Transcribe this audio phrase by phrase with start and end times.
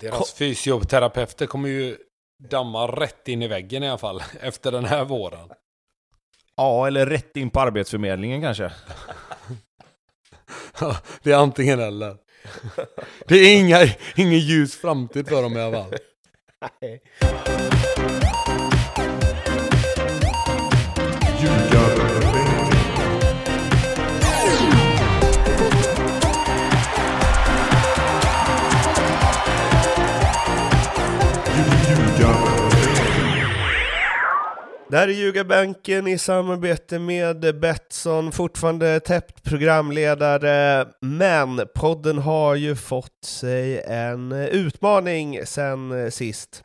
[0.00, 1.96] Deras fysioterapeuter kommer ju
[2.50, 5.48] damma rätt in i väggen i alla fall efter den här våren.
[6.56, 8.72] Ja, eller rätt in på Arbetsförmedlingen kanske.
[11.22, 12.16] det är antingen eller.
[13.26, 13.78] Det är inga,
[14.16, 15.94] ingen ljus framtid för dem i alla fall.
[34.90, 42.76] Det här är Ljugarbänken i samarbete med Betsson, fortfarande täppt programledare, men podden har ju
[42.76, 46.62] fått sig en utmaning sen sist.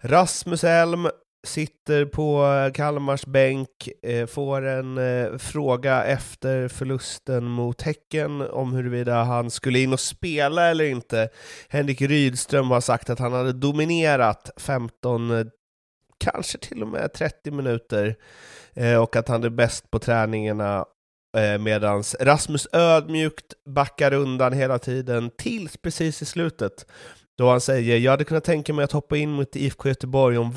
[0.00, 1.08] Rasmus Elm
[1.46, 9.22] sitter på Kalmars bänk, eh, får en eh, fråga efter förlusten mot Häcken om huruvida
[9.22, 11.28] han skulle in och spela eller inte.
[11.68, 15.50] Henrik Rydström har sagt att han hade dominerat 15
[16.22, 18.16] kanske till och med 30 minuter
[18.74, 20.84] eh, och att han är bäst på träningarna
[21.36, 26.86] eh, medan Rasmus ödmjukt backar undan hela tiden tills precis i slutet
[27.38, 30.52] då han säger jag hade kunnat tänka mig att hoppa in mot IFK Göteborg om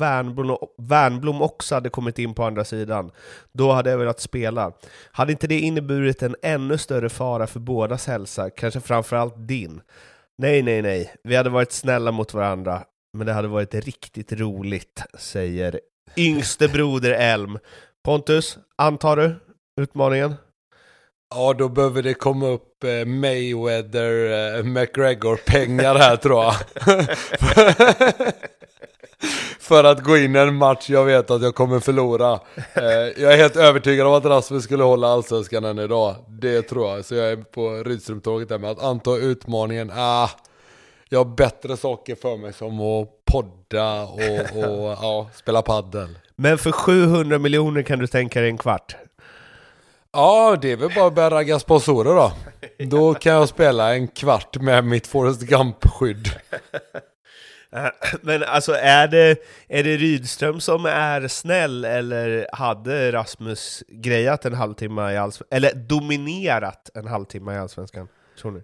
[0.78, 3.10] Värnblom, också hade kommit in på andra sidan.
[3.52, 4.72] Då hade jag velat spela.
[5.12, 9.80] Hade inte det inneburit en ännu större fara för bådas hälsa, kanske framförallt din?
[10.38, 11.14] Nej, nej, nej.
[11.24, 12.82] Vi hade varit snälla mot varandra
[13.16, 15.80] men det hade varit riktigt roligt, säger
[16.16, 17.58] yngste broder Elm.
[18.04, 19.34] Pontus, antar du
[19.80, 20.34] utmaningen?
[21.34, 26.54] Ja, då behöver det komma upp eh, Mayweather, eh, McGregor-pengar här tror jag.
[29.60, 32.40] För att gå in i en match jag vet att jag kommer förlora.
[32.74, 32.84] Eh,
[33.22, 36.14] jag är helt övertygad om att Rasmus skulle hålla allsvenskan än idag.
[36.28, 37.04] Det tror jag.
[37.04, 39.92] Så jag är på Rydström-tåget där med att anta utmaningen.
[39.94, 40.30] Ah,
[41.08, 44.20] jag har bättre saker för mig som att podda och,
[44.56, 46.18] och ja, spela paddel.
[46.36, 48.96] Men för 700 miljoner kan du tänka dig en kvart?
[50.12, 52.32] Ja, det är väl bara att börja ragga sponsorer då.
[52.86, 56.30] Då kan jag spela en kvart med mitt Forrest Gump-skydd.
[58.20, 59.36] Men alltså är det,
[59.68, 65.56] är det Rydström som är snäll eller hade Rasmus grejat en halvtimme i Allsvenskan?
[65.56, 68.08] Eller dominerat en halvtimme i Allsvenskan?
[68.40, 68.60] Tror ni?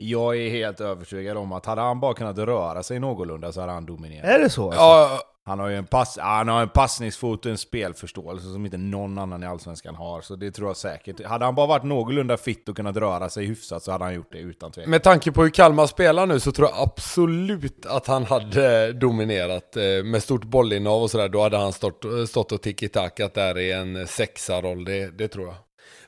[0.00, 3.72] Jag är helt övertygad om att hade han bara kunnat röra sig någorlunda så hade
[3.72, 4.24] han dominerat.
[4.24, 4.64] Är det så?
[4.64, 4.80] Alltså?
[4.80, 8.76] Ja, Han har ju en, pass, han har en passningsfot och en spelförståelse som inte
[8.76, 11.24] någon annan i Allsvenskan har, så det tror jag säkert.
[11.24, 14.32] Hade han bara varit någorlunda fit och kunnat röra sig hyfsat så hade han gjort
[14.32, 14.90] det utan tvekan.
[14.90, 19.76] med tanke på hur Kalmar spelar nu så tror jag absolut att han hade dominerat
[19.76, 21.28] eh, med stort bollinnehav och sådär.
[21.28, 25.54] Då hade han stått, stått och tiki-takat där i en sexa-roll, det, det tror jag.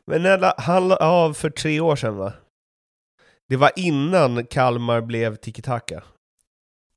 [0.06, 2.32] Men när han la av för tre år sedan va?
[3.50, 6.02] Det var innan Kalmar blev tiki-taka.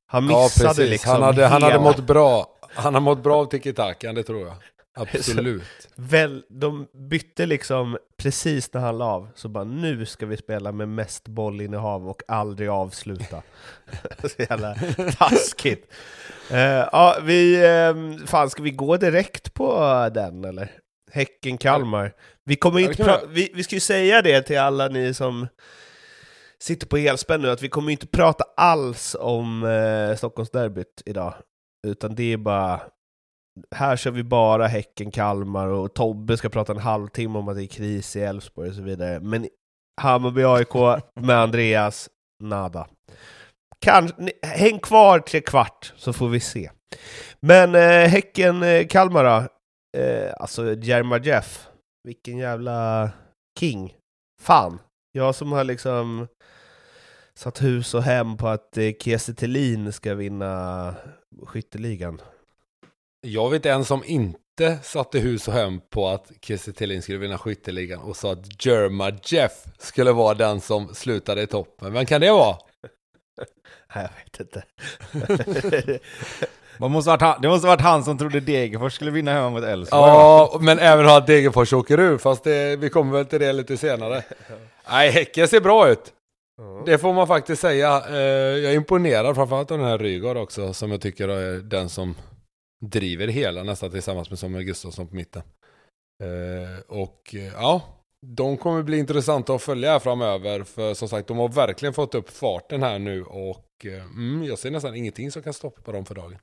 [0.07, 0.89] Han Ja, missade precis.
[0.89, 2.47] liksom han, hade, han hade hela- mått bra.
[2.75, 4.55] Han har mått bra av tiki-takan, det tror jag.
[4.95, 5.63] Absolut.
[5.95, 10.71] Väl, de bytte liksom precis när han la av, så bara nu ska vi spela
[10.71, 13.41] med mest bollinnehav och aldrig avsluta.
[14.21, 14.75] så jävla
[15.17, 15.93] taskigt.
[16.51, 16.59] Eh,
[16.91, 19.79] ja, vi, uh, fan ska vi gå direkt på
[20.13, 20.71] den eller?
[21.11, 22.11] Häcken-Kalmar.
[22.45, 25.47] Vi kommer Ja, inte pra- vi, vi ska ju säga det till alla ni som
[26.63, 31.33] sitter på helspänn nu, att vi kommer inte prata alls om eh, Stockholmsderbyt idag.
[31.87, 32.81] Utan det är bara
[33.75, 37.67] här kör vi bara Häcken-Kalmar och Tobbe ska prata en halvtimme om att det är
[37.67, 39.19] kris i Elfsborg och så vidare.
[39.19, 39.47] Men
[40.01, 42.09] Hammarby-AIK med Andreas,
[42.43, 42.87] nada.
[43.79, 46.69] Kan, ni- häng kvar tre kvart så får vi se.
[47.39, 49.47] Men eh, Häcken-Kalmar eh, då?
[49.99, 51.67] Eh, alltså Jerma Jeff,
[52.03, 53.09] vilken jävla
[53.59, 53.93] king.
[54.41, 54.79] Fan,
[55.11, 56.27] jag som har liksom
[57.43, 60.95] satt hus och hem på att eh, Kiese Thelin ska vinna
[61.45, 62.21] skytteligan.
[63.21, 67.37] Jag vet en som inte satte hus och hem på att Kiese Thelin skulle vinna
[67.37, 71.93] skytteligan och sa att Jerma Jeff skulle vara den som slutade i toppen.
[71.93, 72.57] Vem kan det vara?
[73.95, 74.63] Nej, jag vet inte.
[76.77, 79.63] Man måste varit han, det måste varit han som trodde Degerfors skulle vinna hemma mot
[79.63, 80.01] Elfsborg.
[80.01, 83.77] Ja, men även att Degerfors åker ur, fast det, vi kommer väl till det lite
[83.77, 84.23] senare.
[84.91, 86.13] Nej, Häcken ser bra ut.
[86.85, 88.03] Det får man faktiskt säga.
[88.09, 88.15] Eh,
[88.63, 92.15] Jag är imponerad framförallt av den här Rygaard också, som jag tycker är den som
[92.85, 95.41] driver hela nästan tillsammans med Samuel Gustafsson på mitten.
[96.23, 97.81] Eh, Och eh, ja,
[98.25, 102.15] de kommer bli intressanta att följa här framöver, för som sagt, de har verkligen fått
[102.15, 106.15] upp farten här nu och mm, jag ser nästan ingenting som kan stoppa dem för
[106.15, 106.37] dagen.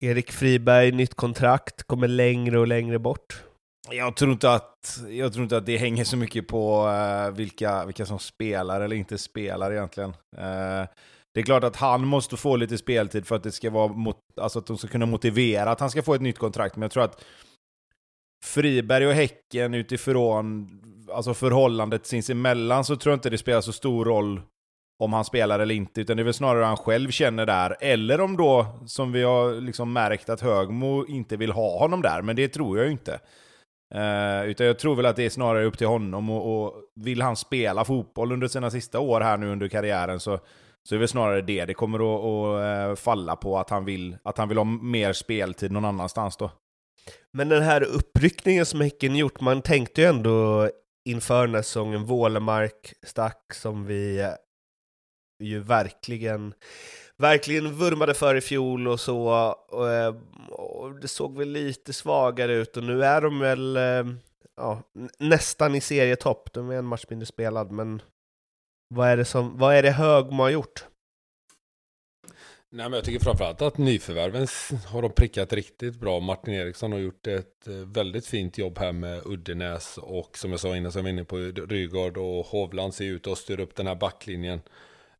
[0.00, 3.42] Erik Friberg, nytt kontrakt, kommer längre och längre bort.
[3.90, 7.84] Jag tror inte att, jag tror inte att det hänger så mycket på uh, vilka,
[7.84, 10.10] vilka som spelar eller inte spelar egentligen.
[10.10, 10.86] Uh,
[11.34, 14.16] Det är klart att han måste få lite speltid för att det ska vara mot,
[14.40, 16.76] alltså att de ska kunna motivera att han ska få ett nytt kontrakt.
[16.76, 17.24] Men jag tror att
[18.44, 20.68] Friberg och Häcken utifrån
[21.12, 24.40] alltså förhållandet sinsemellan så tror jag inte det spelar så stor roll
[25.02, 27.76] om han spelar eller inte, utan det är väl snarare han själv känner där.
[27.80, 32.22] Eller om då, som vi har liksom märkt, att Högmo inte vill ha honom där,
[32.22, 33.20] men det tror jag ju inte.
[33.94, 37.22] Uh, utan jag tror väl att det är snarare upp till honom, och, och, vill
[37.22, 40.38] han spela fotboll under sina sista år här nu under karriären så,
[40.88, 43.84] så är det väl snarare det det kommer att, att eh, falla på, att han,
[43.84, 46.50] vill, att han vill ha mer speltid någon annanstans då.
[47.32, 50.70] Men den här uppryckningen som Häcken gjort, man tänkte ju ändå
[51.04, 54.30] inför den här säsongen, Vålemark stack som vi
[55.42, 56.54] ju verkligen,
[57.18, 59.28] verkligen vurmade för i fjol och så.
[59.68, 60.14] Och, eh,
[60.50, 64.04] och det såg väl lite svagare ut och nu är de väl eh,
[64.56, 64.82] ja,
[65.18, 66.52] nästan i serietopp.
[66.52, 68.02] De är en match mindre spelad, men
[68.94, 70.84] vad är det, som, vad är det Högmo har gjort?
[72.70, 74.46] Nej, men jag tycker framförallt att nyförvärven
[74.86, 76.20] har de prickat riktigt bra.
[76.20, 80.60] Martin Eriksson har gjort ett eh, väldigt fint jobb här med Uddenäs och som jag
[80.60, 83.74] sa innan så är vi inne på Rygaard och Hovland ser ut att styra upp
[83.74, 84.60] den här backlinjen.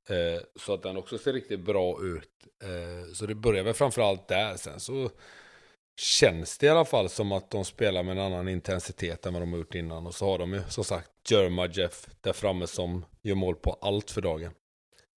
[0.09, 2.31] Eh, så att den också ser riktigt bra ut.
[2.63, 4.57] Eh, så det börjar väl framförallt där.
[4.57, 5.11] Sen så
[6.01, 9.43] känns det i alla fall som att de spelar med en annan intensitet än vad
[9.43, 10.07] de har gjort innan.
[10.07, 13.79] Och så har de ju som sagt Jerma Jeff där framme som gör mål på
[13.81, 14.53] allt för dagen.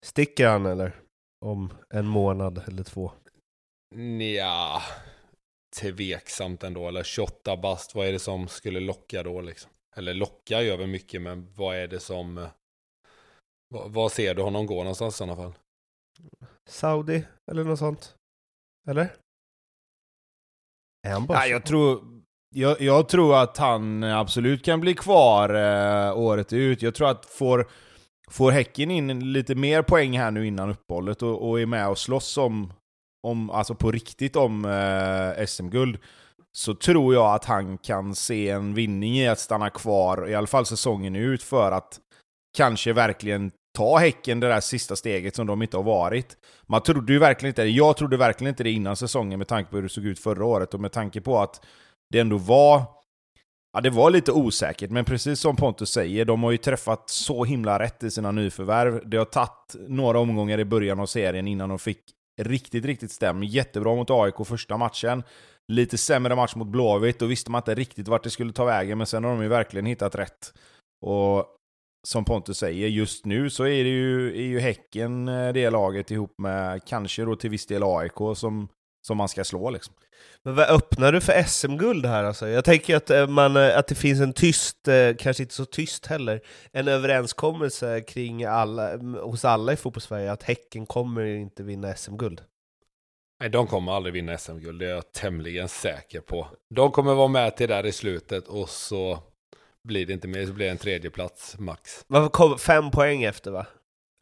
[0.06, 0.96] Sticker han eller?
[1.46, 3.12] Om en månad eller två?
[3.96, 4.82] Nja,
[5.82, 6.88] tveksamt ändå.
[6.88, 9.72] Eller 28 bast, vad är det som skulle locka då liksom?
[9.96, 12.48] Eller locka gör väl mycket, men vad är det som eh,
[13.86, 15.54] vad ser du honom gå någonstans i sådana fall?
[16.70, 18.16] Saudi eller något sånt?
[18.90, 19.14] Eller?
[21.08, 22.04] Är han bara ja, jag, tror,
[22.56, 26.82] jag, jag, tror att han absolut kan bli kvar eh, året ut.
[26.82, 27.68] Jag tror att får,
[28.30, 31.98] får Häcken in lite mer poäng här nu innan uppehållet och, och är med och
[31.98, 32.74] slåss om,
[33.28, 35.98] om alltså på riktigt om eh, SM-guld,
[36.52, 40.48] så tror jag att han kan se en vinning i att stanna kvar, i alla
[40.48, 42.00] fall säsongen ut, för att
[42.58, 46.38] kanske verkligen ta Häcken det där sista steget som de inte har varit.
[46.68, 47.70] Man trodde ju verkligen inte det.
[47.70, 50.46] Jag trodde verkligen inte det innan säsongen med tanke på hur det såg ut förra
[50.46, 51.66] året och med tanke på att
[52.12, 52.84] det ändå var
[53.76, 57.44] Ja, det var lite osäkert, men precis som Pontus säger, de har ju träffat så
[57.44, 59.10] himla rätt i sina nyförvärv.
[59.10, 62.00] Det har tagit några omgångar i början av serien innan de fick
[62.42, 63.44] riktigt, riktigt stäm.
[63.44, 65.24] Jättebra mot AIK första matchen.
[65.68, 68.98] Lite sämre match mot Blåvitt, då visste man inte riktigt vart det skulle ta vägen,
[68.98, 70.54] men sen har de ju verkligen hittat rätt.
[71.02, 71.46] Och
[72.06, 76.12] som Pontus säger, just nu så är det ju, är ju Häcken eh, det laget
[76.12, 78.68] ihop med kanske då till viss del AIK som,
[79.08, 79.94] som man ska slå liksom.
[80.44, 82.48] Men vad öppnar du för SM-guld här alltså?
[82.48, 84.78] Jag tänker att, eh, man, eh, att det finns en tyst,
[85.18, 86.42] kanske inte så tyst heller,
[86.72, 92.42] en överenskommelse kring alla, hos alla i fotbollssverige att Häcken kommer inte vinna SM-guld.
[93.40, 96.48] Nej, de kommer aldrig vinna SM-guld, det är jag tämligen säker på.
[96.76, 99.20] De kommer vara med till där i slutet och så
[99.86, 102.06] blir det inte mer, så blir det en tredje plats max.
[102.32, 103.66] Kom, fem poäng efter va?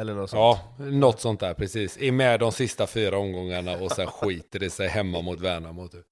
[0.01, 0.39] Eller något sånt?
[0.39, 1.97] Ja, något sånt där precis.
[1.97, 5.87] I med de sista fyra omgångarna och sen skiter det sig hemma mot Värnamo.
[5.87, 6.05] Typ.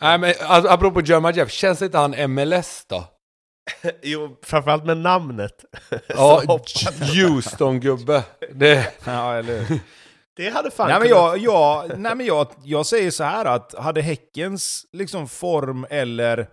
[0.00, 3.04] Nej men alltså, apropå German Jeff, känns inte han MLS då?
[4.02, 5.64] jo, framförallt med namnet.
[6.06, 6.42] ja,
[7.14, 8.22] Houston-gubbe.
[8.54, 8.92] Det...
[9.04, 9.80] Ja, eller
[10.36, 13.74] Det hade fan nej, men jag, jag, nej men jag, jag säger så här att
[13.78, 16.48] hade Häckens liksom form eller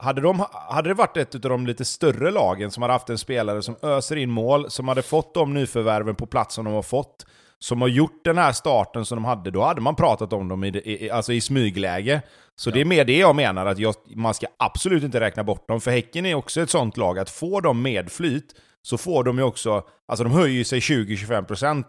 [0.00, 3.18] hade, de, hade det varit ett av de lite större lagen som hade haft en
[3.18, 6.82] spelare som öser in mål, som hade fått de nyförvärven på plats som de har
[6.82, 7.26] fått,
[7.58, 10.64] som har gjort den här starten som de hade, då hade man pratat om dem
[10.64, 12.22] i, i, alltså i smygläge.
[12.56, 12.74] Så ja.
[12.74, 15.80] det är mer det jag menar, att jag, man ska absolut inte räkna bort dem,
[15.80, 19.44] för Häcken är också ett sånt lag att får de medflyt, så får de ju
[19.44, 21.84] också, alltså de höjer sig 20-25%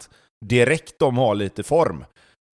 [0.46, 2.04] direkt de har lite form.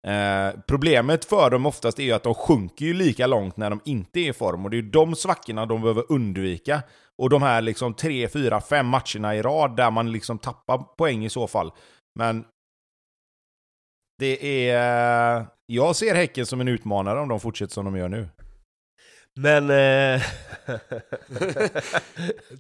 [0.07, 3.81] Eh, problemet för dem oftast är ju att de sjunker ju lika långt när de
[3.85, 6.83] inte är i form och det är ju de svackorna de behöver undvika.
[7.19, 11.25] Och de här liksom 3, 4, 5 matcherna i rad där man liksom tappar poäng
[11.25, 11.73] i så fall.
[12.19, 12.45] Men
[14.19, 15.47] det är...
[15.67, 18.29] Jag ser Häcken som en utmanare om de fortsätter som de gör nu.
[19.35, 19.71] Men...
[19.71, 20.23] Eh...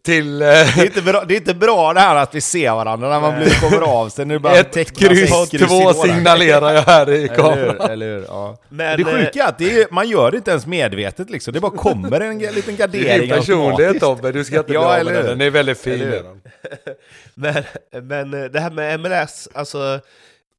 [0.03, 0.43] Till...
[0.43, 0.49] Eh...
[0.49, 3.21] Det, är inte bra, det är inte bra det här att vi ser varandra när
[3.21, 4.25] man blir, kommer av sig.
[4.25, 7.57] Nu bara Ett kryss, två signalerar jag här i kameran.
[7.57, 8.59] Eller hur, eller hur, ja.
[8.69, 11.55] Men, det sjuka är att det är, man gör det inte ens medvetet liksom.
[11.55, 15.05] Det bara kommer en liten gardering Det är din personlighet Tobbe, du ska inte ja,
[15.05, 15.27] med den.
[15.27, 16.15] Den är väldigt fin.
[17.35, 17.65] men,
[18.03, 20.01] men eh, det här med MLS, alltså...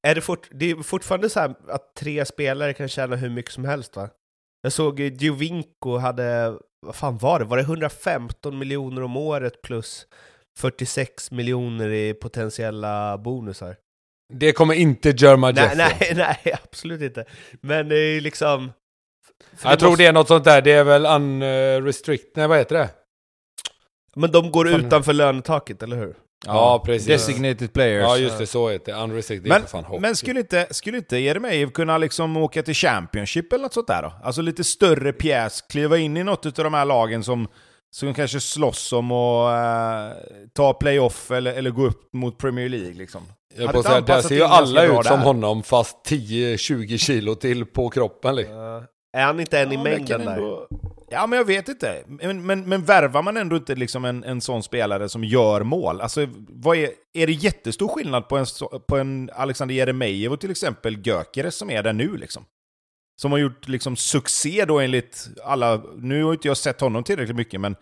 [0.05, 3.65] Är det, fort, det är fortfarande så att tre spelare kan tjäna hur mycket som
[3.65, 4.10] helst va?
[4.63, 7.46] Jag såg Giovinco hade, vad fan var det?
[7.46, 10.08] Var det 115 miljoner om året plus
[10.60, 13.75] 46 miljoner i potentiella bonusar?
[14.34, 15.77] Det kommer inte Jerma nej, Jeffrey.
[15.77, 16.13] nej,
[16.46, 17.25] nej, absolut inte.
[17.62, 18.72] Men det är liksom...
[19.63, 20.03] Jag det tror måste...
[20.03, 22.89] det är något sånt där, det är väl unrestricted, nej vad heter det?
[24.15, 24.86] Men de går Fan.
[24.86, 26.15] utanför lönetaket, eller hur?
[26.46, 27.08] Ja, precis.
[27.08, 28.04] Designated players.
[28.04, 28.48] Ja, just det.
[28.48, 29.00] Så heter det.
[29.00, 29.50] Unrestricted.
[29.50, 33.74] Men, fan men skulle inte, skulle inte Jeremejeff kunna liksom åka till Championship eller något
[33.74, 34.14] sånt där då?
[34.24, 37.48] Alltså lite större pjäs, kliva in i något av de här lagen som,
[37.92, 40.24] som kanske slåss om att uh,
[40.54, 43.22] ta playoff eller, eller gå upp mot Premier League liksom.
[43.58, 45.26] Jag på säga, där ser ju alla ut som där.
[45.26, 48.58] honom fast 10-20 kilo till på kroppen liksom.
[48.58, 50.67] Uh, är han inte en ja, i mängden där?
[51.10, 52.03] Ja, men jag vet inte.
[52.08, 56.01] Men, men, men värvar man ändå inte liksom en, en sån spelare som gör mål?
[56.01, 58.46] Alltså, vad är, är det jättestor skillnad på en,
[58.88, 62.17] på en Alexander Jeremejeff och till exempel Gökeres som är där nu?
[62.17, 62.46] Liksom?
[63.22, 65.84] Som har gjort liksom, succé då enligt alla...
[65.98, 67.75] Nu har inte jag sett honom tillräckligt mycket, men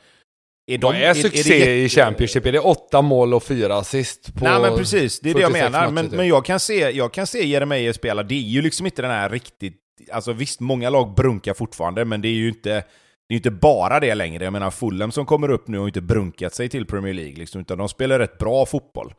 [0.68, 1.72] är de, vad är, är succé är jätte...
[1.72, 2.46] i Championship?
[2.46, 4.34] Är det åtta mål och fyra assist?
[4.34, 5.92] På Nej men precis, det är det jag menar.
[5.92, 6.18] Men, typ.
[6.18, 9.12] men jag kan se, jag kan se Jeremejeff spela, det är ju liksom inte den
[9.12, 9.81] här riktigt...
[10.12, 12.84] Alltså visst, många lag brunkar fortfarande, men det är ju inte
[13.32, 14.44] det är inte bara det längre.
[14.44, 17.62] Jag menar, Fulham som kommer upp nu har inte brunkat sig till Premier League, liksom,
[17.62, 19.14] utan de spelar rätt bra fotboll.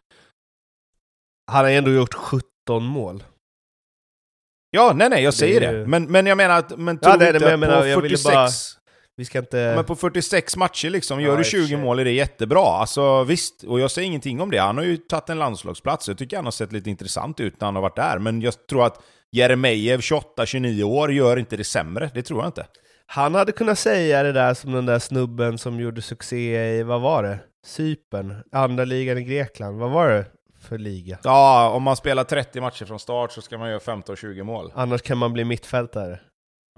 [1.50, 3.24] Han har ändå gjort 17 mål.
[4.70, 5.78] Ja, nej, nej, jag säger det.
[5.78, 5.86] det.
[5.86, 8.24] Men, men jag menar att, men ja, det, inte men, på 46...
[8.24, 8.48] Bara,
[9.16, 9.72] vi ska inte...
[9.76, 12.66] Men på 46 matcher liksom, gör ja, du 20 mål är det jättebra.
[12.66, 14.58] Alltså visst, och jag säger ingenting om det.
[14.58, 16.08] Han har ju tagit en landslagsplats.
[16.08, 18.18] Jag tycker han har sett lite intressant ut när han har varit där.
[18.18, 22.10] Men jag tror att Jeremejeff, 28-29 år, gör inte det sämre.
[22.14, 22.66] Det tror jag inte.
[23.06, 27.00] Han hade kunnat säga det där som den där snubben som gjorde succé i, vad
[27.00, 27.38] var det?
[27.66, 29.78] Cypern, andra ligan i Grekland.
[29.78, 30.24] Vad var det
[30.60, 31.18] för liga?
[31.22, 34.72] Ja, om man spelar 30 matcher från start så ska man göra 15-20 mål.
[34.74, 36.20] Annars kan man bli mittfältare.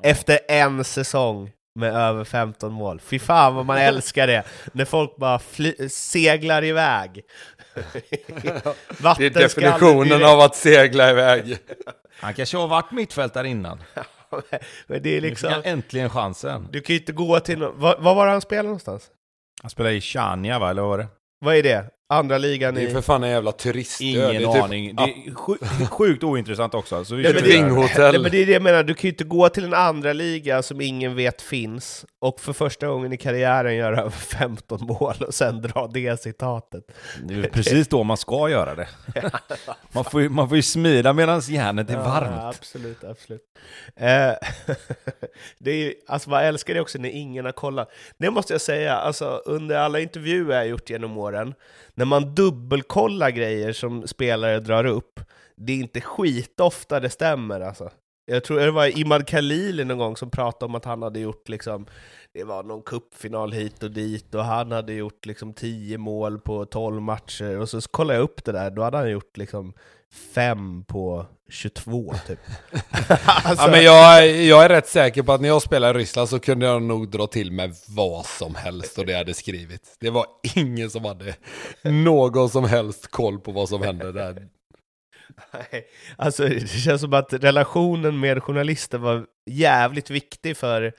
[0.03, 3.01] Efter en säsong med över 15 mål.
[3.01, 4.45] Fy fan vad man älskar det!
[4.73, 5.41] När folk bara
[5.89, 7.23] seglar iväg.
[9.19, 11.59] det är definitionen av att segla iväg.
[12.21, 13.83] Han kanske har varit mittfältare innan.
[14.87, 15.49] men det är liksom...
[15.49, 16.69] Nu fick han äntligen chansen.
[16.73, 17.81] Du kan ju inte gå till någon...
[17.81, 19.11] Var, han spelade någonstans?
[19.63, 21.09] Han spelade i Chania va, eller vad var det?
[21.41, 21.91] Vad är det?
[22.09, 22.81] Andra ligan i...
[22.81, 24.05] Det är för fan en jävla turistö.
[24.05, 24.63] Ingen det typ...
[24.63, 24.97] aning.
[24.97, 27.05] Det är sjukt, sjukt ointressant också.
[27.05, 29.25] Så vi det, är det, men det är det jag menar, du kan ju inte
[29.25, 33.77] gå till en andra liga som ingen vet finns, och för första gången i karriären
[33.77, 36.85] göra över 15 mål och sen dra det citatet.
[37.23, 38.89] Det är precis då man ska göra det.
[39.93, 42.37] man, får ju, man får ju smida medan järnet är varmt.
[42.37, 43.43] Ja, absolut, absolut.
[43.97, 44.07] Eh,
[45.59, 47.91] det är, alltså man älskar det också när ingen har kollat.
[48.19, 51.55] Det måste jag säga, alltså under alla intervjuer jag gjort genom åren,
[51.95, 55.21] när man dubbelkollar grejer som spelare drar upp,
[55.57, 57.91] det är inte skitofta det stämmer alltså.
[58.27, 61.49] Jag tror det var Imad Khalili någon gång som pratade om att han hade gjort
[61.49, 61.87] liksom,
[62.33, 66.65] det var någon kuppfinal hit och dit och han hade gjort liksom 10 mål på
[66.65, 69.73] 12 matcher och så kollade jag upp det där, då hade han gjort liksom
[70.35, 72.39] 5 på 22 typ.
[73.27, 73.65] alltså.
[73.65, 76.39] ja, men jag, jag är rätt säker på att när jag spelade i Ryssland så
[76.39, 79.97] kunde jag nog dra till med vad som helst och det hade skrivit.
[80.01, 81.35] Det var ingen som hade
[81.83, 84.49] någon som helst koll på vad som hände där.
[85.53, 90.93] Nej, alltså det känns som att relationen med journalister var jävligt viktig för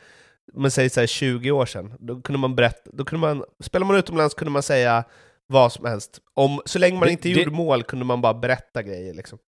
[0.53, 1.93] man säger så här 20 år sedan.
[1.99, 5.03] Då kunde man berätta, då kunde man, spelar man utomlands kunde man säga
[5.47, 6.19] vad som helst.
[6.33, 9.39] Om, så länge man det, inte det, gjorde mål kunde man bara berätta grejer liksom.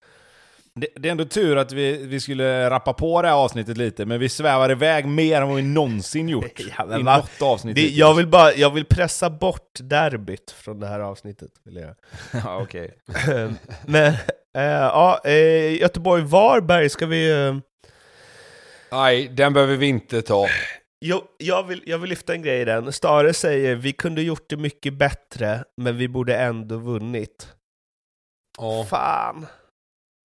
[0.75, 4.07] Det, det, är ändå tur att vi, vi skulle rappa på det här avsnittet lite,
[4.07, 7.17] men vi svävar iväg mer än vad vi någonsin gjort ja, i va?
[7.17, 7.76] något avsnitt.
[7.76, 11.50] Det, jag, vill bara, jag vill pressa bort derbyt från det här avsnittet.
[11.65, 11.95] Vill jag.
[12.45, 12.95] ja, okej.
[13.87, 14.12] men,
[14.57, 17.47] äh, ja, äh, Göteborg-Varberg ska vi...
[17.47, 17.57] Äh...
[18.93, 20.47] Nej, den behöver vi inte ta.
[21.05, 22.93] Jo, jag, vill, jag vill lyfta en grej i den.
[22.93, 27.49] Stare säger vi kunde gjort det mycket bättre, men vi borde ändå vunnit.
[28.59, 28.85] Ja.
[28.91, 29.47] Fan.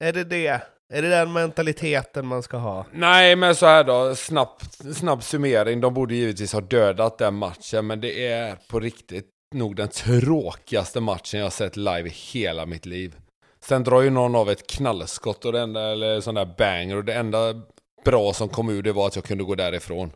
[0.03, 0.61] Är det det?
[0.93, 2.85] Är det den mentaliteten man ska ha?
[2.91, 4.61] Nej, men så här då, snabb,
[4.93, 5.81] snabb summering.
[5.81, 10.99] De borde givetvis ha dödat den matchen, men det är på riktigt nog den tråkigaste
[10.99, 13.15] matchen jag sett live i hela mitt liv.
[13.59, 17.05] Sen drar ju någon av ett knallskott och det enda, eller sån där banger, och
[17.05, 17.61] det enda
[18.05, 20.11] bra som kom ur det var att jag kunde gå därifrån.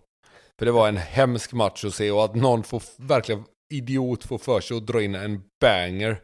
[0.60, 3.44] För det var en hemsk match att se och att någon får verkligen
[3.74, 6.22] idiot får för sig att dra in en banger.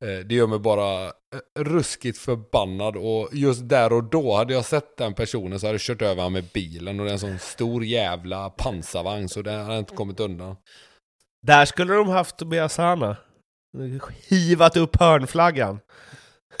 [0.00, 1.10] Eh, det gör mig bara eh,
[1.58, 5.80] ruskigt förbannad och just där och då hade jag sett den personen så hade jag
[5.80, 9.64] kört över honom med bilen och det är en sån stor jävla pansarvagn så den
[9.64, 10.56] hade inte kommit undan.
[11.42, 13.16] Där skulle de haft Tobias Hanna.
[14.28, 15.80] Hivat upp hörnflaggan.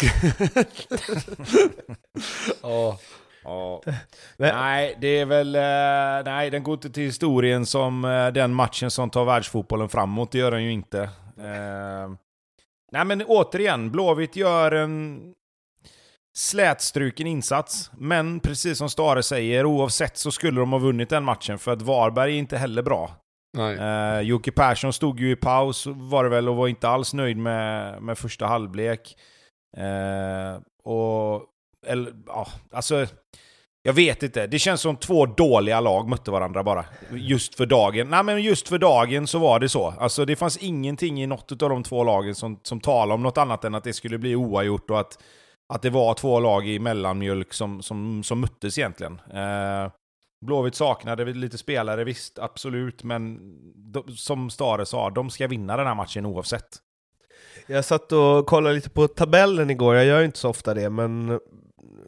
[2.62, 2.98] ja.
[3.44, 3.82] Ja.
[4.36, 5.54] nej, det är väl...
[5.54, 8.02] Eh, nej, den går inte till historien som
[8.34, 10.32] den matchen som tar världsfotbollen framåt.
[10.32, 11.10] Det gör den ju inte.
[12.92, 15.20] Nej men återigen, Blåvitt gör en...
[16.36, 21.58] slätstruken insats, men precis som Stare säger, oavsett så skulle de ha vunnit den matchen,
[21.58, 23.10] för att Varberg är inte heller bra.
[23.56, 23.76] Nej.
[23.76, 27.36] Eh, Jocke Persson stod ju i paus, var det väl, och var inte alls nöjd
[27.36, 29.16] med, med första halvlek.
[29.76, 31.34] Eh, och,
[31.86, 33.06] eller, ja, alltså...
[33.86, 36.84] Jag vet inte, det känns som två dåliga lag mötte varandra bara.
[37.12, 38.10] Just för dagen.
[38.10, 39.94] Nej men just för dagen så var det så.
[39.98, 43.38] Alltså det fanns ingenting i något av de två lagen som, som talade om något
[43.38, 45.18] annat än att det skulle bli oavgjort och att,
[45.68, 49.20] att det var två lag i mellanmjölk som, som, som möttes egentligen.
[49.32, 49.90] Eh,
[50.46, 53.38] Blåvitt saknade lite spelare, visst, absolut, men
[53.92, 56.68] de, som Stare sa, de ska vinna den här matchen oavsett.
[57.66, 61.40] Jag satt och kollade lite på tabellen igår, jag gör inte så ofta det, men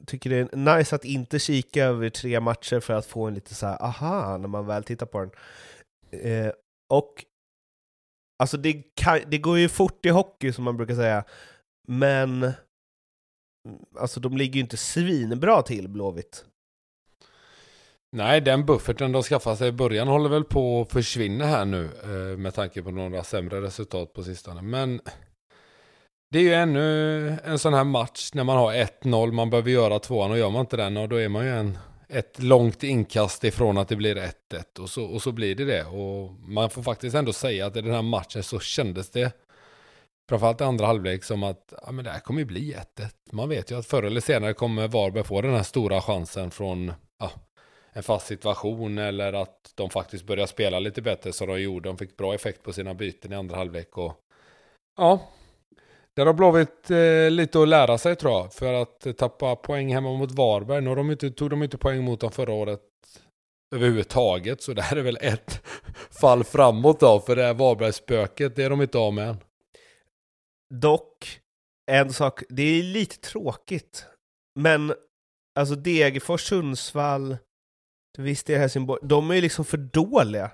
[0.06, 3.54] tycker det är nice att inte kika över tre matcher för att få en lite
[3.54, 5.30] så här, aha, när man väl tittar på den.
[6.20, 6.52] Eh,
[6.90, 7.24] och
[8.38, 11.24] alltså det, kan, det går ju fort i hockey som man brukar säga,
[11.88, 12.54] men mm,
[13.98, 16.44] alltså de ligger ju inte svinbra till Blåvitt.
[18.12, 21.84] Nej, den bufferten de skaffade sig i början håller väl på att försvinna här nu
[21.84, 24.62] eh, med tanke på några sämre resultat på sistone.
[24.62, 25.00] Men
[26.28, 29.98] det är ju ännu en sån här match när man har 1-0, man behöver göra
[29.98, 31.78] tvåan och gör man inte den och då är man ju en,
[32.08, 34.32] ett långt inkast ifrån att det blir 1-1
[34.78, 35.84] och så, och så blir det det.
[35.84, 39.32] Och man får faktiskt ändå säga att i den här matchen så kändes det
[40.28, 43.10] framförallt i andra halvlek som att ja, men det här kommer ju bli 1-1.
[43.32, 46.92] Man vet ju att förr eller senare kommer Varberg få den här stora chansen från
[47.18, 47.30] ja,
[47.92, 51.88] en fast situation eller att de faktiskt börjar spela lite bättre som de gjorde.
[51.88, 54.14] De fick bra effekt på sina byten i andra halvlek och
[54.96, 55.20] ja,
[56.16, 58.52] där har Blåvitt eh, lite att lära sig tror jag.
[58.52, 60.80] För att tappa poäng hemma mot Varberg.
[60.80, 62.80] Nu de inte, tog de inte poäng mot dem förra året
[63.74, 64.62] överhuvudtaget.
[64.62, 65.62] Så det här är väl ett
[66.20, 67.20] fall framåt då.
[67.20, 69.36] För det här Varbergsspöket, det är de inte av med än.
[70.74, 71.40] Dock,
[71.90, 74.06] en sak, det är lite tråkigt.
[74.54, 74.94] Men
[75.58, 77.36] alltså Degerfors, Sundsvall,
[78.18, 80.50] visst det är Helsingborg, de är ju liksom för dåliga.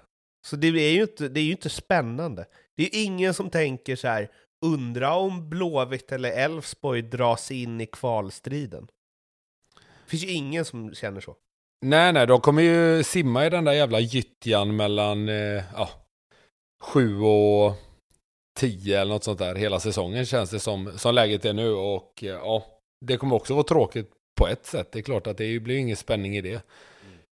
[0.47, 2.47] Så det är ju inte, det är ju inte spännande.
[2.77, 4.31] Det är ju ingen som tänker så här,
[4.63, 8.87] undra om Blåvitt eller Elfsborg dras in i kvalstriden.
[10.05, 11.37] Det finns ju ingen som känner så.
[11.87, 15.89] Nej, nej, de kommer ju simma i den där jävla gyttjan mellan eh, ja,
[16.83, 17.75] sju och
[18.61, 22.25] tio eller något sånt där hela säsongen känns det som, som läget är nu och
[22.25, 22.67] eh, ja,
[23.07, 24.93] det kommer också vara tråkigt på ett sätt.
[24.93, 26.63] Det är klart att det blir ingen spänning i det.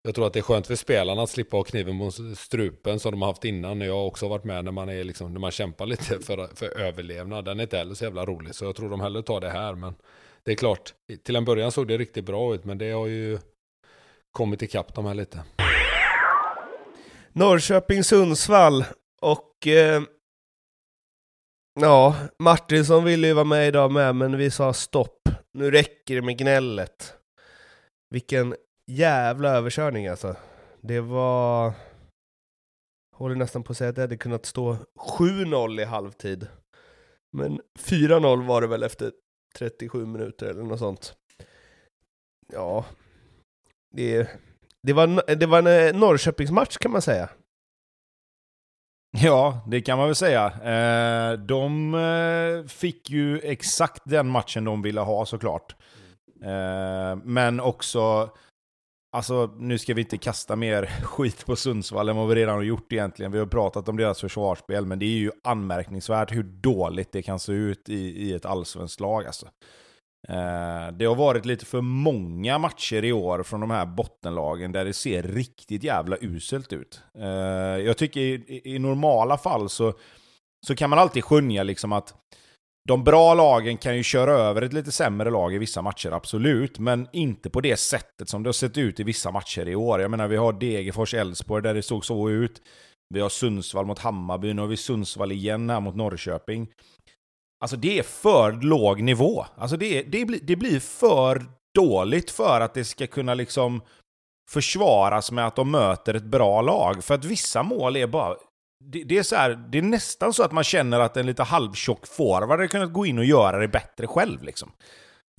[0.03, 3.11] Jag tror att det är skönt för spelarna att slippa ha kniven mot strupen som
[3.11, 3.81] de har haft innan.
[3.81, 6.81] Jag har också varit med när man, är liksom, när man kämpar lite för, för
[6.81, 7.45] överlevnad.
[7.45, 8.55] Den är inte heller så jävla rolig.
[8.55, 9.75] Så jag tror de hellre tar det här.
[9.75, 9.95] Men
[10.45, 12.65] det är klart, till en början såg det riktigt bra ut.
[12.65, 13.39] Men det har ju
[14.33, 15.45] kommit ikapp de här lite.
[17.33, 18.85] Norrköping-Sundsvall
[19.23, 20.03] och eh,
[21.81, 25.29] ja, Martinsson ville ju vara med idag med, men vi sa stopp.
[25.53, 27.15] Nu räcker det med gnället.
[28.11, 28.55] Vilken
[28.91, 30.37] jävla överkörning alltså.
[30.81, 31.73] Det var...
[33.17, 34.77] Håller nästan på att säga att det hade kunnat stå
[35.19, 36.47] 7-0 i halvtid.
[37.33, 39.13] Men 4-0 var det väl efter
[39.59, 41.15] 37 minuter eller något sånt.
[42.53, 42.85] Ja,
[43.91, 44.29] det,
[44.83, 47.29] det, var, det var en eh, Norrköpingsmatch kan man säga.
[49.19, 50.47] Ja, det kan man väl säga.
[50.47, 55.77] Eh, de eh, fick ju exakt den matchen de ville ha såklart.
[57.25, 58.31] Men också
[59.13, 62.63] Alltså, nu ska vi inte kasta mer skit på Sundsvall än vad vi redan har
[62.63, 63.33] gjort egentligen.
[63.33, 67.39] Vi har pratat om deras försvarsspel, men det är ju anmärkningsvärt hur dåligt det kan
[67.39, 69.27] se ut i, i ett allsvenskt lag.
[69.27, 69.47] Alltså.
[70.29, 74.85] Eh, det har varit lite för många matcher i år från de här bottenlagen där
[74.85, 77.01] det ser riktigt jävla uselt ut.
[77.19, 77.27] Eh,
[77.85, 79.95] jag tycker i, i, normala fall så,
[80.67, 82.15] så kan man alltid skönja liksom att
[82.91, 86.79] de bra lagen kan ju köra över ett lite sämre lag i vissa matcher, absolut.
[86.79, 90.01] Men inte på det sättet som det har sett ut i vissa matcher i år.
[90.01, 92.63] Jag menar, vi har Degerfors, Elfsborg där det såg så ut.
[93.15, 96.69] Vi har Sundsvall mot Hammarby, nu har vi Sundsvall igen här mot Norrköping.
[97.61, 99.47] Alltså det är för låg nivå.
[99.57, 103.83] Alltså det, det, blir, det blir för dåligt för att det ska kunna liksom
[104.51, 107.05] försvaras med att de möter ett bra lag.
[107.05, 108.37] För att vissa mål är bara
[108.85, 111.43] det, det, är så här, det är nästan så att man känner att en lite
[111.43, 114.43] halvtjock forward hade kunnat gå in och göra det bättre själv.
[114.43, 114.73] Liksom.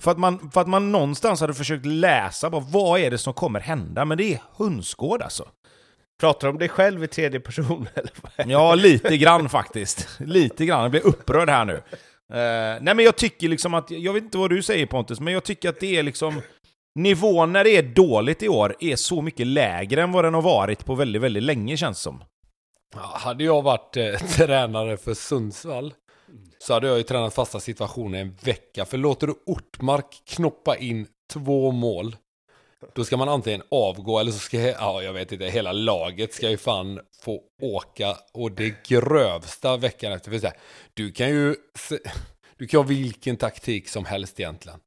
[0.02, 3.34] För, att man, för att man någonstans hade försökt läsa bara, vad är det som
[3.34, 5.48] kommer hända, men det är hönsgård alltså.
[6.20, 7.88] Pratar du om dig själv i tredje person?
[7.94, 10.08] Eller vad ja, lite grann faktiskt.
[10.20, 10.82] Lite grann.
[10.82, 11.72] Jag blir upprörd här nu.
[11.74, 15.32] Uh, nej men jag tycker liksom att, jag vet inte vad du säger Pontus, men
[15.32, 16.40] jag tycker att det är liksom...
[16.94, 20.42] Nivån när det är dåligt i år är så mycket lägre än vad den har
[20.42, 22.24] varit på väldigt, väldigt länge känns som.
[22.94, 25.94] Ja, hade jag varit eh, tränare för Sundsvall
[26.58, 28.84] så hade jag ju tränat fasta situationer en vecka.
[28.84, 32.16] För låter du Ortmark knoppa in två mål,
[32.94, 36.50] då ska man antingen avgå eller så ska, ja jag vet inte, hela laget ska
[36.50, 40.30] ju fan få åka och det grövsta veckan efter.
[40.30, 40.56] För så här,
[40.94, 41.56] du kan ju,
[42.56, 44.80] du kan ha vilken taktik som helst egentligen.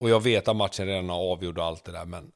[0.00, 2.30] Och jag vet att matchen redan är avgjord och allt det där, men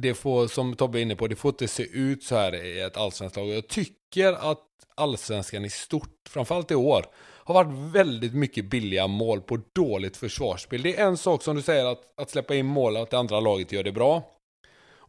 [0.00, 2.80] det får, som Tobbe är inne på, det får inte se ut så här i
[2.80, 3.48] ett allsvenskt lag.
[3.48, 4.62] Jag tycker att
[4.94, 7.06] allsvenskan i stort, framförallt i år,
[7.44, 10.82] har varit väldigt mycket billiga mål på dåligt försvarsspel.
[10.82, 13.40] Det är en sak som du säger att, att släppa in mål, att det andra
[13.40, 14.22] laget gör det bra.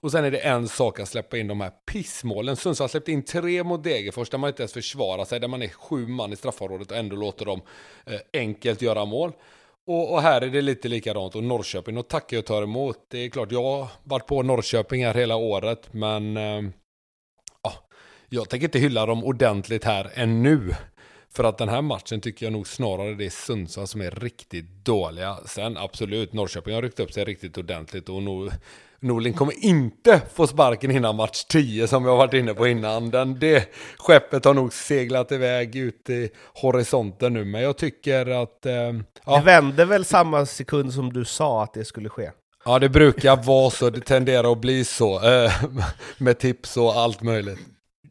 [0.06, 2.56] Och sen är det en sak att släppa in de här pissmålen.
[2.56, 5.68] Sundsvall släppte in tre mot Degerfors där man inte ens försvarar sig, där man är
[5.68, 7.62] sju man i straffområdet och ändå låter dem
[8.06, 9.32] eh, enkelt göra mål.
[9.88, 12.98] Och, och, här är det lite likadant och Norrköping, och tackar och tar emot.
[13.08, 16.62] Det är klart, jag har varit på Norrköping här hela året, men eh,
[18.30, 20.76] jag tänker inte hylla dem ordentligt här ännu.
[21.34, 24.86] För att den här matchen tycker jag nog snarare det är Sundsvall som är riktigt
[24.86, 25.38] dåliga.
[25.46, 28.52] Sen absolut, Norrköping har ryckt upp sig riktigt ordentligt och nog
[29.00, 33.10] Norling kommer inte få sparken innan match 10 som jag varit inne på innan.
[33.10, 38.66] Den, det skeppet har nog seglat iväg ut i horisonten nu, men jag tycker att...
[38.66, 38.74] Eh,
[39.26, 39.38] ja.
[39.38, 42.32] Det vände väl samma sekund som du sa att det skulle ske?
[42.66, 43.90] Ja, det brukar vara så.
[43.90, 45.30] Det tenderar att bli så.
[45.30, 45.52] Eh,
[46.18, 47.60] med tips och allt möjligt.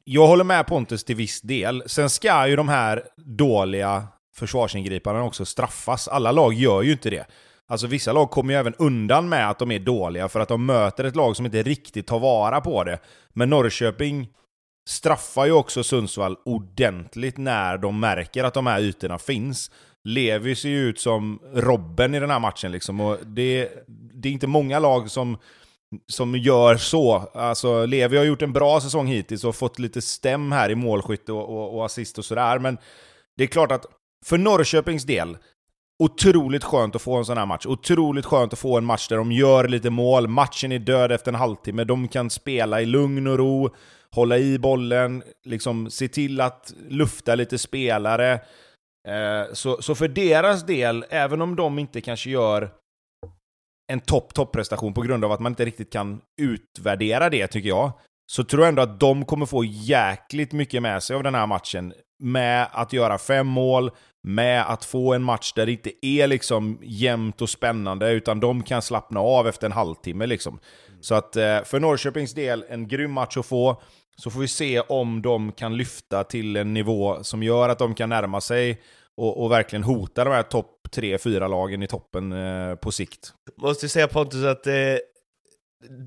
[0.04, 1.82] Jag håller med Pontus till viss del.
[1.86, 6.08] Sen ska ju de här dåliga försvarsingripandena också straffas.
[6.08, 7.26] Alla lag gör ju inte det.
[7.68, 10.66] Alltså vissa lag kommer ju även undan med att de är dåliga för att de
[10.66, 12.98] möter ett lag som inte riktigt tar vara på det.
[13.32, 14.28] Men Norrköping
[14.88, 19.70] straffar ju också Sundsvall ordentligt när de märker att de här ytorna finns.
[20.04, 23.00] Levi ser ju ut som Robben i den här matchen liksom.
[23.00, 23.70] Och det,
[24.14, 25.38] det är inte många lag som,
[26.06, 27.30] som gör så.
[27.34, 31.32] Alltså, Levi har gjort en bra säsong hittills och fått lite stäm här i målskytte
[31.32, 32.58] och, och, och assist och sådär.
[32.58, 32.78] Men
[33.36, 33.86] det är klart att
[34.26, 35.36] för Norrköpings del,
[35.98, 37.66] Otroligt skönt att få en sån här match.
[37.66, 40.28] Otroligt skönt att få en match där de gör lite mål.
[40.28, 41.84] Matchen är död efter en halvtimme.
[41.84, 43.74] De kan spela i lugn och ro,
[44.10, 48.32] hålla i bollen, liksom se till att lufta lite spelare.
[49.08, 52.70] Eh, så, så för deras del, även om de inte kanske gör
[53.92, 57.92] en topp-topp-prestation på grund av att man inte riktigt kan utvärdera det, tycker jag,
[58.26, 61.46] så tror jag ändå att de kommer få jäkligt mycket med sig av den här
[61.46, 61.92] matchen.
[62.18, 63.90] Med att göra fem mål,
[64.22, 68.62] med att få en match där det inte är liksom jämnt och spännande, utan de
[68.62, 70.26] kan slappna av efter en halvtimme.
[70.26, 70.58] Liksom.
[71.00, 73.82] Så att eh, för Norrköpings del, en grym match att få.
[74.16, 77.94] Så får vi se om de kan lyfta till en nivå som gör att de
[77.94, 78.80] kan närma sig
[79.16, 83.32] och, och verkligen hota de här topp 3-4 lagen i toppen eh, på sikt.
[83.56, 84.74] Måste säga Pontus att eh,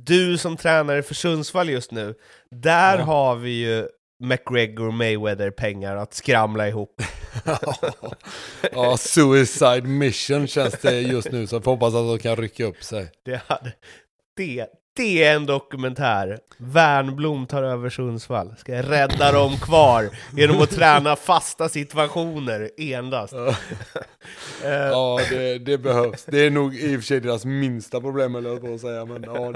[0.06, 2.16] du som tränare för Sundsvall just nu,
[2.52, 3.04] där ja.
[3.04, 3.88] har vi ju
[4.20, 7.02] McGregor Mayweather pengar att skramla ihop.
[8.72, 12.84] ja, suicide mission känns det just nu, så jag hoppas att de kan rycka upp
[12.84, 13.12] sig.
[13.26, 13.74] Det, hade,
[14.36, 16.40] det, det är en dokumentär.
[16.58, 18.56] Wernblom tar över Sundsvall.
[18.58, 23.34] Ska rädda dem kvar genom att träna fasta situationer endast.
[24.64, 26.26] ja, det, det, behövs.
[26.26, 29.06] Det är nog i och för sig deras minsta problem, eller på att säga.
[29.06, 29.54] Men ja,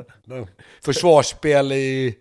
[0.85, 2.17] försvarsspel i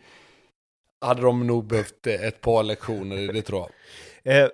[1.00, 3.60] hade de nog behövt ett par lektioner, det tror
[4.22, 4.36] jag.
[4.36, 4.48] Eh,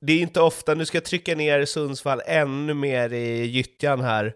[0.00, 4.34] det är inte ofta, nu ska jag trycka ner Sundsvall ännu mer i gyttjan här.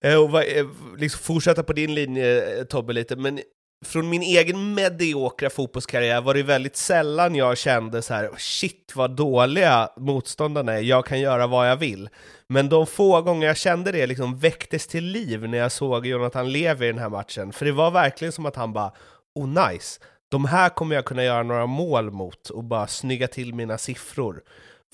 [0.00, 0.66] Eh, och eh,
[0.98, 3.40] liksom fortsätta på din linje eh, Tobbe lite, men
[3.84, 9.16] från min egen mediokra fotbollskarriär var det väldigt sällan jag kände så här, shit vad
[9.16, 12.08] dåliga motståndarna är, jag kan göra vad jag vill.
[12.48, 16.52] Men de få gånger jag kände det liksom väcktes till liv när jag såg Jonathan
[16.52, 18.92] Levi i den här matchen, för det var verkligen som att han bara,
[19.34, 23.54] oh nice, de här kommer jag kunna göra några mål mot och bara snygga till
[23.54, 24.42] mina siffror.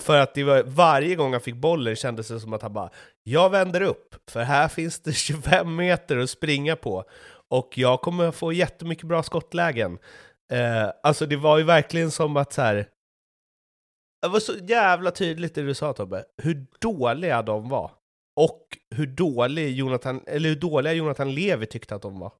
[0.01, 2.89] För att det var, varje gång han fick bollen kändes det som att han bara
[3.23, 7.03] jag vänder upp, för här finns det 25 meter att springa på
[7.49, 9.99] och jag kommer få jättemycket bra skottlägen.
[10.51, 12.87] Eh, alltså det var ju verkligen som att så här,
[14.21, 17.91] Det var så jävla tydligt det du sa Tobbe, hur dåliga de var.
[18.35, 22.31] Och hur, dålig Jonathan, eller hur dåliga Jonathan Levi tyckte att de var.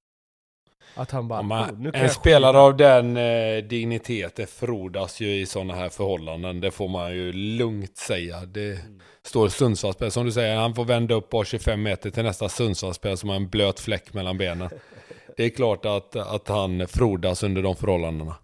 [0.95, 5.75] Att han bara, man, oh, En spelare av den eh, digniteten frodas ju i sådana
[5.75, 6.61] här förhållanden.
[6.61, 8.45] Det får man ju lugnt säga.
[8.45, 8.99] Det mm.
[9.23, 13.17] står Sundsvallsspel, som du säger, han får vända upp bara 25 meter till nästa Sundsvallsspel
[13.17, 14.69] som har en blöt fläck mellan benen.
[15.37, 18.35] det är klart att, att han frodas under de förhållandena.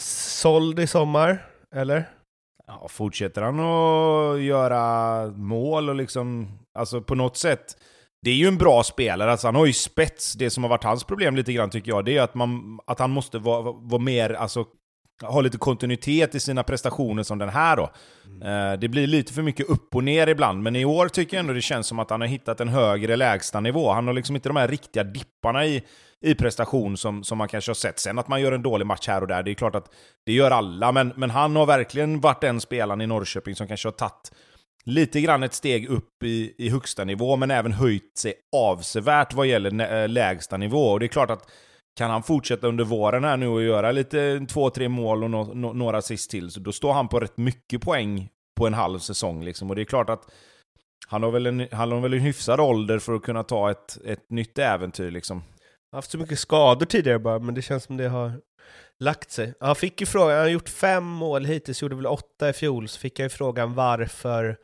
[0.00, 2.10] Såld i sommar, eller?
[2.66, 7.76] Ja, fortsätter han att göra mål och liksom, alltså på något sätt
[8.22, 10.32] det är ju en bra spelare, alltså han har ju spets.
[10.32, 12.98] Det som har varit hans problem lite grann tycker jag, det är att, man, att
[12.98, 14.64] han måste vara, vara mer alltså,
[15.22, 17.90] ha lite kontinuitet i sina prestationer som den här då.
[18.26, 18.80] Mm.
[18.80, 21.52] Det blir lite för mycket upp och ner ibland, men i år tycker jag ändå
[21.52, 23.92] det känns som att han har hittat en högre lägstanivå.
[23.92, 25.82] Han har liksom inte de här riktiga dipparna i,
[26.20, 27.98] i prestation som, som man kanske har sett.
[27.98, 29.90] Sen att man gör en dålig match här och där, det är klart att
[30.26, 33.88] det gör alla, men, men han har verkligen varit den spelaren i Norrköping som kanske
[33.88, 34.32] har tagit
[34.84, 39.46] lite grann ett steg upp i, i högsta nivå, men även höjt sig avsevärt vad
[39.46, 40.86] gäller eh, lägsta nivå.
[40.86, 41.50] Och det är klart att
[41.96, 45.54] kan han fortsätta under våren här nu och göra lite två, tre mål och no,
[45.54, 48.98] no, några sist till, så då står han på rätt mycket poäng på en halv
[48.98, 49.44] säsong.
[49.44, 49.70] Liksom.
[49.70, 50.32] Och det är klart att
[51.06, 53.98] han har väl en, han har väl en hyfsad ålder för att kunna ta ett,
[54.04, 55.10] ett nytt äventyr.
[55.10, 55.36] Liksom.
[55.90, 58.32] Jag har haft så mycket skador tidigare bara, men det känns som det har
[59.02, 59.54] lagt sig.
[59.60, 62.88] Han fick ju frågan, han har gjort fem mål hittills, gjorde väl åtta i fjol,
[62.88, 64.56] så fick jag ju frågan varför,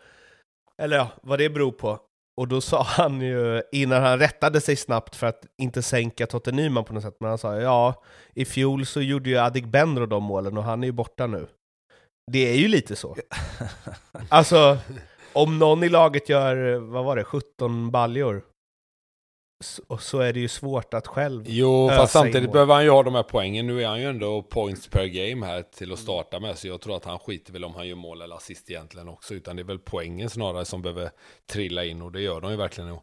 [0.82, 2.00] eller ja, vad det beror på.
[2.40, 6.52] Och då sa han ju, innan han rättade sig snabbt för att inte sänka Totte
[6.52, 8.02] Nyman på något sätt, men han sa ja,
[8.34, 11.46] i fjol så gjorde ju Adegbenro de målen och han är ju borta nu.
[12.32, 13.16] Det är ju lite så.
[14.28, 14.78] alltså,
[15.32, 18.42] om någon i laget gör, vad var det, 17 baljor,
[19.86, 23.02] och så är det ju svårt att själv Jo, fast samtidigt behöver han ju ha
[23.02, 23.66] de här poängen.
[23.66, 26.58] Nu är han ju ändå points per game här till att starta med.
[26.58, 29.34] Så jag tror att han skiter väl om han gör mål eller assist egentligen också.
[29.34, 31.10] Utan det är väl poängen snarare som behöver
[31.52, 32.98] trilla in och det gör de ju verkligen nu.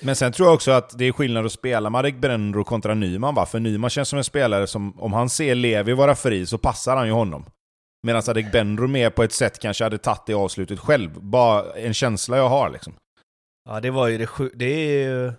[0.00, 3.34] Men sen tror jag också att det är skillnad att spela Marek Brenro kontra Nyman
[3.34, 3.46] va?
[3.46, 6.96] För Nyman känns som en spelare som, om han ser Levi vara fri så passar
[6.96, 7.44] han ju honom.
[8.02, 11.20] Medan Adegbenro med på ett sätt kanske hade tagit det avslutet själv.
[11.20, 12.94] Bara en känsla jag har liksom.
[13.68, 15.32] Ja, det var ju det Det är ju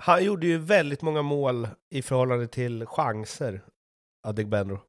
[0.00, 3.60] han gjorde ju väldigt många mål i förhållande till chanser,
[4.26, 4.80] Adegbenro.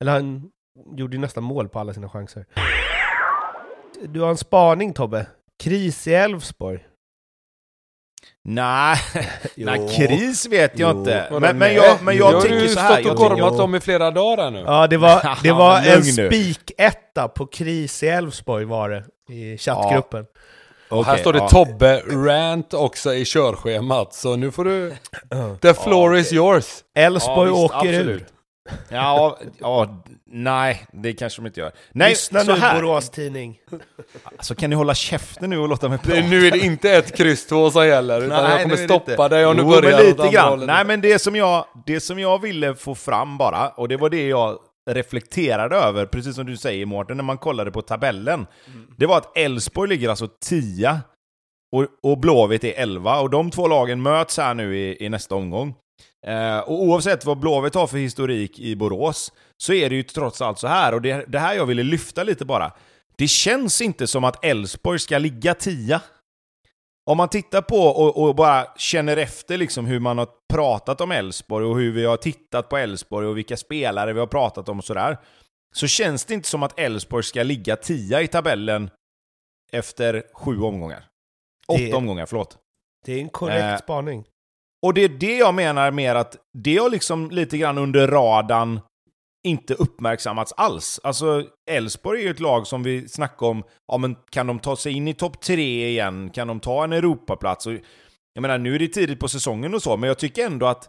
[0.00, 0.50] Eller han
[0.96, 2.46] gjorde ju nästan mål på alla sina chanser.
[4.04, 5.26] Du har en spaning Tobbe.
[5.62, 6.86] Kris i Elfsborg.
[8.44, 8.96] Nej,
[9.56, 10.98] nej, kris vet jag jo.
[10.98, 11.28] inte.
[11.40, 12.88] Men, men, jag, men jag tycker så här.
[12.88, 14.58] Du har ju stått och gormat om i flera dagar nu.
[14.58, 20.26] Ja, det var, det var en spiketta på kris i Elfsborg var det, i chattgruppen.
[20.34, 20.40] Ja.
[20.90, 21.48] Och här står det ja.
[21.48, 24.94] Tobbe Rant också i körschemat, så nu får du...
[25.60, 26.66] The floor ja, is yours.
[26.94, 28.22] Elfsborg ja, åker absolut.
[28.22, 28.26] ur.
[28.88, 31.72] Ja, ja, nej, det kanske de inte gör.
[31.92, 32.74] Nej, Lyssna nu, här.
[32.74, 33.58] Borås Tidning.
[34.24, 36.20] Alltså kan ni hålla käften nu och låta mig prata?
[36.20, 39.46] nu är det inte ett kryss två som gäller, utan nej, jag kommer stoppa dig
[39.46, 40.66] om du börjar men lite grann.
[40.66, 44.10] Nej, men det som, jag, det som jag ville få fram bara, och det var
[44.10, 44.58] det jag
[44.94, 48.86] reflekterade över, precis som du säger Mårten, när man kollade på tabellen, mm.
[48.96, 51.00] det var att Elfsborg ligger alltså 10
[51.72, 55.34] och, och Blåvitt är 11, och de två lagen möts här nu i, i nästa
[55.34, 55.74] omgång.
[56.26, 60.42] Eh, och oavsett vad Blåvitt har för historik i Borås, så är det ju trots
[60.42, 62.72] allt så här, och det, det här jag ville lyfta lite bara.
[63.16, 66.00] Det känns inte som att Elfsborg ska ligga 10
[67.06, 71.10] om man tittar på och, och, bara känner efter liksom hur man har pratat om
[71.10, 74.78] Elfsborg och hur vi har tittat på Elfsborg och vilka spelare vi har pratat om
[74.78, 75.18] och sådär.
[75.74, 78.90] Så känns det inte som att Elfsborg ska ligga tia i tabellen
[79.72, 81.04] efter sju omgångar.
[81.68, 82.58] Åtta det, omgångar, förlåt.
[83.04, 84.24] Det är en korrekt eh, spaning.
[84.82, 88.80] Och det är det jag menar med att det har liksom lite grann under radarn
[89.44, 91.00] inte uppmärksammats alls.
[91.02, 94.76] Alltså, Elfsborg är ju ett lag som vi snackar om, ja men kan de ta
[94.76, 96.30] sig in i topp tre igen?
[96.30, 97.66] Kan de ta en Europaplats?
[97.66, 97.72] Och,
[98.32, 100.88] jag menar, nu är det tidigt på säsongen och så, men jag tycker ändå att,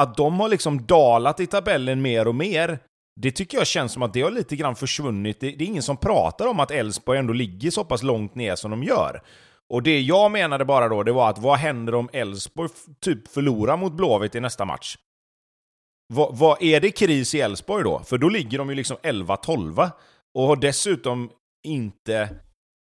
[0.00, 2.78] att de har liksom dalat i tabellen mer och mer.
[3.20, 5.40] Det tycker jag känns som att det har lite grann försvunnit.
[5.40, 8.56] Det, det är ingen som pratar om att Elfsborg ändå ligger så pass långt ner
[8.56, 9.22] som de gör.
[9.68, 12.70] Och det jag menade bara då, det var att vad händer om Elfsborg
[13.00, 14.96] typ förlorar mot Blåvitt i nästa match?
[16.14, 17.98] Vad, vad, är det kris i Elfsborg då?
[17.98, 19.90] För då ligger de ju liksom 11-12
[20.34, 21.30] och har dessutom
[21.66, 22.28] inte...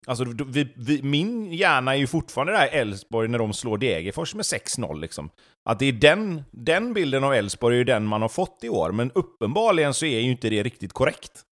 [0.07, 4.43] Alltså, vi, vi, min hjärna är ju fortfarande där Elfsborg när de slår Degerfors med
[4.43, 5.31] 6-0 liksom.
[5.65, 8.69] Att det är den, den bilden av Elfsborg är ju den man har fått i
[8.69, 11.43] år, men uppenbarligen så är ju inte det riktigt korrekt.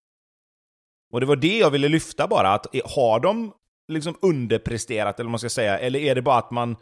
[1.13, 3.53] Och det var det jag ville lyfta bara, att har de
[3.93, 6.77] liksom underpresterat, eller vad man ska säga, eller är det bara att man,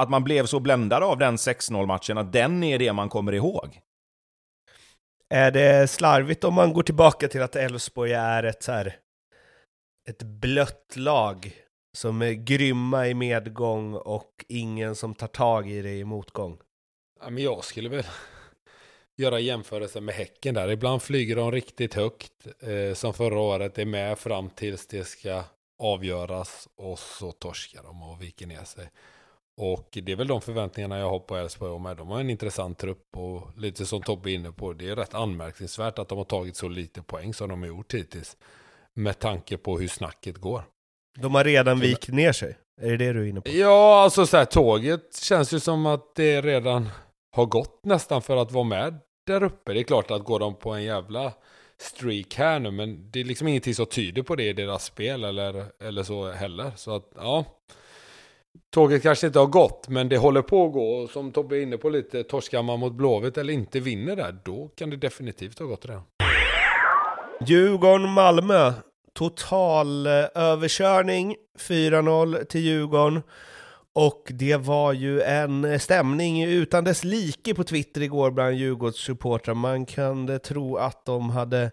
[0.00, 3.32] att man blev så bländad av den 6-0 matchen att den är det man kommer
[3.32, 3.80] ihåg?
[5.34, 8.96] Är det slarvigt om man går tillbaka till att Elfsborg är ett så här,
[10.08, 11.52] ett blött lag
[11.96, 16.58] som är grymma i medgång och ingen som tar tag i det i motgång?
[17.20, 18.04] Ja, men jag skulle väl
[19.16, 20.70] göra jämförelse med Häcken där.
[20.70, 25.44] Ibland flyger de riktigt högt, eh, som förra året, är med fram tills det ska
[25.82, 28.90] avgöras och så torskar de och viker ner sig.
[29.62, 31.96] Och det är väl de förväntningarna jag har på Elfsborg med.
[31.96, 34.72] De har en intressant trupp och lite som Tobbe är inne på.
[34.72, 37.94] Det är rätt anmärkningsvärt att de har tagit så lite poäng som de har gjort
[37.94, 38.36] hittills.
[38.94, 40.62] Med tanke på hur snacket går.
[41.18, 42.58] De har redan vikt ner sig.
[42.80, 43.50] Är det det du är inne på?
[43.50, 46.88] Ja, alltså så här, tåget känns ju som att det redan
[47.36, 49.72] har gått nästan för att vara med där uppe.
[49.72, 51.32] Det är klart att går de på en jävla
[51.78, 55.24] streak här nu, men det är liksom ingenting som tyder på det i deras spel
[55.24, 56.72] eller, eller så heller.
[56.76, 57.44] Så att, ja.
[58.70, 60.94] Tåget kanske inte har gått, men det håller på att gå.
[60.94, 64.36] Och som Tobbe är inne på lite, torskar man mot Blåvitt eller inte vinner där,
[64.44, 66.02] då kan det definitivt ha gått redan.
[67.46, 68.72] Djurgården-Malmö.
[69.12, 73.22] Total eh, överkörning, 4-0 till Djurgården.
[73.92, 79.54] Och det var ju en stämning utan dess like på Twitter igår bland Djurgårdssupportrar.
[79.54, 81.70] Man kunde tro att de hade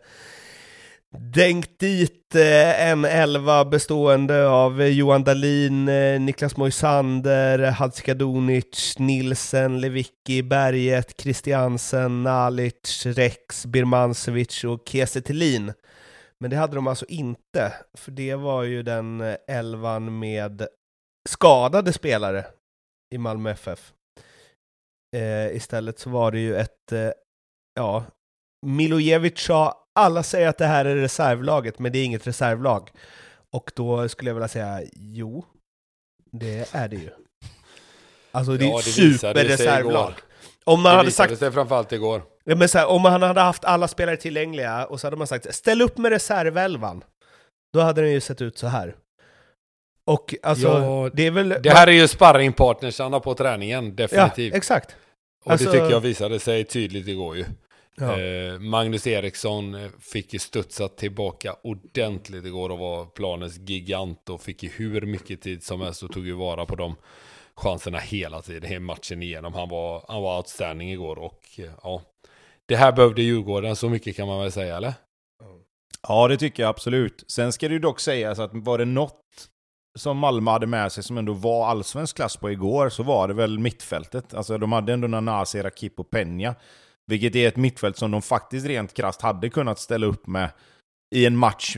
[1.16, 9.82] Dänkt dit eh, en elva bestående av eh, Johan Dahlin, eh, Niklas Moisander, Hadzikadunic, Nilsen,
[9.82, 15.22] Levicki, Berget, Christiansen, Nalic, Rex, Birmancevic och Kiese
[16.40, 20.68] Men det hade de alltså inte, för det var ju den elvan med
[21.30, 22.46] skadade spelare
[23.16, 23.94] i Malmö FF.
[25.16, 27.12] Eh, istället så var det ju ett, eh,
[27.76, 28.06] ja,
[28.66, 32.90] Milojevic sa alla säger att det här är reservlaget, men det är inget reservlag.
[33.52, 35.46] Och då skulle jag vilja säga, jo,
[36.32, 37.10] det är det ju.
[38.32, 40.14] Alltså det är ja, ett superreservlag.
[40.64, 41.38] Om man det hade sagt...
[41.38, 42.24] sig framförallt igår.
[42.44, 45.28] Ja, men så här, om man hade haft alla spelare tillgängliga och så hade man
[45.28, 47.04] sagt ställ upp med reservelvan.
[47.74, 48.96] Då hade den ju sett ut så här.
[50.06, 51.50] Och alltså, ja, det är väl...
[51.50, 54.52] Det här är ju sparringpartnersarna på träningen, definitivt.
[54.52, 54.96] Ja, exakt.
[55.46, 55.72] Och alltså...
[55.72, 57.46] det tycker jag visade sig tydligt igår ju.
[58.02, 58.20] Ja.
[58.20, 64.42] Eh, Magnus Eriksson eh, fick ju studsa tillbaka ordentligt igår och var planens gigant och
[64.42, 66.96] fick ju hur mycket tid som helst och tog ju vara på de
[67.56, 69.54] chanserna hela tiden, hela matchen igenom.
[69.54, 72.02] Han var, han var outstanding igår och eh, ja,
[72.66, 74.94] det här behövde Djurgården, så mycket kan man väl säga eller?
[76.08, 77.24] Ja, det tycker jag absolut.
[77.28, 79.22] Sen ska det ju dock sägas att var det något
[79.98, 83.34] som Malmö hade med sig som ändå var allsvensk klass på igår så var det
[83.34, 84.34] väl mittfältet.
[84.34, 86.56] Alltså de hade ändå Nanasi, Rakip och Peña.
[87.08, 90.50] Vilket är ett mittfält som de faktiskt rent krast hade kunnat ställa upp med
[91.16, 91.78] i en match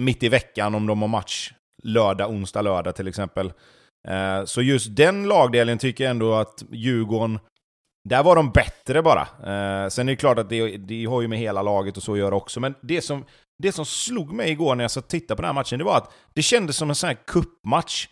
[0.00, 3.52] mitt i veckan om de har match lördag, onsdag, lördag till exempel.
[4.08, 7.38] Eh, så just den lagdelen tycker jag ändå att Djurgården,
[8.08, 9.20] där var de bättre bara.
[9.22, 12.12] Eh, sen är det klart att det, det har ju med hela laget och så
[12.12, 13.24] att göra också, men det som,
[13.62, 15.84] det som slog mig igår när jag satt och tittade på den här matchen, det
[15.84, 18.08] var att det kändes som en sån här kuppmatch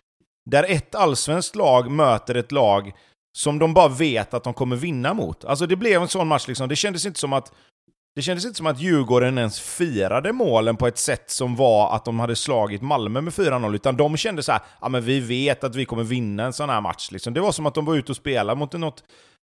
[0.51, 2.93] där ett allsvenskt lag möter ett lag
[3.37, 5.45] som de bara vet att de kommer vinna mot.
[5.45, 6.69] Alltså det blev en sån match liksom.
[6.69, 7.53] Det kändes inte som att
[8.19, 12.05] det kändes inte som att Djurgården ens firade målen på ett sätt som var att
[12.05, 15.65] de hade slagit Malmö med 4-0, utan de kände så här, ja men vi vet
[15.65, 17.11] att vi kommer vinna en sån här match.
[17.11, 17.35] Liksom.
[17.35, 19.05] Det var som att de var ute och spelade mot något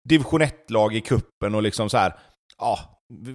[0.10, 2.16] division 1-lag i kuppen och liksom så här,
[2.60, 2.80] ja,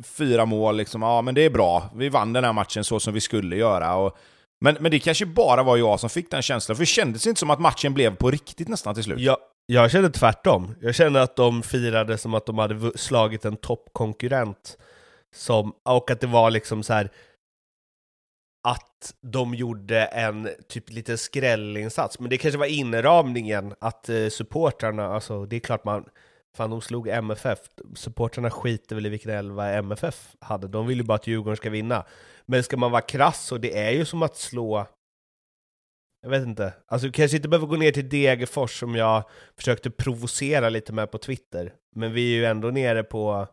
[0.05, 1.91] fyra mål liksom, ja men det är bra.
[1.95, 3.95] Vi vann den här matchen så som vi skulle göra.
[3.97, 4.17] Och,
[4.65, 7.41] men, men det kanske bara var jag som fick den känslan, för det kändes inte
[7.41, 9.21] som att matchen blev på riktigt nästan till slut.
[9.21, 9.37] Jag,
[9.71, 10.75] jag känner tvärtom.
[10.81, 14.79] Jag känner att de firade som att de hade slagit en toppkonkurrent.
[15.35, 17.11] Som, och att det var liksom så här
[18.69, 22.21] att de gjorde en typ lite skrällinsats.
[22.21, 26.05] Men det kanske var inramningen att eh, supportrarna, alltså det är klart man,
[26.57, 27.59] fan de slog MFF,
[27.95, 31.71] supportrarna skiter väl i vilken elva MFF hade, de vill ju bara att Djurgården ska
[31.71, 32.05] vinna.
[32.47, 34.87] Men ska man vara krass, och det är ju som att slå
[36.29, 36.73] jag vet inte.
[36.87, 39.25] Alltså kanske inte behöver gå ner till Degerfors som jag
[39.57, 41.73] försökte provocera lite med på Twitter.
[41.97, 43.47] Men vi är ju ändå nere på,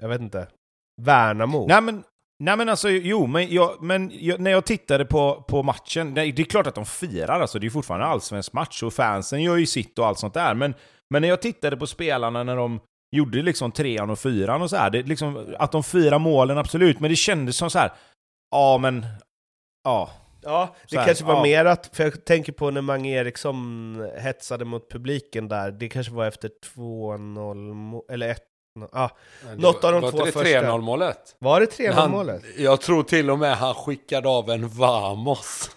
[0.00, 0.48] jag vet inte,
[1.02, 1.66] Värnamo.
[1.68, 2.04] Nej men,
[2.38, 6.32] nej men alltså, jo, men, jag, men jag, när jag tittade på, på matchen, det,
[6.32, 9.56] det är klart att de firar, alltså det är fortfarande allsvensk match och fansen gör
[9.56, 10.54] ju sitt och allt sånt där.
[10.54, 10.74] Men,
[11.10, 12.80] men när jag tittade på spelarna när de
[13.16, 17.00] gjorde liksom trean och fyran och så här, det, liksom, att de firar målen absolut,
[17.00, 17.92] men det kändes som så här,
[18.50, 19.06] ja men,
[19.84, 20.10] ja,
[20.42, 21.42] Ja, det här, kanske var ja.
[21.42, 26.12] mer att, för jag tänker på när Mange Eriksson hetsade mot publiken där, det kanske
[26.12, 28.42] var efter 2-0, eller 1
[28.92, 29.08] Ah,
[29.56, 30.38] något av de var två första.
[30.38, 31.36] Var det 3-0 målet?
[31.38, 32.42] Var det 3-0 målet?
[32.58, 35.70] Jag tror till och med han skickade av en Vamos.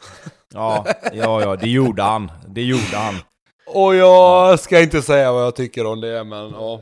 [0.54, 2.32] ja, ja, ja, det gjorde han.
[2.48, 3.16] Det gjorde han.
[3.66, 6.82] Och jag ska inte säga vad jag tycker om det, men ja.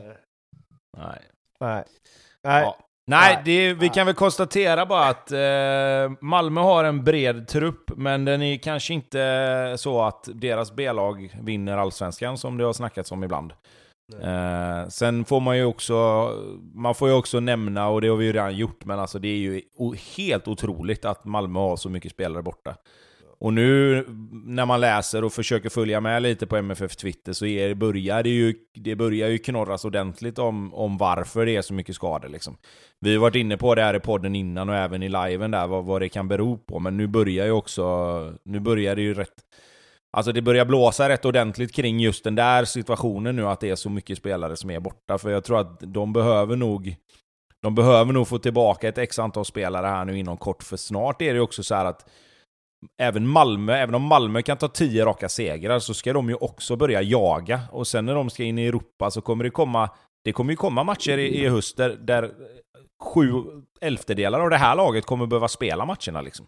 [0.96, 1.18] Nej.
[1.60, 1.84] Nej.
[2.42, 2.62] Nej.
[2.62, 2.78] Ja.
[3.06, 8.24] Nej, det, vi kan väl konstatera bara att eh, Malmö har en bred trupp, men
[8.24, 13.24] den är kanske inte så att deras B-lag vinner allsvenskan som det har snackats om
[13.24, 13.52] ibland.
[14.22, 16.30] Eh, sen får man ju också,
[16.74, 19.28] man får ju också nämna, och det har vi ju redan gjort, men alltså det
[19.28, 19.62] är ju
[20.16, 22.76] helt otroligt att Malmö har så mycket spelare borta.
[23.42, 24.04] Och nu
[24.44, 28.28] när man läser och försöker följa med lite på MFF Twitter så är, börjar det
[28.28, 32.28] ju, det börjar ju knorras ordentligt om, om varför det är så mycket skador.
[32.28, 32.56] Liksom.
[33.00, 35.66] Vi har varit inne på det här i podden innan och även i liven där,
[35.66, 36.78] vad, vad det kan bero på.
[36.78, 37.84] Men nu börjar ju också,
[38.44, 39.34] nu börjar det ju rätt...
[40.12, 43.76] Alltså det börjar blåsa rätt ordentligt kring just den där situationen nu, att det är
[43.76, 45.18] så mycket spelare som är borta.
[45.18, 46.96] För jag tror att de behöver nog
[47.62, 51.22] de behöver nog få tillbaka ett x antal spelare här nu inom kort, för snart
[51.22, 52.06] är det också så att
[52.98, 56.76] även Malmö, även om Malmö kan ta tio raka segrar, så ska de ju också
[56.76, 57.60] börja jaga.
[57.72, 59.90] Och sen när de ska in i Europa så kommer det komma,
[60.24, 62.34] det kommer ju komma matcher i, i höst där, där
[63.02, 63.32] sju
[63.80, 66.46] elftedelar av det här laget kommer behöva spela matcherna liksom.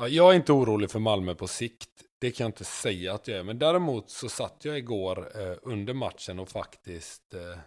[0.00, 1.90] Ja, jag är inte orolig för Malmö på sikt.
[2.20, 3.42] Det kan jag inte säga att jag är.
[3.42, 7.58] Men däremot så satt jag igår eh, under matchen och faktiskt eh,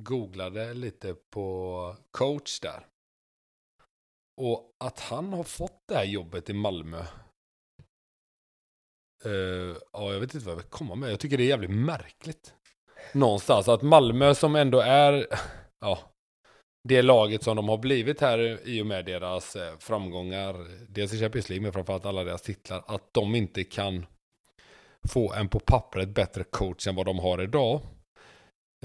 [0.00, 2.86] googlade lite på coach där.
[4.42, 7.04] Och att han har fått det här jobbet i Malmö.
[9.26, 11.12] Uh, ja, jag vet inte vad jag vill komma med.
[11.12, 12.54] Jag tycker det är jävligt märkligt.
[13.14, 15.26] Någonstans att Malmö som ändå är,
[15.80, 15.98] ja,
[16.88, 21.18] det laget som de har blivit här i och med deras eh, framgångar, dels i
[21.18, 24.06] Champions League men framförallt alla deras titlar, att de inte kan
[25.08, 27.80] få en på pappret bättre coach än vad de har idag.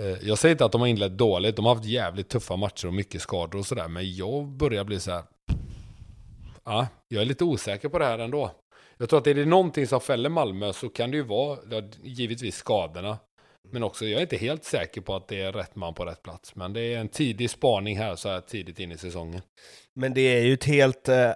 [0.02, 2.88] Eh, jag säger inte att de har inlett dåligt, de har haft jävligt tuffa matcher
[2.88, 5.24] och mycket skador och sådär, men jag börjar bli så här.
[6.66, 8.52] Ja, jag är lite osäker på det här ändå.
[8.98, 11.60] Jag tror att är det någonting som fäller Malmö så kan det ju vara,
[12.04, 13.18] givetvis skadorna.
[13.72, 16.24] Men också, jag är inte helt säker på att det är rätt man på rätt
[16.24, 16.56] plats.
[16.56, 19.42] Men det är en tidig spaning här så här tidigt in i säsongen.
[19.96, 21.32] Men det är ju ett helt, eh,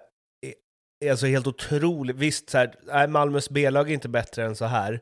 [1.12, 5.02] alltså helt otroligt, visst så här, Malmös B-lag är inte bättre än så här.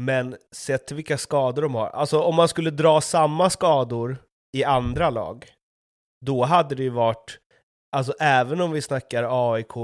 [0.00, 4.18] Men sett till vilka skador de har, alltså om man skulle dra samma skador
[4.56, 5.46] i andra lag,
[6.26, 7.38] då hade det ju varit,
[7.96, 9.74] alltså även om vi snackar AIK,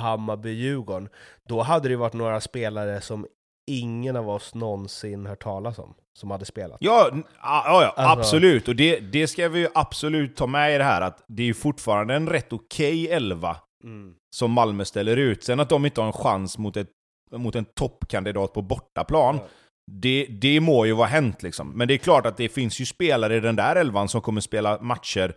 [0.00, 1.08] Hammarby, Djurgården,
[1.48, 3.26] då hade det varit några spelare som
[3.66, 6.78] ingen av oss någonsin hört talas om, som hade spelat.
[6.80, 8.20] Ja, ja, ja alltså...
[8.20, 8.68] absolut.
[8.68, 11.54] Och det, det ska vi ju absolut ta med i det här, att det är
[11.54, 14.14] fortfarande en rätt okej okay elva mm.
[14.36, 15.44] som Malmö ställer ut.
[15.44, 16.90] Sen att de inte har en chans mot, ett,
[17.32, 19.48] mot en toppkandidat på bortaplan, ja.
[19.90, 21.70] det, det må ju vara hänt liksom.
[21.70, 24.40] Men det är klart att det finns ju spelare i den där elvan som kommer
[24.40, 25.34] spela matcher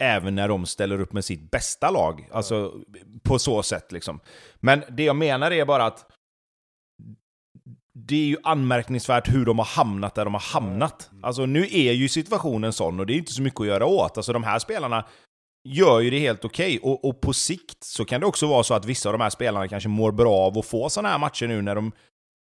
[0.00, 2.28] även när de ställer upp med sitt bästa lag.
[2.32, 2.74] Alltså,
[3.22, 4.20] på så sätt liksom.
[4.56, 6.06] Men det jag menar är bara att
[7.94, 11.10] det är ju anmärkningsvärt hur de har hamnat där de har hamnat.
[11.22, 14.16] Alltså nu är ju situationen sån och det är inte så mycket att göra åt.
[14.16, 15.04] Alltså de här spelarna
[15.68, 16.78] gör ju det helt okej.
[16.78, 16.90] Okay.
[16.90, 19.30] Och, och, på sikt så kan det också vara så att vissa av de här
[19.30, 21.92] spelarna kanske mår bra av att få sådana här matcher nu när de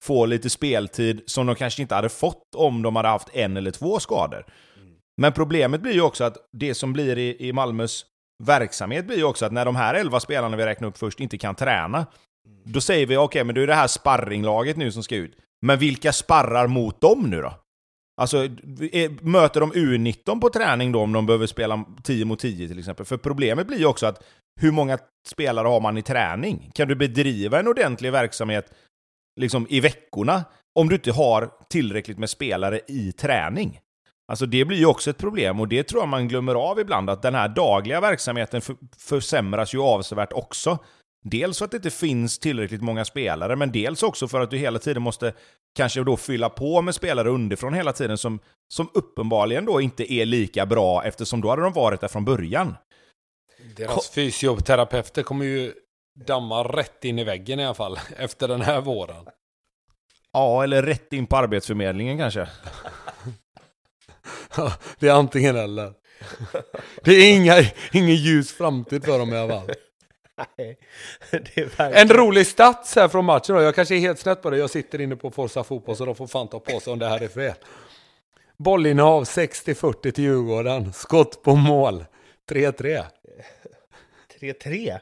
[0.03, 3.71] får lite speltid som de kanske inte hade fått om de hade haft en eller
[3.71, 4.45] två skador.
[5.19, 8.05] Men problemet blir ju också att det som blir i, i Malmös
[8.43, 11.37] verksamhet blir ju också att när de här elva spelarna vi räknar upp först inte
[11.37, 12.05] kan träna,
[12.65, 15.37] då säger vi okej, okay, men då är det här sparringlaget nu som ska ut.
[15.61, 17.53] Men vilka sparrar mot dem nu då?
[18.21, 18.37] Alltså,
[19.21, 23.05] möter de U19 på träning då om de behöver spela 10 mot 10 till exempel?
[23.05, 24.23] För problemet blir ju också att
[24.61, 24.97] hur många
[25.27, 26.71] spelare har man i träning?
[26.73, 28.73] Kan du bedriva en ordentlig verksamhet
[29.39, 30.43] liksom i veckorna
[30.79, 33.79] om du inte har tillräckligt med spelare i träning?
[34.29, 37.09] Alltså det blir ju också ett problem och det tror jag man glömmer av ibland
[37.09, 38.61] att den här dagliga verksamheten
[38.97, 40.77] försämras ju avsevärt också.
[41.23, 44.57] Dels för att det inte finns tillräckligt många spelare, men dels också för att du
[44.57, 45.33] hela tiden måste
[45.75, 48.39] kanske då fylla på med spelare underifrån hela tiden som,
[48.73, 52.75] som uppenbarligen då inte är lika bra eftersom då hade de varit där från början.
[53.75, 55.73] Deras fysioterapeuter kommer ju
[56.25, 59.25] damma rätt in i väggen i alla fall efter den här våren.
[60.33, 62.47] Ja, eller rätt in på Arbetsförmedlingen kanske.
[64.99, 65.93] det är antingen eller.
[67.03, 67.55] Det är inga,
[67.91, 69.75] ingen ljus framtid för dem i alla fall.
[71.77, 73.61] en rolig stats här från matchen då.
[73.61, 74.57] Jag kanske är helt snett på det.
[74.57, 77.07] Jag sitter inne på Forza Fotboll så de får fan ta på sig om det
[77.07, 77.53] här är fel.
[78.57, 80.93] Bollinnehav 60-40 till Djurgården.
[80.93, 82.05] Skott på mål.
[82.49, 83.03] 3-3.
[84.41, 84.99] 3-3?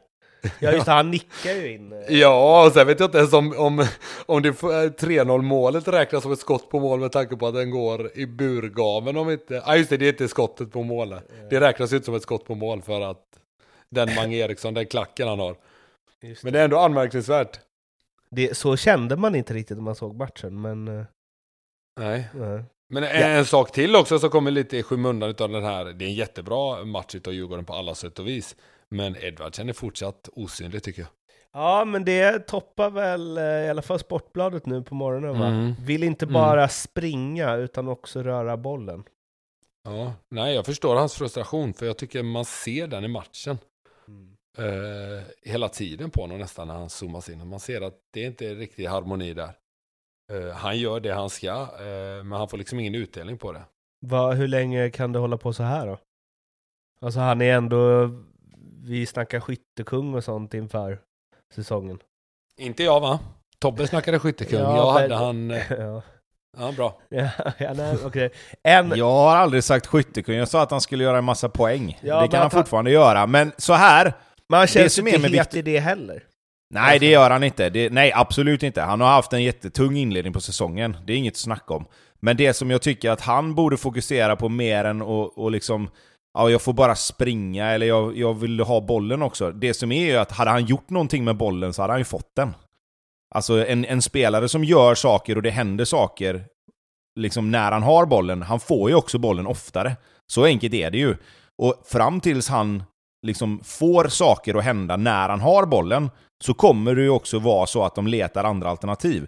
[0.60, 1.94] Ja just det, han nickar ju in.
[2.10, 3.86] Ja, och sen vet jag inte ens om, om,
[4.26, 7.72] om det 3-0 målet räknas som ett skott på mål med tanke på att den
[7.72, 9.54] går i burgaven om inte...
[9.54, 11.32] Ja ah, just det, det är inte skottet på målet.
[11.50, 13.24] Det räknas ju inte som ett skott på mål för att
[13.90, 15.56] den Mange Eriksson, den klacken han har.
[16.22, 16.44] Det.
[16.44, 17.60] Men det är ändå anmärkningsvärt.
[18.30, 20.88] Det, så kände man inte riktigt när man såg matchen, men...
[20.88, 21.06] Eh,
[22.00, 22.30] nej.
[22.34, 22.64] nej.
[22.90, 23.28] Men en, ja.
[23.28, 25.86] en, sak till också som kommer lite i skymundan av den här.
[25.86, 28.56] Det är en jättebra match av Djurgården på alla sätt och vis.
[28.90, 31.10] Men Edvardsen är fortsatt osynlig tycker jag.
[31.54, 35.48] Ja, men det toppar väl eh, i alla fall Sportbladet nu på morgonen va?
[35.48, 35.74] Mm.
[35.86, 36.34] Vill inte mm.
[36.34, 36.70] bara mm.
[36.70, 39.04] springa utan också röra bollen.
[39.84, 43.58] Ja, nej jag förstår hans frustration för jag tycker man ser den i matchen.
[44.60, 47.48] Uh, hela tiden på honom nästan när han zoomas in.
[47.48, 49.54] Man ser att det inte är riktig harmoni där.
[50.34, 53.62] Uh, han gör det han ska, uh, men han får liksom ingen utdelning på det.
[54.06, 55.98] Va, hur länge kan det hålla på så här då?
[57.02, 58.10] Alltså han är ändå,
[58.84, 61.00] vi snackar skyttekung och sånt inför
[61.54, 62.00] säsongen.
[62.58, 63.20] Inte jag va?
[63.60, 65.50] Tobbe snackade skyttekung, ja, jag hade han...
[65.70, 66.02] Ja.
[66.60, 67.02] Ja, bra.
[67.10, 68.30] ja, nej, okay.
[68.64, 68.94] en...
[68.96, 72.00] Jag har aldrig sagt skyttekung, jag sa att han skulle göra en massa poäng.
[72.02, 74.14] Ja, det kan han fortfarande göra, men så här.
[74.50, 75.60] Men han känns inte het Victor...
[75.60, 76.24] i det heller.
[76.70, 77.70] Nej, det gör han inte.
[77.70, 78.82] Det, nej, absolut inte.
[78.82, 80.98] Han har haft en jättetung inledning på säsongen.
[81.06, 81.86] Det är inget att snacka om.
[82.20, 85.90] Men det som jag tycker att han borde fokusera på mer än att och liksom
[86.34, 89.52] ja, jag får bara springa eller jag, jag vill ha bollen också.
[89.52, 92.06] Det som är ju att hade han gjort någonting med bollen så hade han ju
[92.06, 92.54] fått den.
[93.36, 96.46] Alltså en, en spelare som gör saker och det händer saker
[97.16, 99.96] liksom när han har bollen, han får ju också bollen oftare.
[100.28, 101.16] Så enkelt är det ju.
[101.58, 102.84] Och fram tills han
[103.22, 106.10] liksom får saker att hända när han har bollen,
[106.44, 109.28] så kommer det ju också vara så att de letar andra alternativ.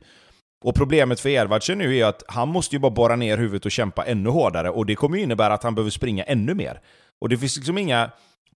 [0.65, 3.71] Och problemet för Edvardsen nu är att han måste ju bara borra ner huvudet och
[3.71, 6.81] kämpa ännu hårdare, och det kommer ju innebära att han behöver springa ännu mer.
[7.21, 8.11] Och det finns liksom inga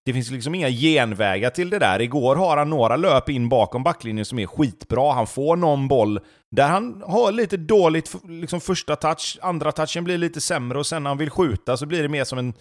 [0.06, 2.02] det finns liksom inga genvägar till det där.
[2.02, 5.14] Igår har han några löp in bakom backlinjen som är skitbra.
[5.14, 6.20] Han får någon boll
[6.52, 11.04] där han har lite dåligt liksom första touch, andra touchen blir lite sämre och sen
[11.04, 12.54] när han vill skjuta så blir det mer som en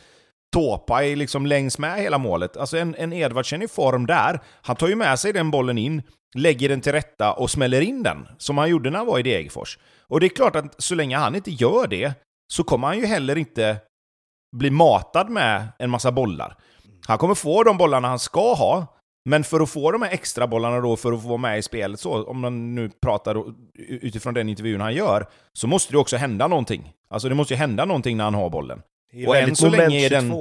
[0.53, 2.57] tåpa liksom längs med hela målet.
[2.57, 6.03] Alltså en, en Edvardsen i form där, han tar ju med sig den bollen in,
[6.34, 9.22] lägger den till rätta och smäller in den, som han gjorde när han var i
[9.22, 9.78] Degerfors.
[10.09, 12.14] Och det är klart att så länge han inte gör det,
[12.53, 13.76] så kommer han ju heller inte
[14.57, 16.57] bli matad med en massa bollar.
[17.07, 18.86] Han kommer få de bollarna han ska ha,
[19.24, 21.62] men för att få de här extra bollarna då, för att få vara med i
[21.62, 23.44] spelet, så, om man nu pratar
[23.78, 26.92] utifrån den intervjun han gör, så måste det också hända någonting.
[27.11, 28.82] Alltså det måste ju hända någonting när han har bollen.
[29.26, 30.34] Och än så länge är den...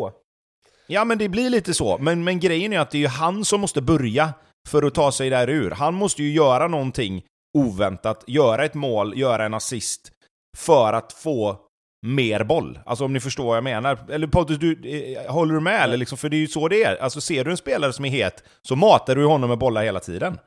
[0.88, 1.98] Ja, men det blir lite så.
[1.98, 4.34] Men, men grejen är att det är ju han som måste börja
[4.70, 5.72] för att ta sig där ur.
[5.72, 7.24] Han måste ju göra någonting
[7.58, 10.12] oväntat, göra ett mål, göra en assist,
[10.58, 11.58] för att få
[12.06, 12.80] mer boll.
[12.86, 14.00] Alltså om ni förstår vad jag menar.
[14.10, 15.84] Eller Pontus, du, eh, håller du med?
[15.84, 16.96] Eller liksom, för det är ju så det är.
[17.02, 20.00] Alltså ser du en spelare som är het, så matar du honom med bollar hela
[20.00, 20.38] tiden.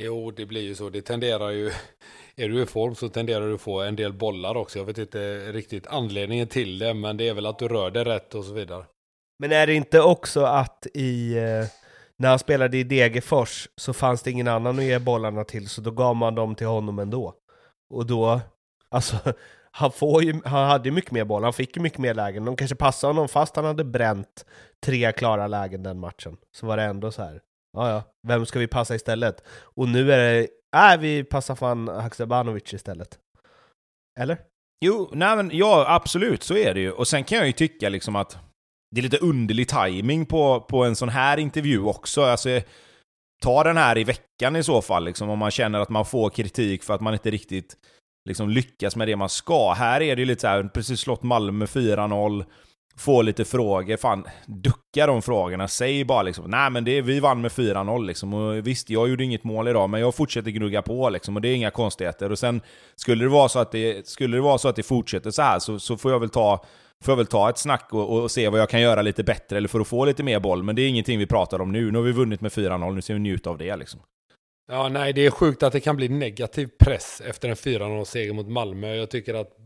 [0.00, 0.90] Jo, det blir ju så.
[0.90, 1.70] Det tenderar ju...
[2.36, 4.78] Är du i form så tenderar du att få en del bollar också.
[4.78, 8.04] Jag vet inte riktigt anledningen till det, men det är väl att du rör dig
[8.04, 8.84] rätt och så vidare.
[9.38, 11.38] Men är det inte också att i...
[11.38, 11.64] Eh,
[12.16, 15.80] när han spelade i Degerfors så fanns det ingen annan att ge bollarna till, så
[15.80, 17.34] då gav man dem till honom ändå.
[17.90, 18.40] Och då...
[18.88, 19.16] Alltså,
[19.70, 22.44] han, får ju, han hade ju mycket mer boll, han fick ju mycket mer lägen.
[22.44, 24.46] De kanske passade honom fast han hade bränt
[24.84, 26.36] tre klara lägen den matchen.
[26.52, 27.40] Så var det ändå så här.
[27.76, 29.44] Ja, ja, vem ska vi passa istället?
[29.60, 33.18] Och nu är det, nej vi passar fan Haksabanovic istället.
[34.20, 34.38] Eller?
[34.84, 36.92] Jo, nej men ja, absolut, så är det ju.
[36.92, 38.38] Och sen kan jag ju tycka liksom att
[38.90, 42.22] det är lite underlig timing på, på en sån här intervju också.
[42.22, 42.60] Alltså,
[43.42, 46.30] ta den här i veckan i så fall, liksom, om man känner att man får
[46.30, 47.76] kritik för att man inte riktigt
[48.28, 49.72] liksom lyckas med det man ska.
[49.72, 52.44] Här är det ju lite så här, precis slått Malmö 4-0,
[52.98, 57.40] få lite frågor, fan, ducka de frågorna, säg bara liksom nej men det, vi vann
[57.40, 61.10] med 4-0 liksom, och visst, jag gjorde inget mål idag, men jag fortsätter gnugga på
[61.10, 62.32] liksom, och det är inga konstigheter.
[62.32, 62.60] Och sen,
[62.96, 65.58] skulle det vara så att det, skulle det, vara så att det fortsätter så här
[65.58, 66.64] så, så får jag väl ta
[67.04, 69.56] får jag väl ta ett snack och, och, se vad jag kan göra lite bättre,
[69.56, 71.90] eller för att få lite mer boll, men det är ingenting vi pratar om nu.
[71.90, 74.00] Nu har vi vunnit med 4-0, nu ska vi njuta av det liksom.
[74.70, 78.48] Ja, nej, det är sjukt att det kan bli negativ press efter en 4-0-seger mot
[78.48, 78.94] Malmö.
[78.94, 79.56] Jag tycker att,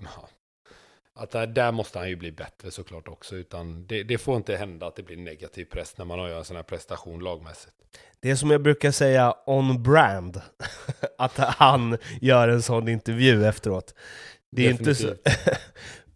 [1.15, 3.37] att där, måste han ju bli bättre såklart också.
[3.37, 6.45] Utan det, det, får inte hända att det blir negativ press när man har en
[6.45, 7.75] sån här prestation lagmässigt.
[8.21, 10.41] Det är som jag brukar säga on brand,
[11.19, 13.95] att han gör en sån intervju efteråt.
[14.51, 15.11] Det är Definitivt.
[15.11, 15.51] inte så...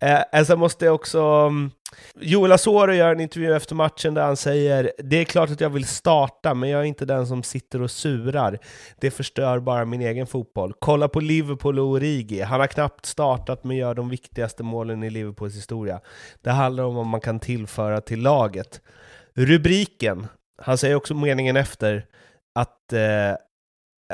[0.01, 1.51] Eh, sen måste jag också...
[2.21, 5.71] Joel Asoro gör en intervju efter matchen där han säger Det är klart att jag
[5.71, 8.59] vill starta, men jag är inte den som sitter och surar.
[9.01, 10.75] Det förstör bara min egen fotboll.
[10.79, 12.41] Kolla på Liverpool och Origi.
[12.41, 16.01] Han har knappt startat, men gör de viktigaste målen i Liverpools historia.
[16.43, 18.81] Det handlar om vad man kan tillföra till laget.
[19.35, 20.27] Rubriken,
[20.63, 22.07] han säger också meningen efter,
[22.55, 23.35] att eh,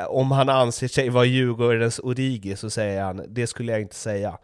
[0.07, 4.37] om han anser sig vara Djurgårdens Origi så säger han det skulle jag inte säga.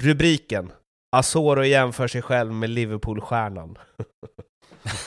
[0.00, 0.72] Rubriken
[1.12, 3.78] Asoro jämför sig själv med Liverpool-stjärnan.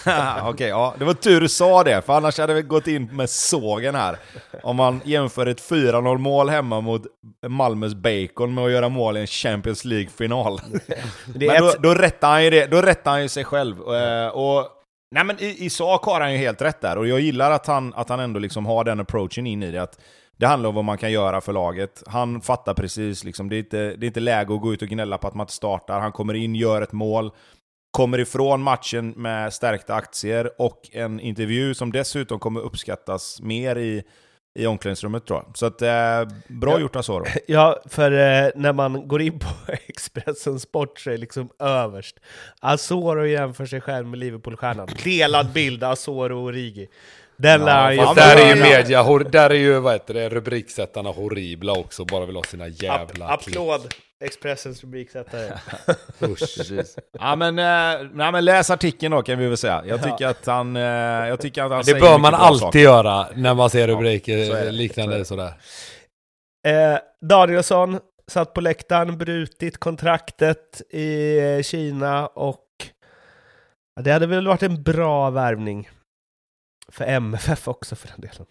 [0.06, 0.96] Okej, okay, ja.
[1.00, 4.18] Det var tur du sa det, för annars hade vi gått in med sågen här.
[4.64, 7.02] Om man jämför ett 4-0 mål hemma mot
[7.48, 10.62] Malmös Bacon med att göra mål i en Champions League-final.
[11.26, 13.94] Men då, då, rättar han ju det, då rättar han ju sig själv.
[13.94, 14.68] Eh, och,
[15.16, 17.68] nej men i, i sak har han ju helt rätt där, och jag gillar att
[17.68, 19.82] han, att han ändå liksom har den approachen in i det.
[19.82, 20.00] Att
[20.38, 22.04] det handlar om vad man kan göra för laget.
[22.08, 24.88] Han fattar precis, liksom, det, är inte, det är inte läge att gå ut och
[24.88, 26.00] gnälla på att man inte startar.
[26.00, 27.32] Han kommer in, gör ett mål,
[27.92, 34.04] kommer ifrån matchen med stärkta aktier och en intervju som dessutom kommer uppskattas mer i,
[34.60, 35.58] i omklädningsrummet tror jag.
[35.58, 37.26] Så att, eh, bra ja, gjort Asoro.
[37.48, 39.48] Ja, för eh, när man går in på
[39.88, 42.20] Expressen Sport så är det liksom överst.
[42.60, 44.88] Asoro jämför sig själv med Liverpool-stjärnan.
[45.04, 46.90] Delad bild, Asoro och Rigi.
[47.38, 48.14] Den ja, lär ju...
[48.16, 52.36] Där är ju media, där är ju vad heter det, rubriksättarna horribla också, bara vill
[52.36, 53.94] ha sina jävla App, Applåd!
[54.24, 55.54] Expressens rubriksättare.
[57.20, 59.84] ja, men, äh, nej, men läs artikeln då kan vi väl säga.
[59.86, 60.30] Jag tycker ja.
[60.30, 60.82] att han, äh,
[61.28, 62.80] jag tycker att han Det bör man alltid saker.
[62.80, 65.54] göra när man ser rubriker ja, så liknande så sådär.
[66.68, 72.66] Eh, Danielsson satt på läktaren, brutit kontraktet i Kina och
[74.02, 75.90] det hade väl varit en bra värvning.
[76.88, 78.46] För MFF också för den delen.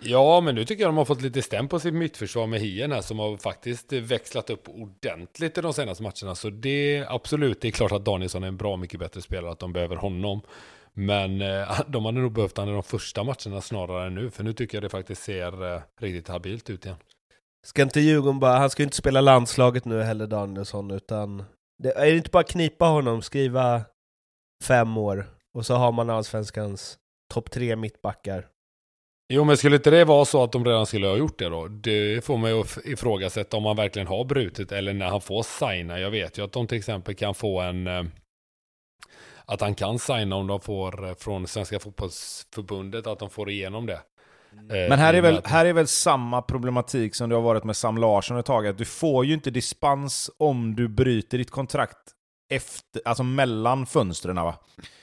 [0.00, 2.92] Ja, men nu tycker jag de har fått lite stäm på sitt mittförsvar med Hien
[2.92, 6.34] här som har faktiskt växlat upp ordentligt i de senaste matcherna.
[6.34, 9.52] Så det är absolut, det är klart att Danielsson är en bra mycket bättre spelare,
[9.52, 10.40] att de behöver honom.
[10.92, 14.44] Men eh, de hade nog behövt honom i de första matcherna snarare än nu, för
[14.44, 16.96] nu tycker jag det faktiskt ser eh, riktigt habilt ut igen.
[17.66, 21.44] Ska inte Djurgården bara, han ska ju inte spela landslaget nu heller Danielsson, utan
[21.82, 23.82] det, är det inte bara knipa honom, skriva
[24.64, 26.98] fem år, och så har man allsvenskans
[27.34, 28.46] topp tre mittbackar.
[29.28, 31.68] Jo, men skulle inte det vara så att de redan skulle ha gjort det då?
[31.68, 36.00] Det får man ju ifrågasätta om han verkligen har brutit eller när han får signa.
[36.00, 37.86] Jag vet ju att de till exempel kan få en...
[37.86, 38.04] Eh,
[39.44, 43.86] att han kan signa om de får eh, från Svenska fotbollsförbundet, att de får igenom
[43.86, 44.00] det.
[44.52, 44.88] Mm.
[44.88, 47.98] Men här är, väl, här är väl samma problematik som det har varit med Sam
[47.98, 52.15] Larsson ett tag, att du får ju inte dispens om du bryter ditt kontrakt
[52.48, 54.54] efter, alltså mellan fönstren va?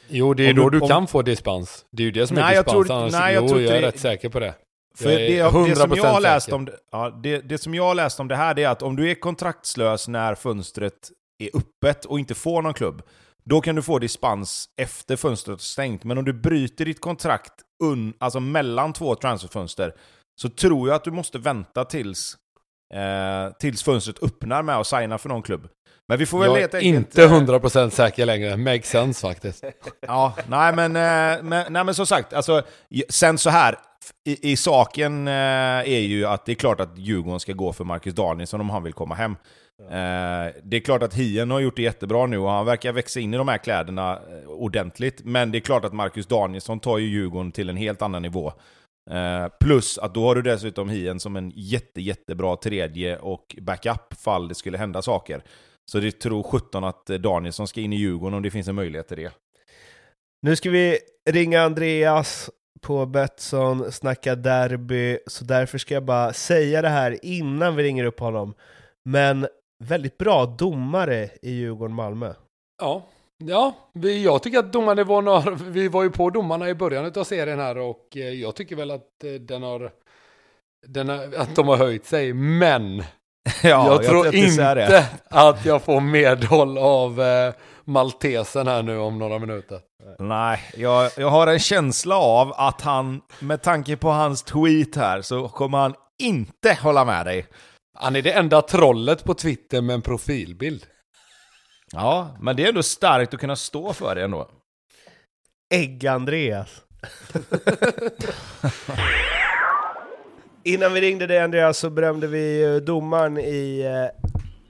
[0.08, 0.88] Jo, det är om då du, om...
[0.88, 1.86] kan få dispens.
[1.92, 3.62] Det är ju det som nej, är dispens, jag tror, annars, nej, jag, jo, tror
[3.62, 3.88] jag är det...
[3.88, 4.56] rätt säker på det.
[4.98, 8.28] För det, det, som jag läst om det, ja, det, det som jag läst om
[8.28, 11.12] det här är att om du är kontraktslös när fönstret
[11.44, 13.02] är öppet och inte får någon klubb,
[13.46, 16.04] då kan du få dispens efter fönstret är stängt.
[16.04, 19.94] Men om du bryter ditt kontrakt un, alltså mellan två transferfönster,
[20.42, 22.38] så tror jag att du måste vänta tills,
[22.94, 25.68] eh, tills fönstret öppnar med att signa för någon klubb.
[26.08, 29.64] Men vi får väl jag är inte 100% eh, säker längre, makes sense faktiskt.
[30.08, 32.62] ja, nej men, eh, men, nej men som sagt, alltså,
[33.10, 33.76] sen så här,
[34.26, 37.84] i, i saken eh, är ju att det är klart att Djurgården ska gå för
[37.84, 39.36] Marcus Danielsson om han vill komma hem.
[40.64, 43.34] Det är klart att Hien har gjort det jättebra nu och han verkar växa in
[43.34, 45.22] i de här kläderna ordentligt.
[45.24, 48.54] Men det är klart att Marcus Danielsson tar ju Djurgården till en helt annan nivå.
[49.60, 54.48] Plus att då har du dessutom Hien som en jätte, jättebra tredje och backup fall
[54.48, 55.44] det skulle hända saker.
[55.92, 59.08] Så det tror 17 att Danielsson ska in i Djurgården om det finns en möjlighet
[59.08, 59.34] till det.
[60.42, 60.98] Nu ska vi
[61.30, 62.50] ringa Andreas
[62.82, 68.06] på Betsson, snacka derby, så därför ska jag bara säga det här innan vi ringer
[68.06, 68.54] upp honom.
[69.06, 69.48] Men
[69.84, 72.34] väldigt bra domare i Djurgården-Malmö.
[72.82, 73.06] Ja,
[73.48, 77.24] ja vi, jag tycker att domarnivån har, vi var ju på domarna i början av
[77.24, 79.92] serien här och eh, jag tycker väl att eh, den har,
[80.88, 82.98] den har, att de har höjt sig, men
[83.64, 87.54] ja, jag tror jag inte att jag får medhåll av eh,
[87.86, 89.80] maltesen här nu om några minuter.
[90.20, 95.22] Nej, jag, jag har en känsla av att han, med tanke på hans tweet här,
[95.22, 97.46] så kommer han inte hålla med dig.
[98.00, 100.86] Han är det enda trollet på Twitter med en profilbild.
[101.94, 104.48] Ja, men det är ändå starkt att kunna stå för det ändå.
[105.74, 106.82] Ägg-Andreas.
[110.64, 114.28] Innan vi ringde dig Andreas så berömde vi eh, domaren i eh,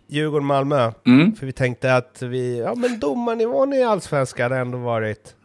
[0.08, 0.92] Djurgården-Malmö.
[1.06, 1.36] Mm.
[1.36, 5.36] För vi tänkte att vi, ja men domarnivån i Allsvenskan har ändå varit,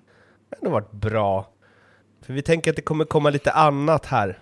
[0.58, 1.48] ändå varit bra.
[2.26, 4.38] För vi tänker att det kommer komma lite annat här.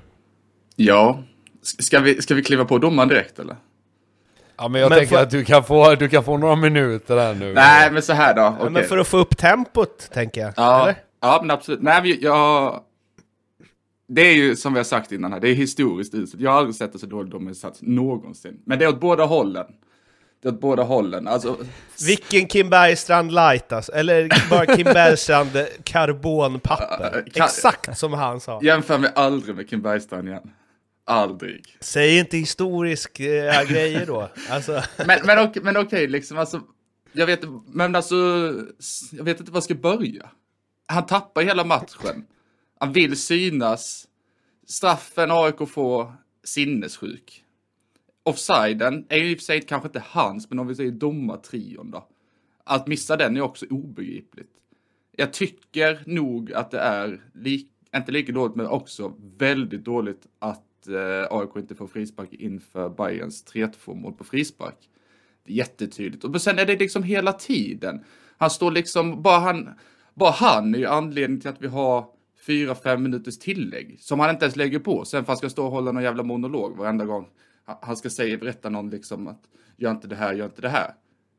[0.76, 1.22] Ja,
[1.62, 3.56] ska vi, ska vi kliva på domaren direkt eller?
[4.58, 5.22] Ja men jag men tänker för...
[5.22, 7.54] att du kan, få, du kan få några minuter här nu.
[7.54, 8.46] Nej men så här då.
[8.46, 8.64] Okay.
[8.64, 10.52] Ja, men för att få upp tempot tänker jag.
[10.56, 10.96] Ja, eller?
[11.20, 11.82] ja men absolut.
[11.82, 12.80] Nej, jag,
[14.08, 16.42] det är ju som vi har sagt innan här, det är historiskt uselt.
[16.42, 18.60] Jag har aldrig sett det så dåligt domarinsats någonsin.
[18.64, 19.66] Men det är åt båda hållen.
[20.42, 21.28] Det är åt båda hållen.
[21.28, 21.56] Alltså...
[22.06, 23.92] Vilken Kim Bergstrand light alltså.
[23.92, 25.50] Eller bara Kim Bergstrand
[25.84, 27.24] karbonpapper.
[27.26, 28.60] Exakt som han sa.
[28.62, 30.50] Jämför mig aldrig med Kim Bergstrand igen.
[31.08, 31.76] Aldrig.
[31.80, 34.30] Säg inte historiska grejer då.
[34.50, 34.82] Alltså.
[35.06, 36.62] men, men, okej, men okej, liksom alltså.
[37.12, 38.16] Jag vet, men alltså,
[39.12, 40.30] jag vet inte var jag ska börja.
[40.86, 42.26] Han tappar hela matchen.
[42.78, 44.08] Han vill synas.
[44.66, 46.12] Straffen AIK får,
[46.44, 47.44] sinnessjuk.
[48.22, 51.90] Offsiden är ju i och för sig kanske inte hans, men om vi säger domartrion
[51.90, 52.08] då.
[52.64, 54.50] Att missa den är också obegripligt.
[55.12, 60.65] Jag tycker nog att det är, li inte lika dåligt, men också väldigt dåligt att
[60.88, 64.88] eh, AIK inte får frispark inför Bayerns 3-2 mål på frispark.
[65.46, 66.24] Jättetydligt.
[66.24, 68.04] Och sen är det liksom hela tiden.
[68.36, 69.70] Han står liksom, bara han,
[70.14, 72.06] bara han är ju anledningen till att vi har
[72.46, 75.04] fyra, fem minuters tillägg som han inte ens lägger på.
[75.04, 77.26] Sen för han ska stå och hålla någon jävla monolog varenda gång
[77.66, 79.42] han ska säga, berätta någon liksom att
[79.76, 80.94] gör inte det här, gör inte det här.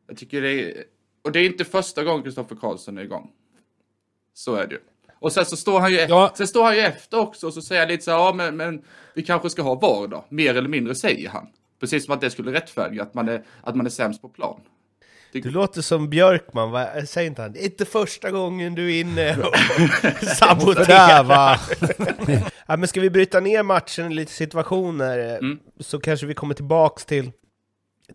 [0.08, 0.84] Jag tycker det är,
[1.22, 3.32] och det är inte första gången Kristoffer Karlsson är igång.
[4.34, 4.82] Så är det ju.
[5.20, 6.34] Och sen så står han ju, ja.
[6.38, 8.58] sen står han ju efter också och så säger han lite så här, ja men,
[8.58, 8.82] men
[9.14, 11.48] vi kanske ska ha VAR då, mer eller mindre säger han.
[11.80, 14.60] Precis som att det skulle rättfärdiga att man är, att man är sämst på plan.
[15.32, 16.88] Du låter som Björkman, va?
[17.06, 17.52] säger inte han?
[17.52, 19.56] Det är inte första gången du är inne och
[20.38, 21.60] saboterar.
[22.68, 25.60] ja, men ska vi bryta ner matchen i lite situationer mm.
[25.80, 27.32] så kanske vi kommer tillbaks till,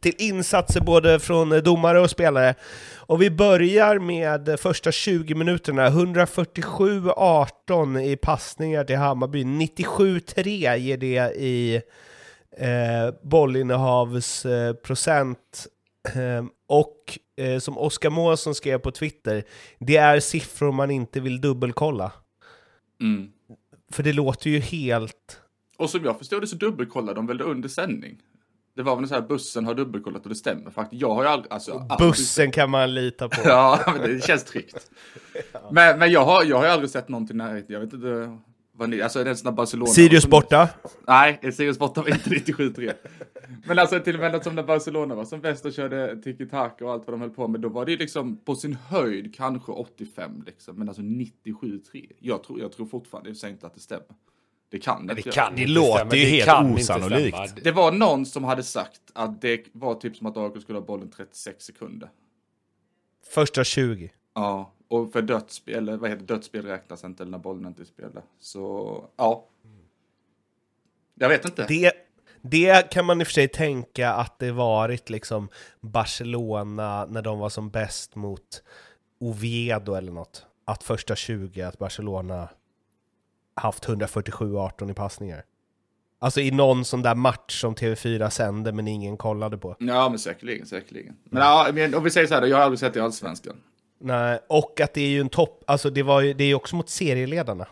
[0.00, 2.54] till insatser både från domare och spelare.
[2.96, 11.36] Och vi börjar med första 20 minuterna, 147-18 i passningar till Hammarby, 97-3 ger det
[11.36, 11.82] i
[12.56, 15.66] eh, bollinnehavsprocent
[16.14, 19.44] eh, och eh, som Oskar Månsson skrev på Twitter,
[19.78, 22.12] det är siffror man inte vill dubbelkolla.
[23.00, 23.28] Mm.
[23.92, 25.40] För det låter ju helt...
[25.76, 28.18] Och som jag förstår det så dubbelkollade de väl under sändning?
[28.76, 31.02] Det var väl så här bussen har dubbelkollat och det stämmer faktiskt.
[31.02, 31.52] Jag har ju aldrig...
[31.52, 32.54] Alltså, bussen aldrig...
[32.54, 33.40] kan man lita på.
[33.44, 34.90] ja, det känns tryggt.
[35.52, 35.60] ja.
[35.72, 37.62] Men, men jag, har, jag har ju aldrig sett någonting nära.
[37.66, 38.38] Jag vet inte
[38.72, 39.02] vad ni...
[39.02, 39.86] Alltså är det sådana Barcelona...
[39.86, 40.68] Sirius borta?
[41.06, 42.92] Nej, Sirius borta var inte 97-3.
[43.66, 46.92] Men alltså till och med som när Barcelona var som bäst och körde tiki-taka och
[46.92, 49.72] allt vad de höll på med, då var det ju liksom på sin höjd kanske
[49.72, 51.80] 85 liksom, men alltså 97-3.
[52.18, 54.06] Jag tror, jag tror fortfarande i inte att det stämmer.
[54.72, 57.64] Det kan det, det kan Det låter ju helt osannolikt.
[57.64, 60.86] Det var någon som hade sagt att det var typ som att AIK skulle ha
[60.86, 62.10] bollen 36 sekunder.
[63.26, 64.12] Första 20.
[64.34, 68.22] Ja, och för dödsspel, vad heter dödsspel räknas inte när bollen inte spelar.
[68.40, 69.48] Så, ja.
[71.14, 71.66] Jag vet inte.
[71.68, 71.92] Det,
[72.42, 75.48] det kan man i och för sig tänka att det varit liksom
[75.80, 78.62] Barcelona när de var som bäst mot
[79.20, 80.46] Oviedo eller något.
[80.64, 82.48] Att första 20, att Barcelona
[83.62, 85.44] haft 147-18 i passningar.
[86.18, 89.76] Alltså i någon sån där match som TV4 sände men ingen kollade på.
[89.78, 91.16] Ja men säkerligen, säkerligen.
[91.24, 93.56] Men ja, om vi säger så här då, jag har aldrig sett det i Allsvenskan.
[94.00, 96.54] Nej, och att det är ju en topp, alltså det, var ju, det är ju
[96.54, 97.66] också mot serieledarna.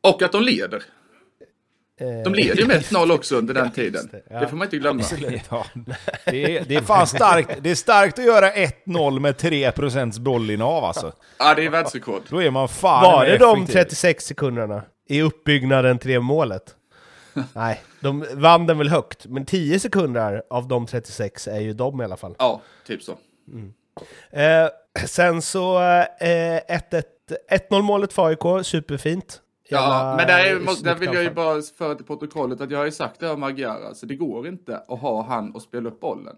[0.00, 0.84] Och att de leder.
[1.98, 4.08] De leder ju med 1-0 också under den tiden.
[4.12, 4.40] Det, ja.
[4.40, 5.02] det, får man inte glömma.
[5.50, 5.66] Ja.
[6.24, 7.58] Det, är, det är fan starkt.
[7.60, 11.12] Det är starkt att göra 1-0 med 3% bollinnehav alltså.
[11.38, 12.22] Ja, det är världsrekord.
[12.28, 16.74] Då är man fan Var det de 36 sekunderna i uppbyggnaden till det målet?
[17.52, 22.00] Nej, de vann den väl högt, men 10 sekunder av de 36 är ju de
[22.00, 22.34] i alla fall.
[22.38, 23.18] Ja, typ så.
[23.48, 23.72] Mm.
[24.30, 24.68] Eh,
[25.06, 25.78] sen så
[26.20, 26.60] eh,
[27.50, 29.40] 1-1 målet för AIK, superfint.
[29.68, 32.84] Ja, men där, är, där vill jag ju bara föra till protokollet att jag har
[32.84, 36.00] ju sagt det om Magyar, alltså det går inte att ha han och spela upp
[36.00, 36.36] bollen.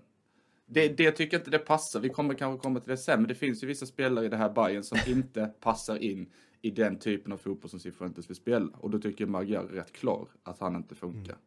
[0.67, 2.01] Det, det tycker jag inte det passar.
[2.01, 4.37] Vi kommer kanske komma till det sen, men det finns ju vissa spelare i det
[4.37, 6.31] här Bayern som inte passar in
[6.63, 8.69] i den typen av fotboll som Cifuentes vill spela.
[8.81, 11.33] Och då tycker Magyar är rätt klar att han inte funkar.
[11.33, 11.43] Mm.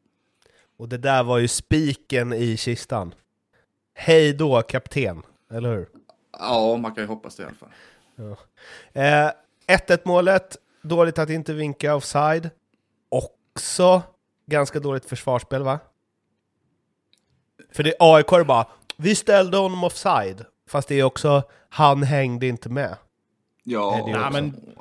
[0.78, 3.14] Och det där var ju spiken i kistan.
[3.94, 5.22] Hej då kapten,
[5.52, 5.90] eller hur?
[6.32, 7.70] Ja, man kan ju hoppas det i alla fall.
[8.16, 8.38] Ja.
[9.02, 9.32] Eh,
[9.68, 12.50] 1-1 målet Dåligt att inte vinka offside.
[13.10, 14.02] Också
[14.46, 15.80] ganska dåligt försvarsspel va?
[17.72, 18.66] För det AIK är bara,
[18.98, 20.46] vi ställde honom offside.
[20.70, 22.98] Fast det är också, han hängde inte med.
[23.64, 24.76] Ja, Nej, men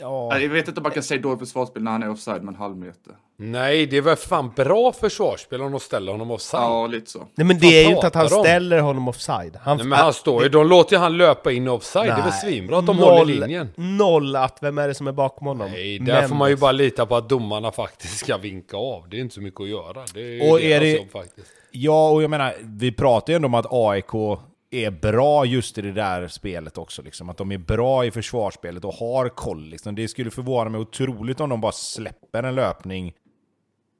[0.00, 0.40] Ja.
[0.40, 2.58] Jag vet inte om man kan säga dåligt försvarsspel när han är offside med en
[2.58, 3.12] halv meter.
[3.40, 6.62] Nej, det är väl fan bra försvarsspel om de ställer honom offside.
[6.62, 7.18] Ja, lite så.
[7.34, 8.44] Nej, men det är ju inte att han om?
[8.44, 9.56] ställer honom offside.
[9.62, 12.06] Han, Nej, men han står ju, de låter ju han löpa in offside.
[12.06, 12.16] Nej.
[12.16, 13.68] Det är väl svinbra att de noll, håller linjen.
[13.76, 15.70] Noll att vem är det som är bakom honom?
[15.70, 16.28] Nej, där men...
[16.28, 19.08] får man ju bara lita på att domarna faktiskt ska vinka av.
[19.08, 20.04] Det är inte så mycket att göra.
[20.14, 20.90] Det är och är det...
[20.90, 21.48] Jobb, faktiskt.
[21.70, 24.38] Ja, och jag menar, vi pratar ju ändå om att AIK
[24.70, 27.02] är bra just i det där spelet också.
[27.02, 27.28] Liksom.
[27.28, 29.64] Att de är bra i försvarsspelet och har koll.
[29.64, 29.94] Liksom.
[29.94, 33.14] Det skulle förvåna mig otroligt om de bara släpper en löpning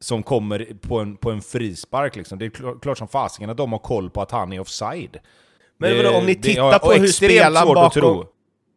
[0.01, 2.17] som kommer på en, på en frispark.
[2.17, 2.39] Liksom.
[2.39, 5.19] Det är klart som fasiken att de har koll på att han är offside.
[5.79, 8.25] Men det, om ni tittar det, på hur spelaren bakom...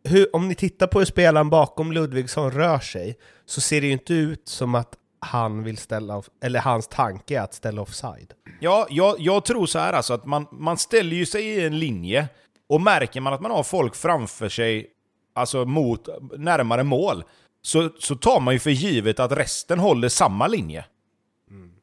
[0.04, 3.94] Hur, om ni tittar på hur spelaren bakom Ludvigsson rör sig, så ser det ju
[3.94, 8.34] inte ut som att han vill ställa, eller hans tanke är att ställa offside.
[8.64, 11.80] Ja, jag, jag tror så här alltså att man, man ställer ju sig i en
[11.80, 12.28] linje
[12.70, 14.88] och märker man att man har folk framför sig,
[15.36, 16.08] alltså mot,
[16.38, 17.24] närmare mål,
[17.62, 20.86] så, så tar man ju för givet att resten håller samma linje.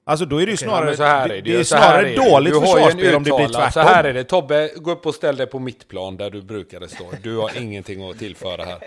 [0.08, 2.54] Alltså då är det ju Okej, snarare, ja, är det, det, är snarare är dåligt
[2.54, 3.72] försvarsspel om det blir tvärtom.
[3.72, 6.88] Så här är det, Tobbe, gå upp och ställ dig på mittplan där du brukade
[6.88, 7.04] stå.
[7.22, 8.78] Du har ingenting att tillföra här.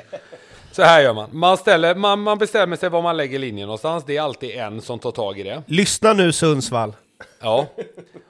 [0.71, 1.29] Så här gör man.
[1.31, 4.03] Man, ställer, man, man bestämmer sig var man lägger linjen någonstans.
[4.07, 5.63] Det är alltid en som tar tag i det.
[5.65, 6.93] Lyssna nu Sundsvall.
[7.39, 7.67] Ja.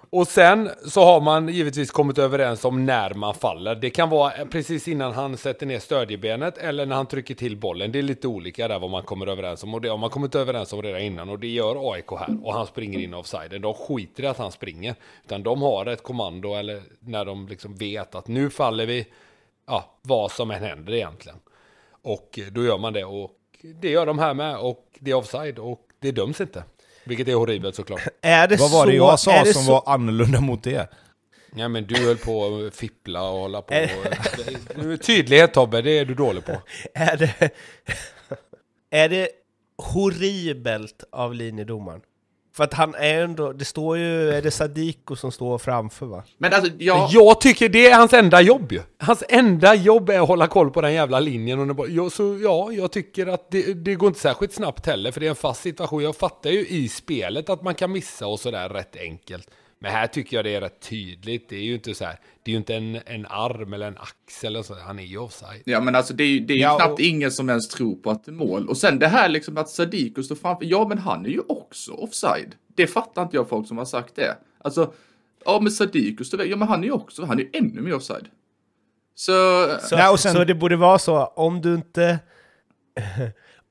[0.10, 3.76] Och sen så har man givetvis kommit överens om när man faller.
[3.76, 7.58] Det kan vara eh, precis innan han sätter ner stödjebenet eller när han trycker till
[7.58, 7.92] bollen.
[7.92, 9.74] Det är lite olika där vad man kommer överens om.
[9.74, 12.38] Och det har man kommit överens om redan innan och det gör AIK här.
[12.44, 13.62] Och han springer in offside.
[13.62, 14.96] De skiter i att han springer.
[15.26, 19.08] Utan de har ett kommando eller när de liksom vet att nu faller vi.
[19.68, 21.38] Ja, vad som än händer egentligen.
[22.02, 23.32] Och då gör man det och
[23.62, 26.64] det gör de här med och det är offside och det döms inte.
[27.12, 28.02] Vilket är horribelt såklart.
[28.22, 30.88] Är det Vad var det så- jag sa som så- var annorlunda mot det?
[31.56, 33.74] Ja men du höll på att fippla och hålla på.
[35.02, 36.52] Tydlighet Tobbe, det är du dålig på.
[36.94, 37.50] Är det,
[38.92, 39.30] är det
[39.78, 42.02] horribelt av linjedomaren?
[42.54, 46.24] För att han är ändå, det står ju, är det Sadiko som står framför va?
[46.38, 47.10] Men alltså, jag...
[47.12, 48.82] Jag tycker det är hans enda jobb ju.
[48.98, 51.70] Hans enda jobb är att hålla koll på den jävla linjen.
[51.70, 55.12] Och bara- jag, så ja, jag tycker att det, det går inte särskilt snabbt heller,
[55.12, 56.04] för det är en fast situation.
[56.04, 59.48] Jag fattar ju i spelet att man kan missa och sådär rätt enkelt.
[59.84, 61.50] Men här tycker jag det är rätt tydligt.
[61.50, 63.98] Det är ju inte så här, det är ju inte en, en arm eller en
[63.98, 64.76] axel eller så.
[64.80, 65.62] Han är ju offside.
[65.66, 67.68] Ja men alltså det är ju, det är ju Ja, knappt och- ingen som ens
[67.68, 68.70] tror på att det är mål.
[68.70, 71.92] Och sen det här liksom att Sadiko står framför, ja men han är ju också
[71.92, 72.56] offside.
[72.76, 74.38] Det fattar inte jag folk som har sagt det.
[74.64, 74.94] Alltså,
[75.46, 77.94] ja men Sadiko står ja men han är ju också, han är ju ännu mer
[77.96, 78.28] offside.
[79.16, 79.32] Så,
[79.82, 82.20] Så, och sen- så det borde vara så, om du inte...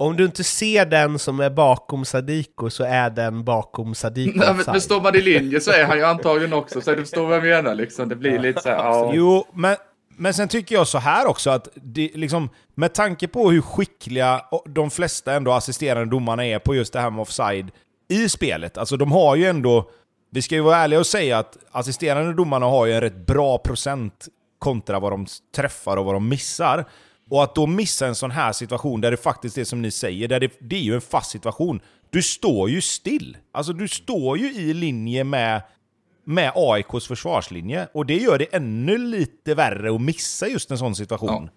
[0.00, 4.54] Om du inte ser den som är bakom Sadiko så är den bakom Sadiko Nej,
[4.54, 7.26] men, men står man i linje så är han ju antagligen också, så du förstår
[7.26, 8.08] vad jag menar liksom.
[8.08, 9.12] Det blir lite så här, ja.
[9.14, 9.76] Jo, men,
[10.16, 14.40] men sen tycker jag så här också att det, liksom, med tanke på hur skickliga
[14.64, 17.70] de flesta ändå assisterande domarna är på just det här med offside
[18.08, 18.78] i spelet.
[18.78, 19.90] Alltså de har ju ändå,
[20.30, 23.58] vi ska ju vara ärliga och säga att assisterande domarna har ju en rätt bra
[23.58, 24.28] procent
[24.58, 25.26] kontra vad de
[25.56, 26.84] träffar och vad de missar.
[27.30, 30.28] Och att då missa en sån här situation där det faktiskt är som ni säger,
[30.28, 31.80] där det, det är ju en fast situation.
[32.10, 33.36] Du står ju still.
[33.52, 35.62] Alltså du står ju i linje med
[36.24, 37.88] med AIKs försvarslinje.
[37.94, 41.50] Och det gör det ännu lite värre att missa just en sån situation.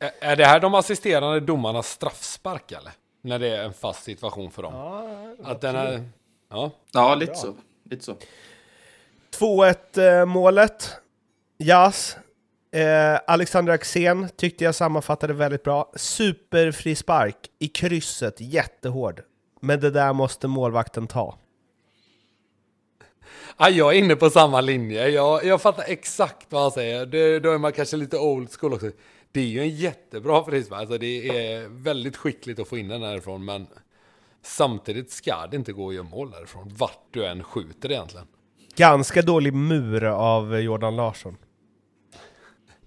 [0.00, 2.92] Är- Är det här de assisterande domarnas straffspark eller?
[3.22, 4.74] När det är en fast situation för dem?
[5.44, 6.08] att den är...
[6.50, 6.70] Ja.
[6.92, 7.54] Ja, lite så.
[7.90, 8.16] Lite så.
[9.38, 10.90] 2-1 eh, målet.
[11.58, 12.16] Jas.
[12.74, 15.92] Eh, Alexander Axén tyckte jag sammanfattade väldigt bra.
[15.96, 19.20] Superfri spark i krysset, jättehård.
[19.60, 21.38] Men det där måste målvakten ta.
[23.58, 25.08] Ja, jag är inne på samma linje.
[25.08, 27.06] Jag, jag fattar exakt vad han säger.
[27.06, 28.90] Det, då är man kanske lite old school också.
[29.32, 30.80] Det är ju en jättebra frispark.
[30.80, 33.44] Alltså det är väldigt skickligt att få in den härifrån.
[33.44, 33.66] Men
[34.42, 36.72] samtidigt ska det inte gå att göra mål därifrån.
[36.78, 38.26] Vart du än skjuter egentligen.
[38.76, 41.36] Ganska dålig mur av Jordan Larsson.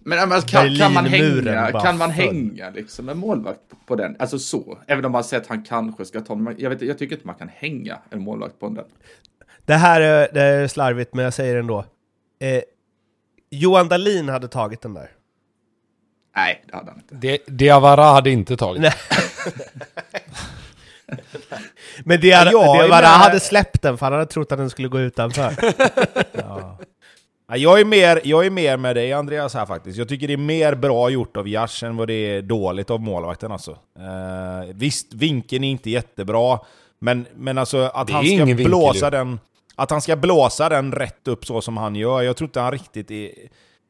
[0.08, 4.16] Men men kan, kan man hänga, kan man hänga liksom en målvakt på, på den?
[4.20, 4.78] Alltså så.
[4.88, 7.28] Även om man säger att han kanske ska ta men jag, vet, jag tycker inte
[7.28, 8.86] man kan hänga en målvakt på den.
[9.66, 11.86] Det här är, det är slarvigt, men jag säger det ändå.
[12.40, 12.62] Eh,
[13.50, 15.12] Johan Dahlin hade tagit den där.
[16.36, 17.16] Nej, det hade han inte.
[17.16, 18.82] Det, Diawara hade inte tagit.
[18.82, 18.94] Nej.
[22.04, 22.22] Men
[22.90, 23.04] bara med.
[23.04, 25.54] hade släppt den, för han hade trott att den skulle gå utanför.
[26.34, 26.78] Ja,
[27.56, 29.98] jag, är mer, jag är mer med dig Andreas här faktiskt.
[29.98, 33.02] Jag tycker det är mer bra gjort av Jars än vad det är dåligt av
[33.02, 33.72] målvakten alltså.
[33.72, 36.60] Eh, visst, vinkeln är inte jättebra,
[37.00, 39.40] men, men alltså att han ska vinkel blåsa den...
[39.76, 42.72] Att han ska blåsa den rätt upp så som han gör, jag tror inte han
[42.72, 43.32] riktigt är...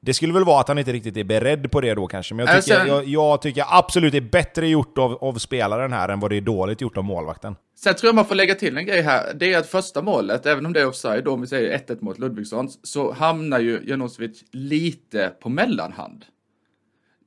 [0.08, 2.46] Det skulle väl vara att han inte riktigt är beredd på det då kanske, men
[2.46, 5.94] jag Nej, tycker, sen- jag, jag tycker absolut det är bättre gjort av, av spelaren
[5.94, 7.56] här än vad det är dåligt gjort av målvakten.
[7.76, 9.34] Sen tror jag man får lägga till en grej här.
[9.34, 11.98] Det är att första målet, även om det är offside, då, om vi säger 1-1
[12.04, 16.26] mot Ludvigsson, så hamnar ju Janosevic lite på mellanhand.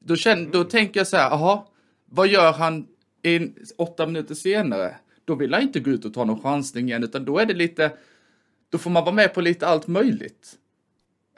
[0.05, 1.63] Då, känner, då tänker jag så här, jaha,
[2.11, 2.87] vad gör han
[3.23, 4.95] in, åtta minuter senare?
[5.25, 7.55] Då vill han inte gå ut och ta någon chansning igen, utan då är det
[7.55, 7.93] lite,
[8.71, 10.57] då får man vara med på lite allt möjligt.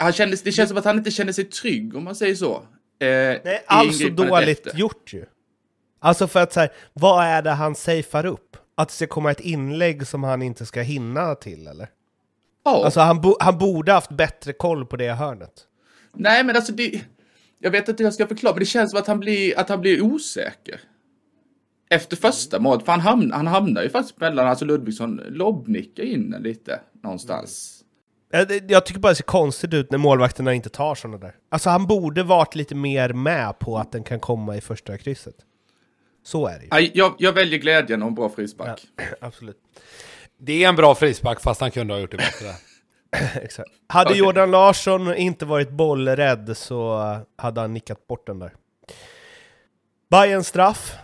[0.02, 2.54] Han kändes, det känns som att han inte känner sig trygg, om man säger så.
[2.54, 3.06] Eh,
[3.44, 4.78] Nej, alltså dåligt efter.
[4.78, 5.24] gjort ju.
[6.00, 8.56] Alltså för att så här, vad är det han safear upp?
[8.74, 11.88] Att det ska komma ett inlägg som han inte ska hinna till eller?
[12.64, 12.84] Ja.
[12.84, 15.52] Alltså han, bo, han borde haft bättre koll på det hörnet.
[16.14, 17.00] Nej, men alltså det...
[17.58, 19.68] Jag vet inte hur jag ska förklara, men det känns som att han blir, att
[19.68, 20.80] han blir osäker.
[21.90, 26.36] Efter första målet, för han, hamn, han hamnar ju faktiskt mellan, alltså Ludvigsson lobbnickar in
[26.40, 27.78] lite någonstans.
[27.78, 27.81] Det-
[28.68, 31.34] jag tycker bara det ser konstigt ut när målvakterna inte tar sådana där.
[31.48, 35.34] Alltså han borde varit lite mer med på att den kan komma i första krysset.
[36.24, 36.90] Så är det ju.
[36.94, 38.80] Jag, jag väljer glädjen och en bra frispark.
[39.20, 39.56] Absolut.
[40.38, 42.48] Det är en bra frispark fast han kunde ha gjort det bättre.
[43.42, 43.70] Exakt.
[43.88, 44.18] Hade Okej.
[44.18, 46.98] Jordan Larsson inte varit bollrädd så
[47.36, 48.52] hade han nickat bort den där.
[50.10, 50.94] Bayern straff.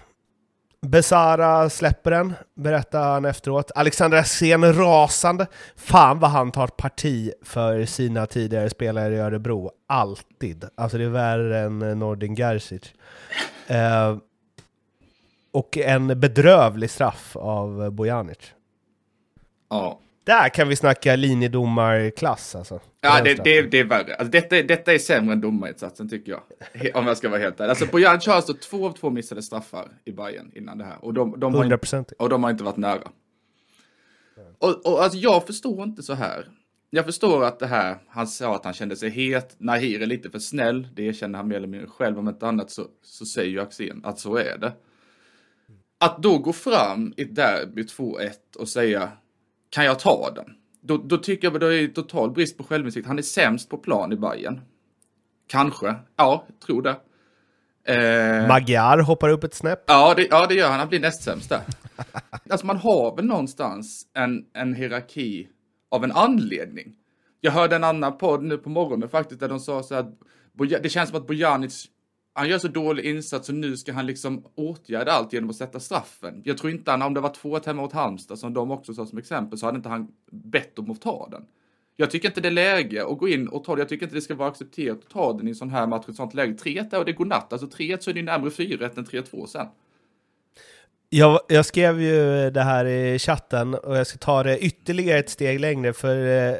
[0.87, 3.71] Besara släpper den, berättar han efteråt.
[3.75, 5.47] Alexander Axén rasande.
[5.77, 9.71] Fan vad han tar parti för sina tidigare spelare i Örebro.
[9.87, 10.65] Alltid.
[10.75, 12.83] Alltså det är värre än eh, Nordin Gerzic.
[13.67, 14.17] Eh,
[15.53, 18.39] och en bedrövlig straff av Bojanic.
[19.71, 19.99] Ja,
[20.29, 22.81] där kan vi snacka linjedomarklass alltså.
[23.01, 24.15] ja det, det, det är värre.
[24.15, 26.43] Alltså, detta, detta är sämre än domarinsatsen tycker jag.
[26.97, 27.71] Om jag ska vara helt ärlig.
[27.71, 31.05] Alltså Bojan har alltså två av två missade straffar i Bayern innan det här.
[31.05, 32.13] Och de, de, har, inte, 100%.
[32.19, 33.11] och de har inte varit nära.
[34.59, 36.49] Och, och alltså, jag förstår inte så här.
[36.91, 40.31] Jag förstår att det här, han sa att han kände sig het, Nahir är lite
[40.31, 43.51] för snäll, det erkänner han mer eller mindre själv, om inte annat så, så säger
[43.51, 44.73] ju Axén att så är det.
[46.01, 49.13] Att då gå fram i ett derby 2-1 och säga,
[49.71, 50.55] kan jag ta den?
[50.81, 53.07] Då, då tycker jag att det är total brist på självinsikt.
[53.07, 54.61] Han är sämst på plan i Bayern.
[55.47, 56.97] Kanske, ja, tror det.
[57.95, 59.85] Eh, Magyar hoppar upp ett snäpp.
[59.87, 60.79] Ja det, ja, det gör han.
[60.79, 61.61] Han blir näst sämst där.
[62.51, 65.49] alltså man har väl någonstans en, en hierarki
[65.91, 66.95] av en anledning.
[67.41, 70.19] Jag hörde en annan podd nu på morgonen faktiskt där de sa så att
[70.83, 71.87] det känns som att Bojanic
[72.39, 75.81] han gör så dålig insats och nu ska han liksom åtgärda allt genom att sätta
[75.81, 76.43] straffen.
[76.45, 79.07] Jag tror inte han, om det var 2-1 hemma mot Halmstad som de också sa
[79.07, 81.47] som exempel, så hade inte han bett om att ta den.
[81.97, 83.81] Jag tycker inte det är läge att gå in och ta det.
[83.81, 86.09] Jag tycker inte det ska vara accepterat att ta den i en sån här match,
[86.09, 86.53] ett sånt läge.
[86.53, 87.53] 3-1 och det är godnatt.
[87.53, 89.67] Alltså 3-1 så är det ju närmare 4-1 än 3-2 sen.
[91.11, 95.31] Jag, jag, skrev ju det här i chatten och jag ska ta det ytterligare ett
[95.31, 96.57] steg längre för eh,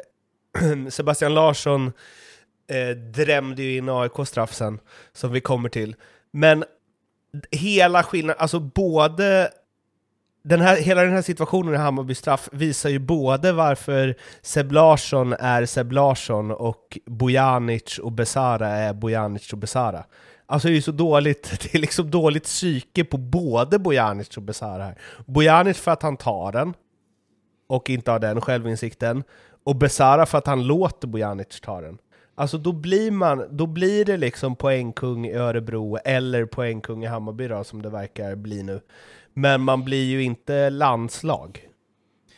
[0.89, 1.91] Sebastian Larsson
[2.69, 4.79] eh, drämde ju in AIK-straff sen,
[5.13, 5.95] som vi kommer till.
[6.31, 6.63] Men
[7.51, 9.51] hela skillnaden, alltså både
[10.43, 15.33] den här, hela den här situationen i Hammarby straff visar ju både varför Seb Larsson
[15.33, 20.03] är Seb Larsson och Bojanic och Besara är Bojanic och Besara.
[20.45, 24.43] Alltså det är ju så dåligt, det är liksom dåligt psyke på både Bojanic och
[24.43, 24.97] Besara här.
[25.25, 26.73] Bojanic för att han tar den,
[27.67, 29.23] och inte har den självinsikten,
[29.63, 31.97] och Besara för att han låter Bojanic ta den.
[32.39, 37.47] Alltså då blir, man, då blir det liksom poängkung i Örebro, eller poängkung i Hammarby
[37.47, 38.81] då, som det verkar bli nu.
[39.33, 41.59] Men man blir ju inte landslag.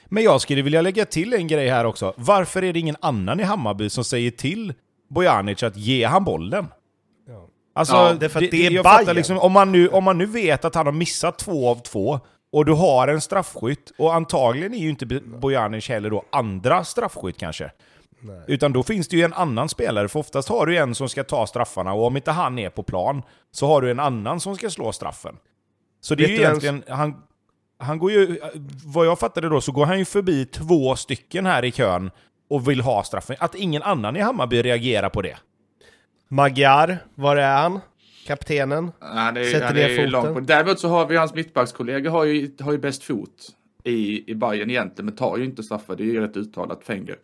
[0.06, 2.14] Men jag skulle vilja lägga till en grej här också.
[2.18, 4.74] Varför är det ingen annan i Hammarby som säger till
[5.10, 6.68] Bojanic att ge han bollen?
[7.28, 7.48] Ja.
[7.74, 10.26] Alltså, ja, det, det, det är jag fattar liksom, om, man nu, om man nu
[10.26, 12.20] vet att han har missat två av två,
[12.52, 15.06] och du har en straffskytt, och antagligen är ju inte
[15.40, 17.72] Bojanic heller då andra straffskytt kanske.
[18.22, 18.42] Nej.
[18.48, 21.24] Utan då finns det ju en annan spelare, för oftast har du en som ska
[21.24, 24.56] ta straffarna, och om inte han är på plan, så har du en annan som
[24.56, 25.36] ska slå straffen.
[26.02, 27.16] Så det är ju egentligen, han,
[27.78, 28.40] han går ju,
[28.86, 32.12] vad jag fattade då, så går han ju förbi två stycken här i kön
[32.50, 33.36] och vill ha straffen.
[33.40, 35.38] Att ingen annan i Hammarby reagerar på det.
[36.28, 37.80] Magyar, var är han?
[38.28, 38.92] Kaptenen?
[39.00, 40.40] Det är, Sätter ja, det är långt på.
[40.40, 43.50] Däremot så har vi hans mittbackskollega har ju, har ju bäst fot
[43.84, 45.96] i, i Bayern egentligen, men tar ju inte straffar.
[45.96, 47.18] Det är ju rätt uttalat, Fenger.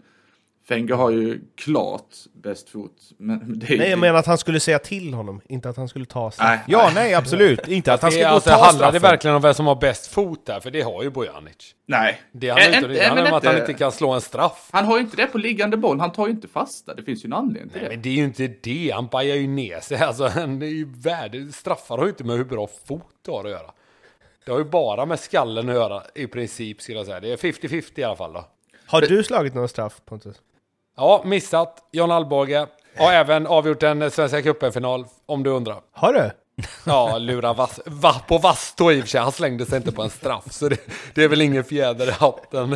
[0.67, 2.91] Fenger har ju klart bäst fot.
[3.17, 5.89] Men det är nej, jag menar att han skulle säga till honom, inte att han
[5.89, 6.45] skulle ta sig.
[6.45, 7.67] Nej, ja, nej, absolut.
[7.67, 8.65] inte att han ska gå alltså, ta.
[8.65, 10.59] Handlar det verkligen om vem som har bäst fot där?
[10.59, 11.75] För det har ju Bojanic.
[11.85, 12.21] Nej.
[12.31, 14.69] Det handlar inte, det handlar om att han inte kan slå en straff.
[14.71, 15.99] Han har ju inte det på liggande boll.
[15.99, 16.93] Han tar ju inte fasta.
[16.93, 17.95] Det finns ju en anledning till nej, det.
[17.95, 18.91] men det är ju inte det.
[18.95, 19.97] Han bajar ju ner sig.
[20.07, 21.53] Alltså, han är ju värd.
[21.53, 23.71] Straffar har ju inte med hur bra fot du har att göra.
[24.45, 27.19] Det har ju bara med skallen att göra i princip, skulle jag säga.
[27.19, 28.45] Det är 50-50 i alla fall då.
[28.85, 30.41] Har du slagit någon straff, Pontus?
[30.97, 31.89] Ja, missat.
[31.91, 32.67] John Alvbåge.
[32.99, 35.81] Och även avgjort en Svenska cupen-final, om du undrar.
[35.91, 36.31] Har du?
[36.85, 39.21] Ja, lura vass, va, på Vasto i och för sig.
[39.21, 40.77] Han slängde sig inte på en straff, så det,
[41.13, 42.75] det är väl ingen fjäder i hatten.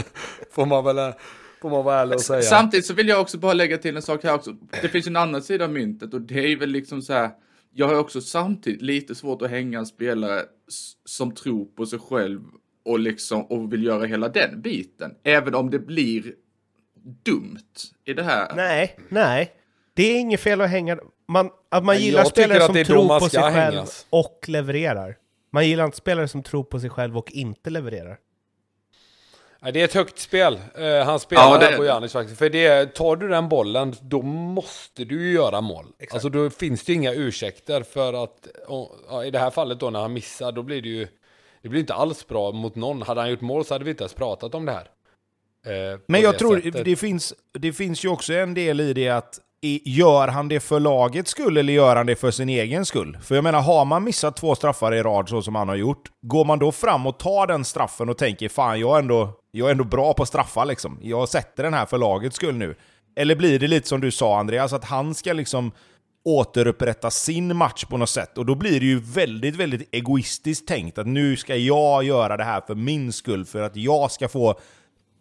[0.52, 1.14] Får man väl
[1.62, 2.42] får man vara ärlig och säga.
[2.42, 4.56] Samtidigt så vill jag också bara lägga till en sak här också.
[4.82, 7.30] Det finns en annan sida av myntet och det är väl liksom så här.
[7.74, 10.42] Jag har också samtidigt lite svårt att hänga en spelare
[11.06, 12.42] som tror på sig själv
[12.86, 15.12] och liksom och vill göra hela den biten.
[15.24, 16.34] Även om det blir
[17.04, 17.58] dumt
[18.06, 18.56] i det här.
[18.56, 19.54] Nej, nej.
[19.94, 20.98] Det är inget fel att hänga...
[21.28, 24.06] Man, att man gillar spelare som tror på sig själv hängas.
[24.10, 25.18] och levererar.
[25.52, 28.18] Man gillar inte spelare som tror på sig själv och inte levererar.
[29.74, 30.60] det är ett högt spel.
[30.80, 31.78] Uh, han spelar ja, det...
[31.78, 32.40] på Janis faktiskt.
[32.40, 35.86] För det, tar du den bollen, då måste du ju göra mål.
[36.00, 36.14] Exakt.
[36.14, 40.00] Alltså då finns det inga ursäkter för att, och, i det här fallet då när
[40.00, 41.08] han missar, då blir det ju,
[41.62, 43.02] det blir inte alls bra mot någon.
[43.02, 44.88] Hade han gjort mål så hade vi inte ens pratat om det här.
[45.66, 46.86] Eh, Men jag tror sättet.
[46.86, 49.40] det finns, det finns ju också en del i det att
[49.86, 53.18] gör han det för lagets skull eller gör han det för sin egen skull?
[53.22, 56.10] För jag menar, har man missat två straffar i rad så som han har gjort,
[56.22, 59.68] går man då fram och tar den straffen och tänker fan, jag är ändå, jag
[59.68, 61.00] är ändå bra på straffar liksom.
[61.02, 62.76] Jag sätter den här för lagets skull nu.
[63.16, 65.72] Eller blir det lite som du sa Andreas, att han ska liksom
[66.26, 68.38] återupprätta sin match på något sätt.
[68.38, 72.44] Och då blir det ju väldigt, väldigt egoistiskt tänkt att nu ska jag göra det
[72.44, 74.60] här för min skull, för att jag ska få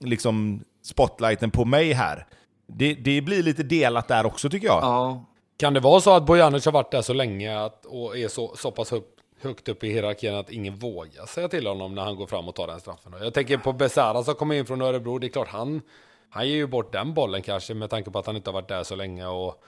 [0.00, 2.26] liksom spotlighten på mig här.
[2.66, 4.82] Det, det blir lite delat där också tycker jag.
[4.82, 5.24] Ja.
[5.56, 8.56] Kan det vara så att Bojanic har varit där så länge att, och är så,
[8.56, 9.06] så pass högt,
[9.40, 12.54] högt upp i hierarkin att ingen vågar säga till honom när han går fram och
[12.54, 13.14] tar den straffen?
[13.22, 15.18] Jag tänker på Besara som kommer in från Örebro.
[15.18, 15.82] Det är klart han,
[16.30, 18.68] han ger ju bort den bollen kanske med tanke på att han inte har varit
[18.68, 19.62] där så länge och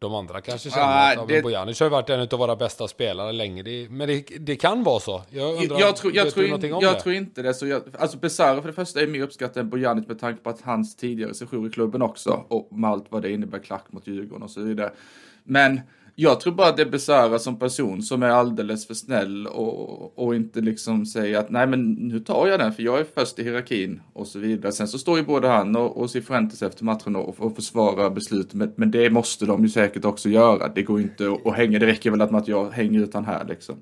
[0.00, 1.42] De andra kanske känner ah, att det...
[1.42, 3.62] Bojanic har varit en av våra bästa spelare länge.
[3.62, 5.22] Det, men det, det, kan vara så.
[5.30, 7.00] Jag, undrar, jag, tror, jag, tror, in, jag det?
[7.00, 7.54] tror inte det.
[7.54, 10.50] Så jag, alltså Besara för det första är mer uppskattad än Bojanic med tanke på
[10.50, 14.06] att hans tidigare sejour i klubben också och med allt vad det innebär, klack mot
[14.06, 14.92] Djurgården och så vidare.
[15.44, 15.80] Men
[16.20, 20.18] jag tror bara att det är Besara som person som är alldeles för snäll och,
[20.18, 23.38] och inte liksom säger att nej men nu tar jag den för jag är först
[23.38, 24.72] i hierarkin och så vidare.
[24.72, 28.54] Sen så står ju både han och, och Cifuentes efter matchen och, och försvarar beslutet
[28.54, 30.68] men, men, det måste de ju säkert också göra.
[30.68, 33.76] Det går inte att hänga, det räcker väl att jag hänger utan här liksom.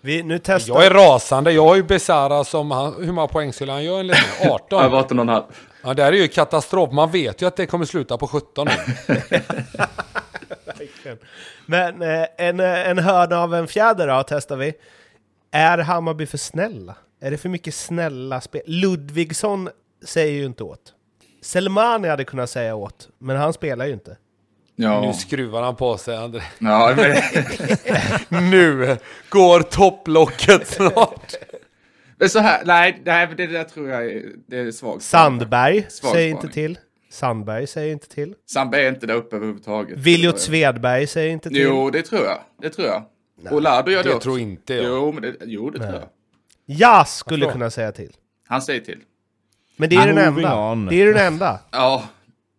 [0.00, 0.74] Vi, nu testar...
[0.74, 4.00] Jag är rasande, jag har ju Besara som, han, hur många poäng skulle han göra
[4.00, 4.50] enligt mig?
[4.50, 4.84] 18?
[4.84, 5.42] Över 18,5.
[5.82, 6.92] Ja, det här är ju katastrof.
[6.92, 8.66] Man vet ju att det kommer sluta på 17
[11.66, 14.72] Men eh, en, eh, en hörna av en fjäder då, testar vi.
[15.50, 16.96] Är Hammarby för snälla?
[17.20, 18.62] Är det för mycket snälla spel?
[18.66, 19.68] Ludvigsson
[20.04, 20.92] säger ju inte åt.
[21.42, 24.16] Selmani hade kunnat säga åt, men han spelar ju inte.
[24.76, 25.00] Ja.
[25.00, 26.42] Nu skruvar han på sig, André.
[26.58, 26.94] Ja,
[28.28, 28.50] men...
[28.50, 28.96] nu
[29.28, 31.34] går topplocket snart.
[32.18, 35.02] Men så här, nej, nej det där tror jag är, det är svagt.
[35.02, 36.78] Sandberg säger inte till.
[37.14, 38.34] Sandberg säger inte till.
[38.46, 39.98] Sandberg är inte där uppe överhuvudtaget.
[39.98, 41.58] Viljot Svedberg säger inte till.
[41.58, 42.38] Jo, det tror jag.
[42.62, 43.04] Det tror jag.
[43.50, 44.24] Och Lardo gör det, det också.
[44.24, 44.84] tror inte jag.
[44.84, 45.88] Jo, men det, jo, det Nej.
[45.88, 46.08] tror jag.
[46.66, 48.12] Jag skulle kunna säga till.
[48.48, 48.98] Han säger till.
[49.76, 50.74] Men det är den enda.
[50.90, 51.60] Det är den enda.
[51.70, 52.04] Ja,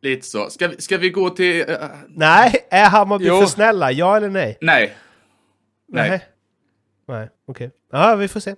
[0.01, 0.49] lite så.
[0.49, 1.61] Ska vi, ska vi gå till...
[1.61, 1.75] Uh...
[2.07, 3.39] Nej, är Hammarby jo.
[3.39, 3.91] för snälla?
[3.91, 4.57] Ja eller nej?
[4.61, 4.95] Nej.
[5.87, 6.09] Nej.
[6.09, 6.21] Nej,
[7.07, 7.67] nej okej.
[7.67, 7.79] Okay.
[7.91, 8.55] Ja, vi får se.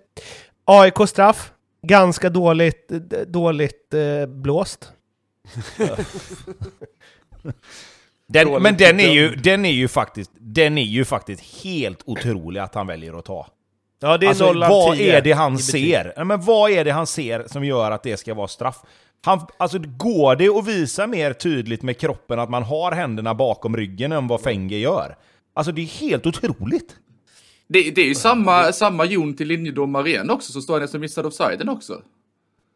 [0.65, 1.51] AIK straff.
[1.81, 2.87] Ganska dåligt,
[3.27, 4.93] dåligt eh, blåst.
[8.27, 12.59] den, men den är, ju, den, är ju faktiskt, den är ju faktiskt helt otrolig
[12.59, 13.47] att han väljer att ta.
[13.99, 16.13] Ja, det är alltså, vad är det han ser?
[16.15, 18.77] Ja, men vad är det han ser som gör att det ska vara straff?
[19.25, 23.77] Han, alltså, går det att visa mer tydligt med kroppen att man har händerna bakom
[23.77, 25.15] ryggen än vad Fenger gör?
[25.53, 26.95] Alltså det är helt otroligt.
[27.67, 31.25] Det, det är ju samma, samma Jon till linjedomare igen också, som står nästan missad
[31.25, 32.01] offsiden också.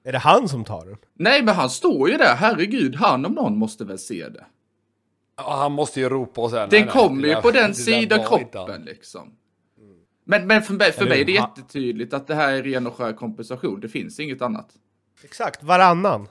[0.03, 0.97] Är det han som tar den?
[1.13, 2.35] Nej, men han står ju där.
[2.35, 4.45] Herregud, han om någon måste väl se det.
[5.37, 9.37] Ja, han måste ju ropa och säga Den kommer ju på den sidan kroppen liksom.
[10.23, 12.95] Men, men för, mig, för mig är det jättetydligt att det här är ren och
[12.95, 13.79] skär kompensation.
[13.79, 14.69] Det finns inget annat.
[15.23, 16.27] Exakt, varannan.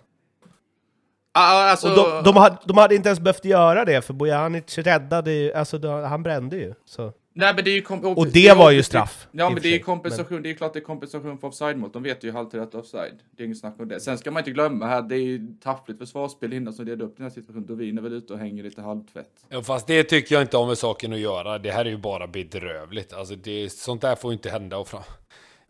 [1.32, 1.88] Ah, alltså...
[1.88, 5.52] och de, de, hade, de hade inte ens behövt göra det, för Bojanic räddade ju,
[5.52, 6.74] alltså han brände ju.
[6.84, 7.12] Så.
[7.40, 9.28] Nej, men det är ju och det var ju straff.
[9.32, 10.34] Ja, men det är ju kompensation.
[10.34, 10.42] Men...
[10.42, 11.90] Det är klart det är kompensation för offside-mål.
[11.92, 13.18] De vet ju alltid att offside.
[13.36, 14.00] Det är inget snack om det.
[14.00, 17.16] Sen ska man inte glömma här, det är ju taffligt försvarsspel innan som leder upp
[17.16, 17.66] den här situationen.
[17.66, 19.30] Dovin är väl ute och hänger lite halvtvätt.
[19.48, 21.58] Ja, fast det tycker jag inte har med saken att göra.
[21.58, 23.12] Det här är ju bara bedrövligt.
[23.12, 24.78] Alltså, det, sånt där får ju inte hända.
[24.78, 25.02] Och fram...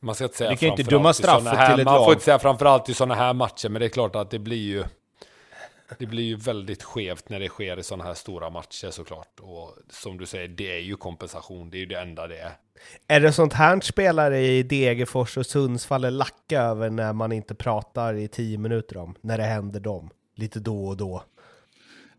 [0.03, 2.05] Man ska inte säga det kan inte döma straffet här, till ett Man lag.
[2.05, 4.57] får inte säga framförallt i sådana här matcher, men det är klart att det blir
[4.57, 4.85] ju...
[5.99, 9.41] Det blir ju väldigt skevt när det sker i sådana här stora matcher såklart.
[9.41, 11.71] Och som du säger, det är ju kompensation.
[11.71, 12.53] Det är ju det enda det är.
[13.09, 17.55] Är det sånt här spelare i Degerfors och Sundsvall är lacka över när man inte
[17.55, 19.15] pratar i tio minuter om?
[19.21, 21.25] När det händer dem, lite då och då.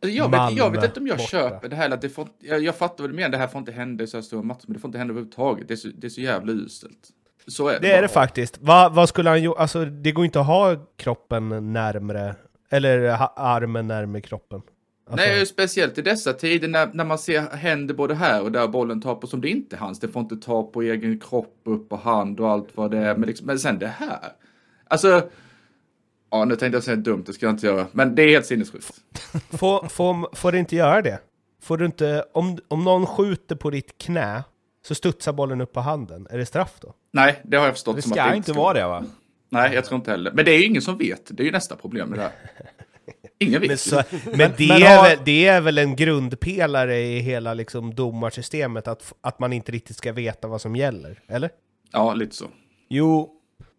[0.03, 1.29] Alltså, jag, vet, jag vet inte om jag borta.
[1.29, 1.89] köper det här.
[1.89, 4.07] Att det får, jag, jag fattar vad du menar, det här får inte hända i
[4.07, 5.67] så här stora matcher, men det får inte hända överhuvudtaget.
[5.67, 7.09] Det är så, det är så jävla uselt.
[7.47, 7.79] Så är det.
[7.79, 8.57] Det är det faktiskt.
[8.61, 9.57] Vad, vad skulle han gjort?
[9.57, 12.35] Alltså, det går inte att ha kroppen närmre
[12.71, 14.61] eller armen närmare kroppen.
[15.09, 15.27] Alltså...
[15.27, 19.01] Nej, speciellt i dessa tider när, när man ser händer både här och där bollen
[19.01, 19.99] tar på som det inte är hans.
[19.99, 23.15] Det får inte ta på egen kropp, upp på hand och allt vad det är.
[23.15, 24.19] Men, liksom, men sen det här.
[24.87, 25.29] Alltså,
[26.31, 27.87] ja nu tänkte jag säga dumt, det ska jag inte göra.
[27.91, 28.91] Men det är helt sinnessjukt.
[29.49, 31.19] får, får, får du inte göra det?
[31.61, 34.43] Får du inte, om, om någon skjuter på ditt knä
[34.85, 36.27] så studsar bollen upp på handen.
[36.29, 36.93] Är det straff då?
[37.11, 37.95] Nej, det har jag förstått.
[37.95, 39.05] Det ska som att det inte vara det va?
[39.51, 40.31] Nej, jag tror inte heller.
[40.31, 41.37] Men det är ju ingen som vet.
[41.37, 42.31] Det är ju nästa problem med det här.
[43.39, 43.69] Ingen vet.
[43.69, 45.03] Men, så, men, det, men är har...
[45.03, 49.97] väl, det är väl en grundpelare i hela liksom domarsystemet, att, att man inte riktigt
[49.97, 51.49] ska veta vad som gäller, eller?
[51.91, 52.45] Ja, lite så.
[52.89, 53.29] Jo,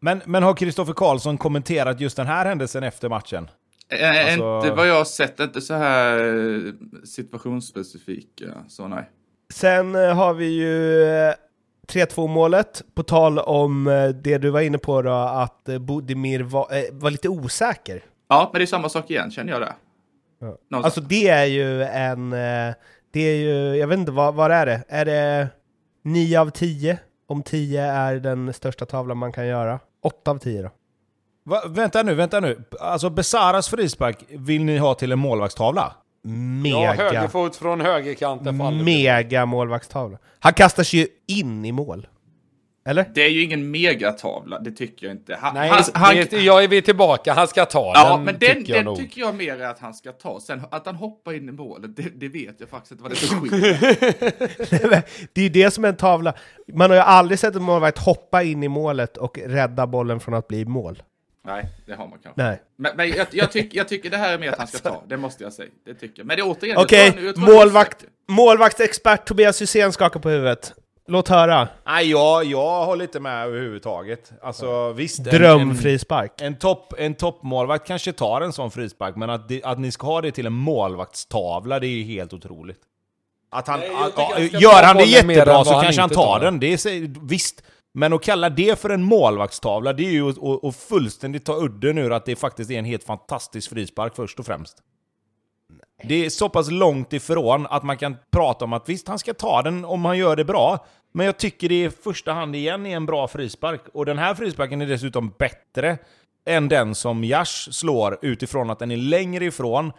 [0.00, 3.48] men, men har Kristoffer Karlsson kommenterat just den här händelsen efter matchen?
[3.88, 4.56] Äh, alltså...
[4.56, 6.72] Inte vad jag har sett, inte så här
[7.04, 9.10] situationsspecifika, så nej.
[9.52, 11.06] Sen har vi ju
[11.88, 16.40] 3-2 målet, på tal om eh, det du var inne på då, att eh, Budimir
[16.40, 18.04] var, eh, var lite osäker.
[18.28, 19.74] Ja, men det är samma sak igen, känner jag det.
[20.68, 20.82] Ja.
[20.82, 22.30] Alltså det är ju en,
[23.10, 24.84] det är ju, jag vet inte, vad, vad är det?
[24.88, 25.48] Är det
[26.04, 26.98] 9 av 10?
[27.28, 29.80] Om 10 är den största tavlan man kan göra.
[30.02, 30.70] 8 av 10 då.
[31.44, 32.64] Va, vänta nu, vänta nu.
[32.80, 35.92] Alltså Besaras frispark vill ni ha till en målvaktstavla?
[36.24, 36.76] Mega...
[36.76, 40.18] Ja, högerfot från högerkanten Mega målvaktstavla.
[40.38, 42.06] Han kastar sig ju in i mål.
[42.84, 43.06] Eller?
[43.14, 45.36] Det är ju ingen megatavla, det tycker jag inte.
[45.40, 47.32] Han, Nej, han, han, det, jag är vi tillbaka.
[47.32, 49.78] Han ska ta ja, den, men den, tycker jag den tycker jag mer är att
[49.78, 50.40] han ska ta.
[50.40, 53.22] Sen att han hoppar in i målet, det, det vet jag faktiskt inte vad det
[53.22, 56.34] är det är ju det som är en tavla.
[56.72, 60.34] Man har ju aldrig sett en målvakt hoppa in i målet och rädda bollen från
[60.34, 61.02] att bli mål.
[61.44, 62.42] Nej, det har man kanske.
[62.42, 62.62] Nej.
[62.76, 65.02] Men, men jag, jag, tyck, jag tycker det här är mer att han ska ta,
[65.08, 65.68] det måste jag säga.
[65.86, 66.26] Det tycker jag.
[66.26, 66.76] Men det är återigen...
[66.78, 70.72] Okej, är målvakt, målvaktsexpert Tobias Hysén skakar på huvudet.
[71.06, 71.68] Låt höra.
[71.86, 74.32] Nej, jag, jag håller inte med överhuvudtaget.
[74.42, 76.40] Alltså visst, en- en, Drömfrispark.
[76.40, 80.06] en, topp, en toppmålvakt kanske tar en sån frispark, men att, det, att ni ska
[80.06, 82.78] ha det till en målvaktstavla, det är ju helt otroligt.
[83.50, 86.38] Att han, Nej, att, ja, ska gör han det jättebra så han kanske han tar
[86.38, 87.62] tar den, det är, visst.
[87.94, 91.98] Men att kalla det för en målvaktstavla, det är ju att- att fullständigt ta udden
[91.98, 94.76] ur att det faktiskt är en helt fantastisk frispark först och främst.
[96.04, 99.34] Det är så pass långt ifrån att man kan prata om att visst, han ska
[99.34, 100.86] ta den om han gör det bra.
[101.14, 103.80] Men jag tycker det i första hand igen är en bra frispark.
[103.94, 105.98] Och den här frisparken är dessutom bättre
[106.46, 109.92] än den som Jash slår utifrån att den är längre ifrån.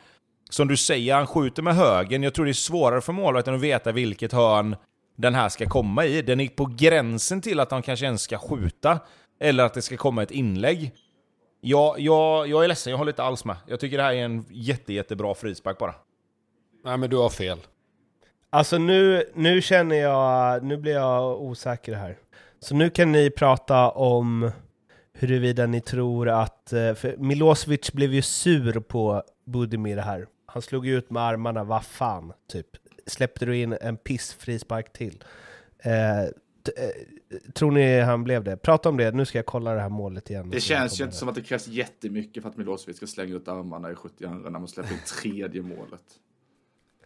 [0.50, 2.24] Som du säger, han skjuter med högen.
[2.24, 4.76] Jag tror det är svårare för målvakten att veta vilket hörn
[5.16, 6.22] den här ska komma i.
[6.22, 9.00] Den är på gränsen till att han kanske ens ska skjuta.
[9.40, 10.92] Eller att det ska komma ett inlägg.
[11.62, 13.56] Jag, jag, jag är ledsen, jag håller inte alls med.
[13.68, 15.96] Jag tycker det här är en jätte, jättebra frispark bara.
[16.86, 17.58] Nej, men du har fel.
[18.50, 22.18] Alltså nu, nu känner jag, nu blir jag osäker här.
[22.60, 24.52] Så nu kan ni prata om
[25.14, 30.28] huruvida ni tror att, eh, för Milosevic blev ju sur på Budimir här.
[30.46, 32.68] Han slog ut med armarna, vad fan, typ.
[33.06, 35.24] Släppte du in en pissfrispark till?
[35.80, 36.30] Eh, eh,
[37.54, 38.58] tror ni han blev det?
[38.58, 40.50] Prata om det, nu ska jag kolla det här målet igen.
[40.50, 43.48] Det känns ju inte som att det krävs jättemycket för att Milosevic ska slänga ut
[43.48, 46.04] armarna i 72 när man släpper in tredje målet.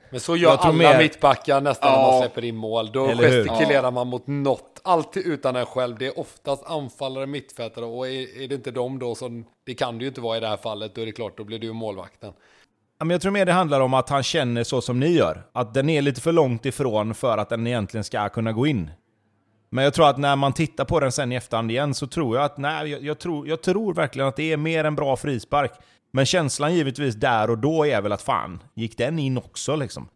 [0.10, 2.22] Men så gör Jag tror alla mittbackar nästan när man Ja.
[2.22, 2.92] släpper in mål.
[2.94, 5.98] Då Eller gestikulerar man mot något, alltid utan en själv.
[5.98, 9.98] Det är oftast anfallare, mittfältare och är, är det inte dem då som, det kan
[9.98, 11.66] det ju inte vara i det här fallet, då är det klart, då blir det
[11.66, 12.34] ju målvakten.
[13.00, 15.44] Ja, men Jag tror mer det handlar om att han känner så som ni gör.
[15.54, 18.92] Att den är lite för långt ifrån för att den egentligen ska kunna gå in.
[19.70, 22.36] Men jag tror att när man tittar på den sen i efterhand igen så tror
[22.36, 25.16] jag att nej, jag, jag, tror, jag tror verkligen att det är mer en bra
[25.18, 25.72] frispark.
[26.14, 30.10] Men känslan givetvis där och då är väl att fan, gick den in också liksom?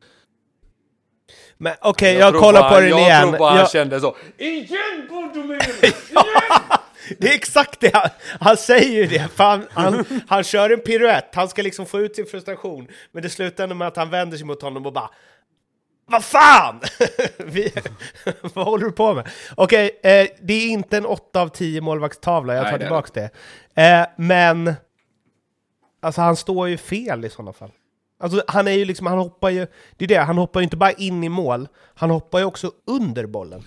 [1.58, 3.28] Men okej, jag, tror kollar bara- på den jag igen.
[3.30, 4.16] tror bara han Jag- kände så.
[4.38, 5.62] Igen Bodomir!
[7.20, 8.10] Det är exakt det han,
[8.40, 9.30] han säger ju det.
[9.38, 12.88] Han, han, han kör en piruett, han ska liksom få ut sin frustration.
[13.12, 15.10] Men det slutar ändå med att han vänder sig mot honom och bara
[16.06, 16.82] Vad fan!
[17.38, 17.74] Vi,
[18.54, 19.30] vad håller du på med?
[19.56, 22.88] Okej, eh, det är inte en 8 av 10 målvaktstavla, jag Nej, tar det är
[22.88, 23.30] tillbaks det.
[23.76, 24.74] Eh, men
[26.02, 27.72] Alltså han står ju fel i sådana fall.
[28.20, 29.68] Alltså han är ju liksom, han hoppar ju,
[29.98, 32.72] det är det, han hoppar ju inte bara in i mål, han hoppar ju också
[32.88, 33.64] under bollen.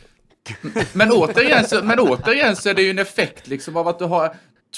[0.92, 4.04] Men återigen, så, men återigen så är det ju en effekt liksom av att du
[4.04, 4.36] har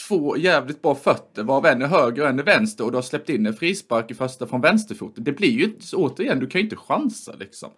[0.09, 3.03] två jävligt bra fötter, varav en är höger och en är vänster och du har
[3.03, 5.25] släppt in en frispark i första från vänsterfoten.
[5.25, 7.71] Det blir ju inte, så återigen, du kan ju inte chansa liksom.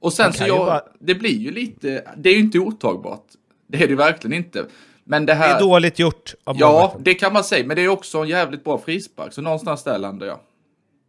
[0.00, 3.24] Och sen så jag, bara- det blir ju lite, det är ju inte otagbart.
[3.66, 4.66] Det är det ju verkligen inte.
[5.04, 5.56] Men det Det här...
[5.56, 7.02] är dåligt gjort av Ja, målvakten.
[7.02, 9.98] det kan man säga, men det är också en jävligt bra frispark, så någonstans där
[9.98, 10.38] landar jag.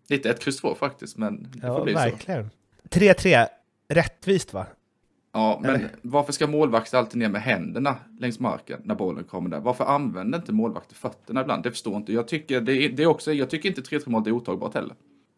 [0.10, 2.00] Lite ett kryss två faktiskt, men det Ja, får bli så.
[2.00, 2.50] verkligen.
[2.90, 3.48] 3-3,
[3.90, 4.66] rättvist va?
[5.36, 5.90] Ja, men Eller?
[6.02, 9.60] varför ska målvakter alltid ner med händerna längs marken när bollen kommer där?
[9.60, 11.64] Varför använder inte målvakter fötterna ibland?
[11.64, 12.28] Det förstår inte jag.
[12.28, 14.96] Tycker, det är, det är också, jag tycker inte 3-3 målet är otagbart heller.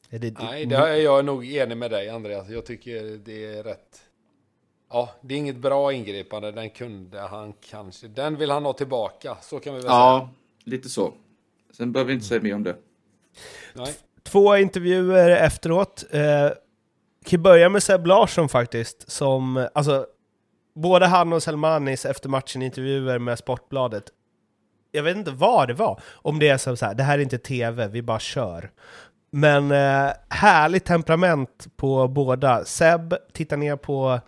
[0.10, 2.50] Är det, Nej, det är jag nog enig med dig Andreas.
[2.50, 4.02] Jag tycker det är rätt.
[4.90, 6.52] Ja, det är inget bra ingripande.
[6.52, 8.08] Den kunde han kanske.
[8.08, 9.38] Den vill han ha tillbaka.
[9.42, 9.94] Så kan vi väl säga.
[9.94, 10.30] Ja,
[10.64, 11.14] lite så.
[11.72, 12.76] Sen behöver vi inte säga mer om det.
[13.74, 13.94] Nej.
[14.24, 16.04] Två intervjuer efteråt.
[16.12, 16.50] Eh,
[17.26, 20.06] kan börja med Seb Larsson faktiskt, som, alltså,
[20.76, 24.04] både han och Selmanis efter matchen intervjuer med Sportbladet.
[24.92, 27.24] Jag vet inte vad det var, om det är som så här, det här är
[27.24, 28.72] inte tv, vi bara kör.
[29.32, 32.66] Men eh, härligt temperament på båda.
[32.66, 34.20] Seb tittar ner på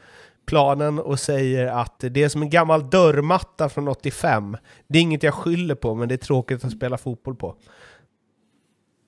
[0.46, 4.58] planen och säger att det är som en gammal dörrmatta från 85.
[4.88, 7.56] Det är inget jag skyller på, men det är tråkigt att spela fotboll på.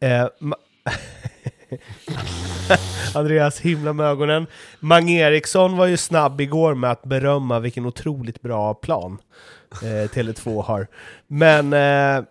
[0.01, 0.27] Eh,
[3.15, 4.47] Andreas himla med ögonen.
[4.79, 9.17] Mange Eriksson var ju snabb igår med att berömma vilken otroligt bra plan
[9.71, 10.87] eh, Tele2 har.
[11.27, 12.23] Men eh,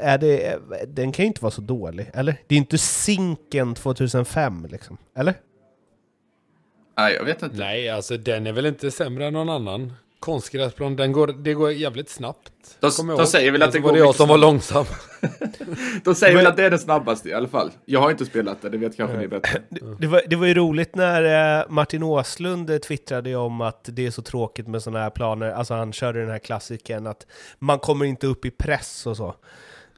[0.00, 0.58] är det,
[0.88, 2.36] den kan ju inte vara så dålig, eller?
[2.46, 4.96] Det är inte Zinken 2005, liksom.
[5.16, 5.34] Eller?
[6.96, 7.56] Nej, jag vet inte.
[7.56, 9.92] Nej, alltså den är väl inte sämre än någon annan
[10.24, 12.52] konstgräsplan, den går, det går jävligt snabbt.
[12.80, 14.84] De, de säger väl att det går var det jag som var långsam.
[16.04, 17.70] de säger väl att det är den snabbaste i alla fall.
[17.84, 19.62] Jag har inte spelat det, det vet kanske ni bättre.
[19.70, 24.06] Det, det, var, det var ju roligt när eh, Martin Åslund twittrade om att det
[24.06, 25.50] är så tråkigt med sådana här planer.
[25.50, 27.26] Alltså han körde den här klassiken att
[27.58, 29.34] man kommer inte upp i press och så.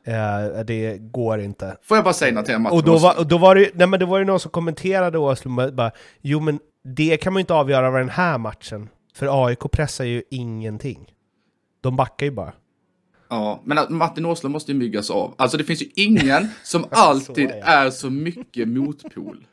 [0.05, 1.77] Eh, det går inte.
[1.83, 3.87] Får jag bara säga något till Martin Och då var, och då var det, nej
[3.87, 5.91] men det var ju någon som kommenterade Åslund bara,
[6.21, 8.89] jo men det kan man ju inte avgöra av den här matchen.
[9.17, 11.15] För AIK pressar ju ingenting.
[11.81, 12.53] De backar ju bara.
[13.29, 15.35] Ja, men Martin Åslund måste ju myggas av.
[15.39, 19.47] Alltså det finns ju ingen som alltid är så mycket motpol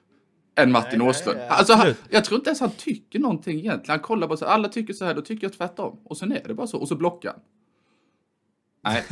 [0.57, 1.38] än Martin nej, Åslund.
[1.38, 3.91] Nej, alltså, han, jag tror inte ens han tycker någonting egentligen.
[3.91, 5.99] Han kollar bara så alla tycker så här, då tycker jag tvärtom.
[6.06, 7.40] Och sen är det bara så, och så blockar han.
[8.84, 9.03] Nej.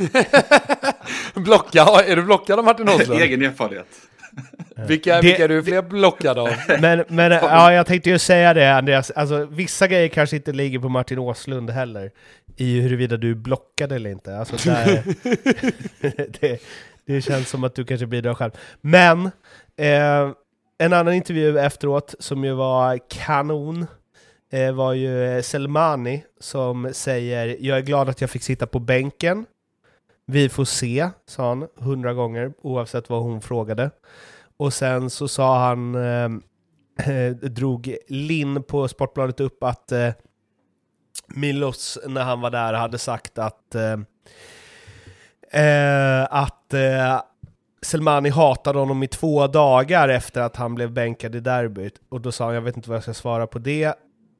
[1.44, 3.20] Blocka, är du blockad av Martin Åslund?
[3.20, 4.08] Egen erfarenhet.
[4.88, 6.48] vilka, det, vilka är du fler blockade av?
[6.80, 10.78] Men, men ja, jag tänkte ju säga det Andreas, alltså vissa grejer kanske inte ligger
[10.78, 12.10] på Martin Åslund heller.
[12.56, 14.36] I huruvida du blockade eller inte.
[14.36, 15.02] Alltså, där,
[16.40, 16.62] det,
[17.06, 18.52] det känns som att du kanske bidrar själv.
[18.80, 19.26] Men,
[19.76, 20.30] eh,
[20.78, 23.86] en annan intervju efteråt som ju var kanon
[24.52, 29.46] eh, var ju Selmani som säger “Jag är glad att jag fick sitta på bänken.
[30.32, 33.90] Vi får se”, sa han hundra gånger oavsett vad hon frågade.
[34.56, 36.30] Och sen så sa han, eh,
[37.14, 40.08] eh, drog Linn på Sportbladet upp att eh,
[41.28, 43.98] Milos när han var där hade sagt att eh,
[45.62, 47.20] eh att eh,
[47.82, 51.94] Selmani hatade honom i två dagar efter att han blev bänkad i derbyt.
[52.08, 53.94] Och då sa han, jag vet inte vad jag ska svara på det.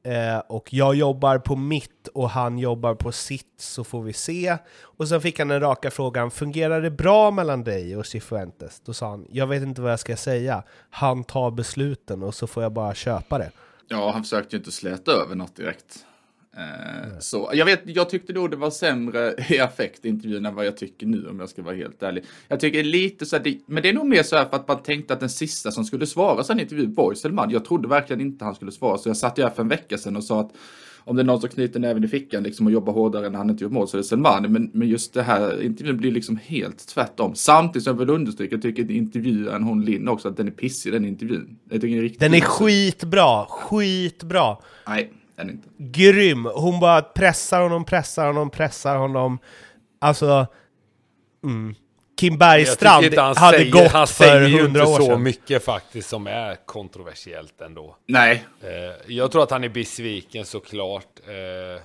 [0.04, 4.56] Eh, och jag jobbar på mitt och han jobbar på sitt, så får vi se.
[4.80, 8.80] Och sen fick han den raka frågan, fungerar det bra mellan dig och Cifuentes?
[8.84, 10.62] Då sa han, jag vet inte vad jag ska säga.
[10.90, 13.50] Han tar besluten och så får jag bara köpa det.
[13.88, 16.06] Ja, han försökte ju inte släta över något direkt.
[16.56, 20.66] Eh, så, jag, vet, jag tyckte då det var sämre i affekt intervjun än vad
[20.66, 22.24] jag tycker nu om jag ska vara helt ärlig.
[22.48, 24.68] Jag tycker lite så här, det, men det är nog mer så här för att
[24.68, 27.50] man tänkte att den sista som skulle svara sen intervjun var Selman.
[27.50, 29.98] Jag trodde verkligen inte han skulle svara så jag satt ju här för en vecka
[29.98, 30.52] sedan och sa att
[31.04, 33.50] om det är någon som knyter näven i fickan liksom och jobbar hårdare än han
[33.50, 34.48] inte gjort mål så är det Selmani.
[34.48, 37.34] Men, men just det här intervjun blir liksom helt tvärtom.
[37.34, 40.92] Samtidigt som jag vill understryka, jag tycker intervjuaren hon Linn också, att den är pissig
[40.92, 41.58] den intervjun.
[41.70, 44.56] Jag tycker den är, riktigt den är skitbra, skitbra.
[44.86, 45.12] Nej,
[45.48, 45.68] är inte.
[45.78, 46.44] Grym!
[46.54, 49.38] Hon bara pressar honom, pressar honom, pressar honom.
[50.00, 50.46] Alltså...
[51.44, 51.74] Mm.
[52.20, 54.50] Kim Bergstrand hade säger, gått han för hundra år sedan.
[54.50, 57.96] Han säger ju inte så mycket faktiskt som är kontroversiellt ändå.
[58.08, 58.44] Nej.
[58.62, 61.20] Eh, jag tror att han är besviken såklart.
[61.26, 61.82] Eh,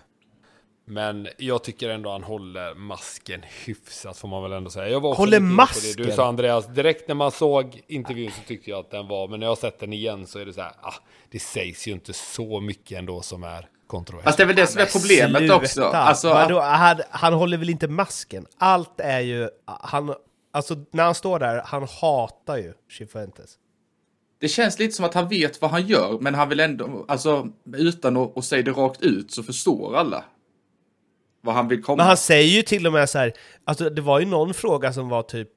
[0.90, 4.90] men jag tycker ändå han håller masken hyfsat får man väl ändå säga.
[4.90, 6.06] Jag var håller masken?
[6.06, 9.40] Du sa Andreas, direkt när man såg intervjun så tyckte jag att den var, men
[9.40, 10.94] när jag har sett den igen så är det så här, ah,
[11.32, 14.26] det sägs ju inte så mycket ändå som är kontroversiellt.
[14.26, 15.56] Fast det är väl det som är problemet Sluta.
[15.56, 15.84] också.
[15.84, 18.46] Alltså, Vadå, han, han håller väl inte masken?
[18.58, 20.14] Allt är ju, han,
[20.54, 23.58] alltså när han står där, han hatar ju Chifuentes.
[24.40, 27.48] Det känns lite som att han vet vad han gör, men han vill ändå, alltså
[27.78, 30.24] utan att, att säga det rakt ut så förstår alla
[31.48, 31.96] vad han vill komma.
[31.96, 33.34] Men han säger ju till och med så här,
[33.66, 35.50] alltså det var ju någon fråga som var typ,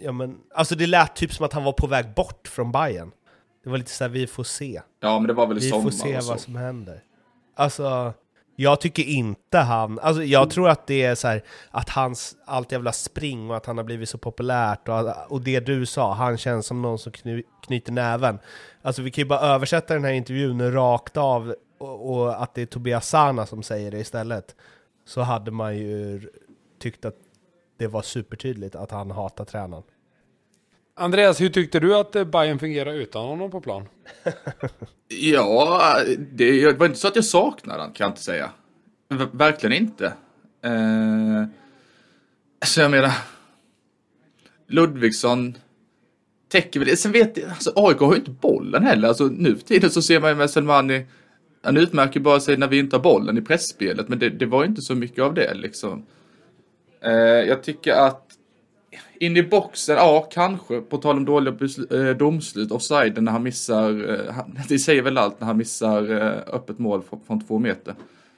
[0.00, 3.10] ja men, alltså det lät typ som att han var på väg bort från Bayern.
[3.64, 4.80] Det var lite så här, vi får se.
[5.00, 7.02] Ja, men det var väl Vi får se vad som händer.
[7.56, 8.12] Alltså,
[8.56, 12.72] jag tycker inte han, alltså jag tror att det är så här, att hans allt
[12.72, 16.38] jävla spring och att han har blivit så populärt och, och det du sa, han
[16.38, 18.38] känns som någon som kny, knyter näven.
[18.82, 22.62] Alltså vi kan ju bara översätta den här intervjun rakt av och, och, att det
[22.62, 24.56] är Tobias Sana som säger det istället,
[25.04, 26.20] så hade man ju
[26.78, 27.16] tyckt att
[27.76, 29.82] det var supertydligt att han hatar tränaren.
[30.94, 33.88] Andreas, hur tyckte du att Bayern fungerade utan honom på plan?
[35.08, 38.50] ja, det var inte så att jag saknade honom kan jag inte säga.
[39.32, 40.06] Verkligen inte.
[40.62, 41.44] Eh,
[42.64, 43.12] så jag menar,
[44.66, 45.56] Ludvigsson
[46.48, 49.08] täcker väl Sen vet jag, alltså AIK har ju inte bollen heller.
[49.08, 51.06] Alltså nu för tiden så ser man ju med Selmani
[51.62, 54.64] han utmärker bara sig när vi inte har bollen i pressspelet, men det, det var
[54.64, 56.06] inte så mycket av det liksom.
[57.00, 58.30] Eh, jag tycker att
[59.20, 61.54] in i boxen, ja kanske, på tal om dåliga
[61.90, 66.54] eh, domslut, offside när han missar, eh, det säger väl allt när han missar eh,
[66.54, 67.94] öppet mål från, från två meter.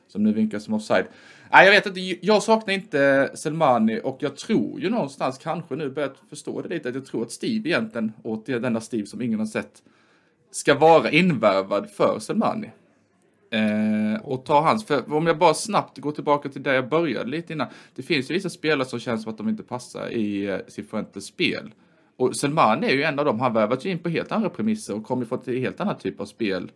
[0.09, 1.05] Som nu vinkas som offside.
[1.53, 5.91] Nej, jag vet inte, jag saknar inte Selmani och jag tror ju någonstans kanske nu
[5.91, 9.39] börjat förstå det lite, att jag tror att Steve egentligen, återigen denna Steve som ingen
[9.39, 9.83] har sett,
[10.51, 12.71] ska vara invärvad för Selmani.
[13.53, 17.31] Eh, och ta hans, för om jag bara snabbt går tillbaka till där jag började
[17.31, 17.67] lite innan.
[17.95, 21.25] Det finns ju vissa spelare som känns som att de inte passar i eh, Cifuentes
[21.25, 21.75] spel.
[22.17, 24.95] Och Selman är ju en av dem, han värvat ju in på helt andra premisser
[24.97, 26.71] och kommer från ett helt annan typ av spel.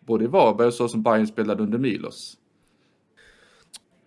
[0.00, 2.36] Både i Varberg och så som Bayern spelade under Milos.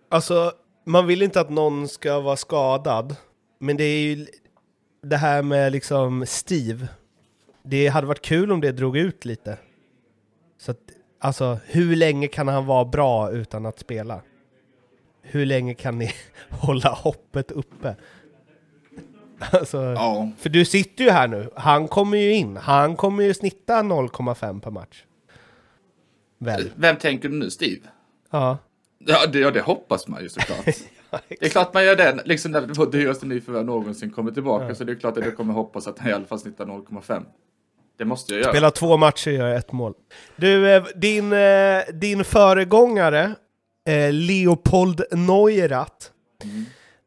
[0.08, 0.52] alltså,
[0.84, 3.16] man vill inte att någon ska vara skadad,
[3.58, 4.26] men det är ju
[5.02, 6.88] det här med liksom Steve.
[7.62, 9.58] Det hade varit kul om det drog ut lite.
[10.58, 10.78] Så att,
[11.26, 14.20] alltså, hur länge kan han vara bra utan att spela?
[15.22, 16.12] Hur länge kan ni
[16.50, 17.96] hålla hoppet uppe?
[19.38, 20.30] Alltså, Ja.
[20.38, 24.60] För du sitter ju här nu, han kommer ju in, han kommer ju snitta 0,5
[24.60, 25.04] per match.
[26.38, 26.70] Väl?
[26.76, 27.80] Vem tänker du nu, Steve?
[28.30, 28.58] Ja.
[28.98, 30.64] Ja, det, ja, det hoppas man ju såklart.
[31.28, 34.84] Det är klart man gör den, liksom när vår dyraste nyförvärv någonsin kommer tillbaka, så
[34.84, 37.24] det är klart att jag kommer hoppas att han i alla fall snittar 0,5.
[37.98, 38.52] Det måste jag göra.
[38.52, 39.94] Spelar två matcher och gör ett mål.
[40.36, 43.34] Du, eh, din, eh, din föregångare,
[43.88, 46.06] eh, Leopold Neurath,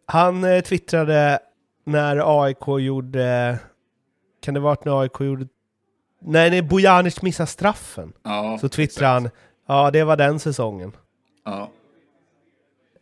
[0.06, 1.40] han eh, twittrade
[1.86, 3.60] när AIK gjorde...
[4.42, 5.48] Kan det varit när AIK gjorde...
[6.22, 8.14] Nej, när Bojanic missade straffen.
[8.24, 9.30] Ja, Så twittrade han,
[9.68, 10.92] ja det var den säsongen.
[11.46, 11.70] Ja.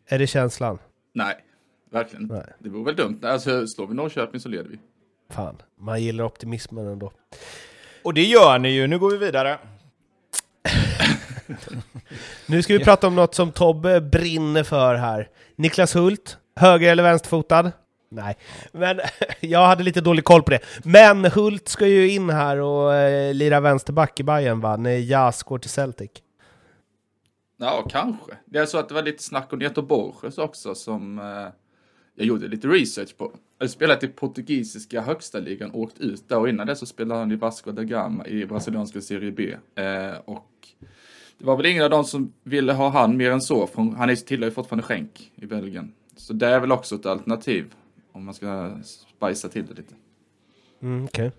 [0.09, 0.80] Är det känslan?
[1.14, 1.35] Nej,
[1.91, 2.26] verkligen.
[2.27, 2.53] Nej.
[2.59, 3.19] Det vore väl dumt.
[3.23, 4.80] Alltså, slår vi Norrköping så leder vi.
[5.30, 7.11] Fan, man gillar optimismen ändå.
[8.07, 9.57] Och det gör ni ju, nu går vi vidare.
[12.45, 15.29] Nu ska vi prata om något som Tobbe brinner för här.
[15.55, 17.71] Niklas Hult, höger eller vänsterfotad?
[18.09, 18.38] Nej,
[18.71, 18.99] men
[19.39, 20.59] jag hade lite dålig koll på det.
[20.84, 24.77] Men Hult ska ju in här och eh, lira vänsterback i Bayern va?
[24.77, 26.11] När Jas går till Celtic.
[27.57, 28.31] Ja, kanske.
[28.45, 31.47] Det är så att det var lite snack om Neto Borges också som eh,
[32.15, 33.31] jag gjorde lite research på.
[33.59, 37.19] Han har spelat i portugisiska högsta ligan, åkt ut där och innan det så spelade
[37.19, 39.55] han i Vasco da Gama i brasilianska Serie B.
[39.75, 40.51] Eh, och
[41.38, 43.67] det var väl ingen av dem som ville ha han mer än så.
[43.67, 45.93] Från, han är- tillhör ju fortfarande Schenk i Belgien.
[46.15, 47.73] Så det är väl också ett alternativ
[48.11, 49.93] om man ska spicea till det lite.
[50.81, 51.31] Mm, okej.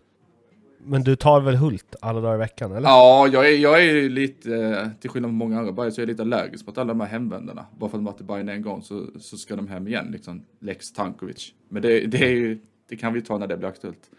[0.81, 2.89] Men du tar väl Hult alla dagar i veckan, eller?
[2.89, 6.01] Ja, jag är, jag är ju lite, eh, till skillnad från många andra Bajare, så
[6.01, 7.67] är jag lite allergisk mot alla de här hemvändarna.
[7.79, 10.09] Bara för att de varit i Bayern en gång så, så ska de hem igen,
[10.13, 10.45] liksom.
[10.61, 11.53] Lex Tankovic.
[11.69, 14.11] Men det, det, är ju, det kan vi ta när det blir aktuellt.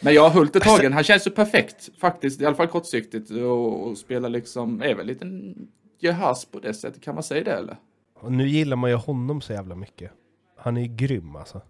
[0.00, 3.30] Men jag har Hult är tagen, han känns ju perfekt faktiskt, i alla fall kortsiktigt.
[3.30, 5.68] Och, och spelar liksom, är väl lite en
[6.02, 7.76] Jehas på det sättet, kan man säga det eller?
[8.20, 10.10] Och nu gillar man ju honom så jävla mycket.
[10.56, 11.60] Han är ju grym alltså.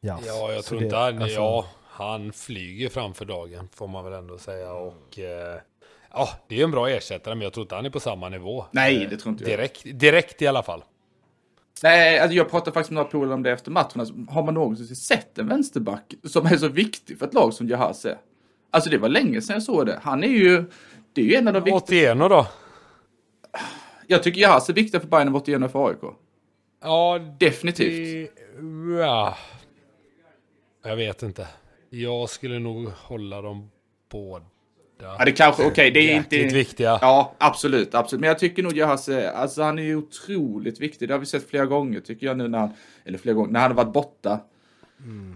[0.00, 0.22] Jas.
[0.26, 4.04] Ja, jag Så tror det- inte han, alltså- ja, han flyger framför dagen, får man
[4.04, 4.72] väl ändå säga.
[4.72, 5.58] Och eh,
[6.12, 8.64] ja, det är en bra ersättare, men jag tror inte han är på samma nivå.
[8.70, 9.58] Nej, det tror inte jag.
[9.58, 10.84] Direkt, direkt i alla fall.
[11.82, 14.00] Nej, alltså jag pratade faktiskt med några polare om det efter matchen.
[14.00, 17.68] Alltså, har man någonsin sett en vänsterback som är så viktig för ett lag som
[17.68, 18.18] Jahas är?
[18.70, 20.00] Alltså det var länge sedan jag såg det.
[20.02, 20.64] Han är ju,
[21.12, 22.12] det är ju en av de viktiga.
[22.12, 22.46] 81 då?
[24.06, 25.98] Jag tycker Jahas är viktigare för Bayern än vad 81 är för AIK.
[26.82, 28.30] Ja, Definitivt.
[28.58, 29.36] det, ja.
[30.84, 31.48] Jag vet inte.
[32.00, 33.70] Jag skulle nog hålla dem
[34.10, 34.44] båda.
[35.02, 36.54] Ja, det kanske, okej, det är Jäkligt inte...
[36.54, 36.98] viktiga.
[37.00, 38.20] Ja, absolut, absolut.
[38.20, 41.08] Men jag tycker nog Jahas är, alltså han är ju otroligt viktig.
[41.08, 42.70] Det har vi sett flera gånger tycker jag nu när han,
[43.04, 44.40] eller flera gånger, när han har varit borta.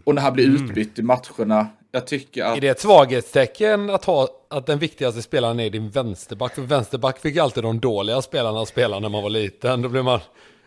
[0.04, 1.66] Och när han blir utbytt i matcherna.
[1.90, 2.56] Jag tycker att...
[2.56, 6.54] Är det ett svaghetstecken att ha att den viktigaste spelaren är din vänsterback?
[6.54, 9.82] För vänsterback fick alltid de dåliga spelarna att spela när man var liten.
[9.82, 10.20] Då blir man,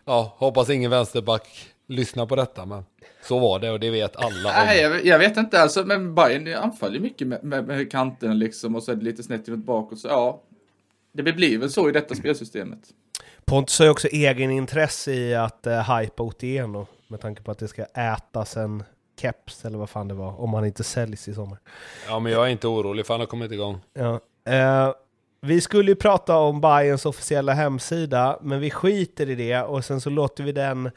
[0.05, 1.47] ja, hoppas ingen vänsterback
[1.87, 2.83] lyssnar på detta, men
[3.23, 4.65] så var det och det vet alla om.
[4.65, 5.61] Nej, jag, jag vet inte.
[5.61, 9.23] Alltså, men Bayern anfaller mycket med, med, med kanten liksom och så är det lite
[9.23, 9.99] snett inåt bakåt.
[9.99, 10.41] Så ja,
[11.11, 12.79] det blir väl så i detta spelsystemet.
[13.45, 17.67] Pontus har ju också egenintresse i att uh, hypa Otieno med tanke på att det
[17.67, 18.83] ska ätas en
[19.21, 21.57] keps eller vad fan det var om han inte säljs i sommar.
[22.07, 23.79] Ja, men jag är inte orolig för han har kommit igång.
[23.93, 24.19] Ja.
[24.53, 24.93] Eh,
[25.41, 30.01] vi skulle ju prata om Bayerns officiella hemsida, men vi skiter i det och sen
[30.01, 30.91] så låter vi den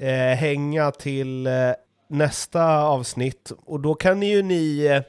[0.00, 1.52] eh, hänga till eh,
[2.08, 3.52] nästa avsnitt.
[3.64, 5.02] Och då kan ju ni, eh,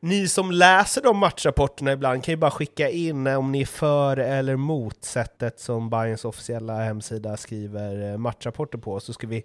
[0.00, 3.66] ni som läser de matchrapporterna ibland kan ju bara skicka in eh, om ni är
[3.66, 9.00] för eller emot sättet som Bayerns officiella hemsida skriver eh, matchrapporter på.
[9.00, 9.44] Så ska vi,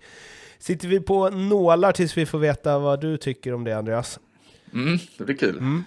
[0.59, 4.19] sitter vi på nålar tills vi får veta vad du tycker om det Andreas.
[4.73, 5.83] Mm, det blir kul.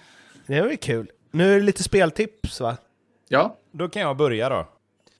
[0.47, 1.11] Det var ju kul.
[1.31, 2.77] Nu är det lite speltips va?
[3.27, 4.67] Ja, Då kan jag börja då.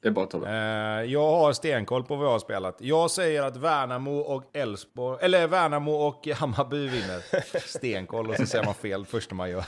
[0.04, 0.50] Det är bara Tobbe.
[0.50, 2.78] Eh, jag har stenkoll på vad jag har spelat.
[2.80, 7.22] Jag säger att Värnamo och Elfsborg, eller Värnamo och Hammarby vinner.
[7.60, 9.66] Stenkoll och så säger man fel första man gör.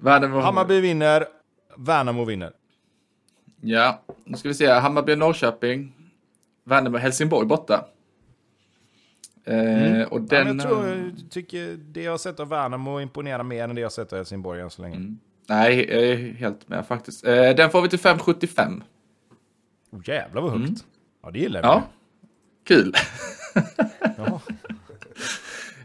[0.00, 0.40] Värnamo...
[0.40, 1.26] Hammarby vinner,
[1.76, 2.52] Värnamo vinner.
[3.60, 4.70] Ja, nu ska vi se.
[4.70, 5.92] Hammarby Norrköping.
[6.64, 7.86] Värnamo Helsingborg borta.
[9.44, 10.06] Eh, och Mm.
[10.10, 10.46] Ja, den...
[10.46, 13.86] men jag tror, tycker det jag har sett av Värnamo imponerar mer än det jag
[13.86, 14.96] har sett av Helsingborg än så länge.
[14.96, 15.18] Mm.
[15.46, 17.24] Nej, jag är helt med faktiskt.
[17.24, 18.82] Eh, den får vi till 5,75.
[19.90, 20.84] Oh, jävlar vad högt.
[21.22, 21.66] Ja, det gillar vi.
[21.68, 21.82] Ja,
[22.66, 22.94] kul.
[24.16, 24.40] Ja.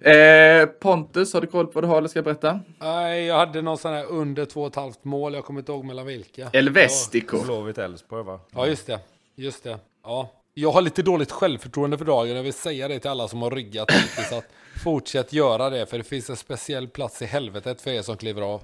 [0.02, 2.60] Eh, Pontus, har du koll på vad du har eller ska jag berätta?
[2.80, 5.34] Nej, jag hade någon sån här under två och ett halvt mål.
[5.34, 6.50] Jag kommer inte ihåg mellan vilka.
[6.54, 7.44] Elvestico.
[7.44, 8.40] Blåvitt Elfsborg va?
[8.52, 9.00] Ja, just det.
[9.36, 9.80] Just det.
[10.04, 10.32] Ja.
[10.54, 12.36] jag har lite dåligt självförtroende för dagen.
[12.36, 14.32] Jag vill säga det till alla som har ryggat hittills.
[14.32, 14.46] Att
[14.84, 15.86] fortsätt göra det.
[15.86, 18.62] För det finns en speciell plats i helvetet för er som kliver av.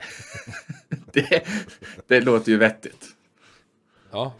[1.12, 1.46] det,
[2.06, 3.04] det låter ju vettigt.
[4.12, 4.32] Ja.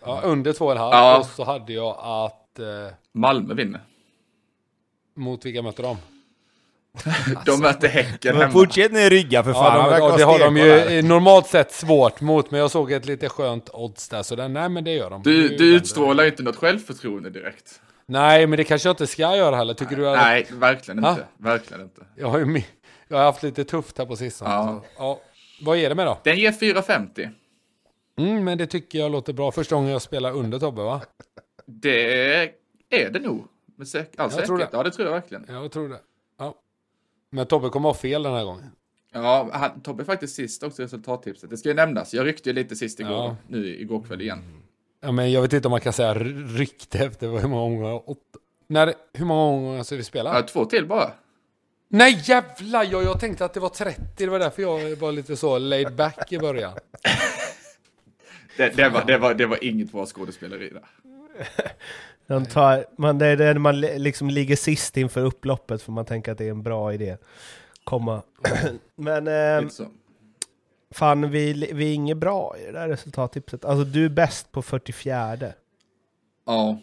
[0.00, 0.92] ja under två och en halv.
[0.94, 1.18] Ja.
[1.18, 2.58] Och så hade jag att...
[2.58, 3.80] Eh, Malmö vinner.
[5.16, 5.98] mot vilka möter de?
[7.46, 8.52] De möter Häcken hemma.
[8.52, 9.90] fortsätt ni rygga för fan.
[9.90, 12.50] Ja, de ha det har de ju eh, normalt sett svårt mot.
[12.50, 14.22] Men jag såg ett lite skönt odds där.
[14.22, 15.22] Så den, nej men det gör de.
[15.22, 17.80] Du, du vänder utstrålar ju inte något självförtroende direkt.
[18.06, 19.74] Nej, men det kanske jag inte ska göra heller.
[19.74, 20.16] Tycker du att...
[20.16, 21.10] Nej, verkligen Ha?
[21.10, 21.24] inte.
[21.38, 22.00] Verkligen inte.
[22.16, 22.64] Jag har ju mi-
[23.16, 24.50] jag har haft lite tufft här på sistone.
[24.50, 24.82] Ja.
[24.98, 25.20] Ja.
[25.62, 26.18] Vad är det med då?
[26.24, 27.30] Den ger 4,50.
[28.18, 29.52] Mm, men det tycker jag låter bra.
[29.52, 31.00] Första gången jag spelar under Tobbe, va?
[31.66, 32.42] Det
[32.90, 33.44] är det nog.
[33.76, 34.68] Med säk- all Jag säkerhet.
[34.72, 35.46] Ja, det tror jag verkligen.
[35.48, 36.00] Jag tror det.
[36.38, 36.54] Ja.
[37.30, 38.70] Men Tobbe kommer ha fel den här gången.
[39.12, 41.50] Ja, han, Tobbe är faktiskt sist också i resultattipset.
[41.50, 42.14] Det ska ju nämnas.
[42.14, 43.12] Jag ryckte ju lite sist igår.
[43.12, 43.36] Ja.
[43.48, 44.62] Nu igår kväll igen.
[45.00, 48.10] Ja, men jag vet inte om man kan säga r- rykte efter hur många omgångar.
[48.10, 48.20] Åtta.
[48.66, 50.34] När, hur många omgångar ska vi spela?
[50.34, 51.10] Ja, två till bara.
[51.94, 52.84] Nej jävlar!
[52.84, 54.00] Jag, jag tänkte att det var 30.
[54.16, 56.72] Det var därför jag var lite så laid back i början.
[58.56, 60.84] Det, det, var, det, var, det var inget bra skådespeleri där.
[62.26, 66.04] De tar, man, det är det man li- liksom ligger sist inför upploppet för man
[66.04, 67.16] tänker att det är en bra idé.
[67.84, 68.22] Komma.
[68.96, 69.68] Men eh,
[70.90, 73.64] fan, vi, vi är inget bra i det där resultattipset.
[73.64, 75.38] Alltså du är bäst på 44.
[76.46, 76.78] Ja.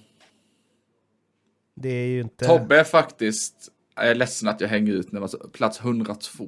[1.76, 2.46] Det är ju inte...
[2.46, 3.56] Tobbe är faktiskt,
[4.02, 6.46] jag är ledsen att jag hänger ut när det var så- plats 102.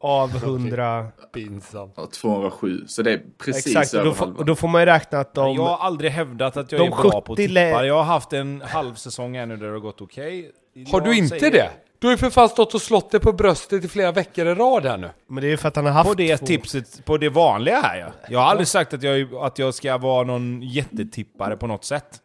[0.00, 1.06] Av 100...
[1.34, 1.92] Pinsamt.
[1.96, 2.84] Ja, 207.
[2.86, 4.38] Så det är precis Exakt, över då, får, halva.
[4.38, 5.54] och då får man ju räkna att de...
[5.54, 7.84] Jag har aldrig hävdat att jag är bra på 70 lä- tippar.
[7.84, 10.50] Jag har haft en halv säsong här nu där det har gått okej.
[10.92, 11.70] Har Jag du inte säger- det?
[11.98, 14.54] Du har ju för fan stått och slått dig på bröstet i flera veckor i
[14.54, 15.10] rad här nu.
[15.26, 16.46] Men det är ju för att han har haft På det två.
[16.46, 18.06] tipset, på det vanliga här ja.
[18.28, 22.20] Jag har aldrig sagt att jag, att jag ska vara någon jättetippare på något sätt.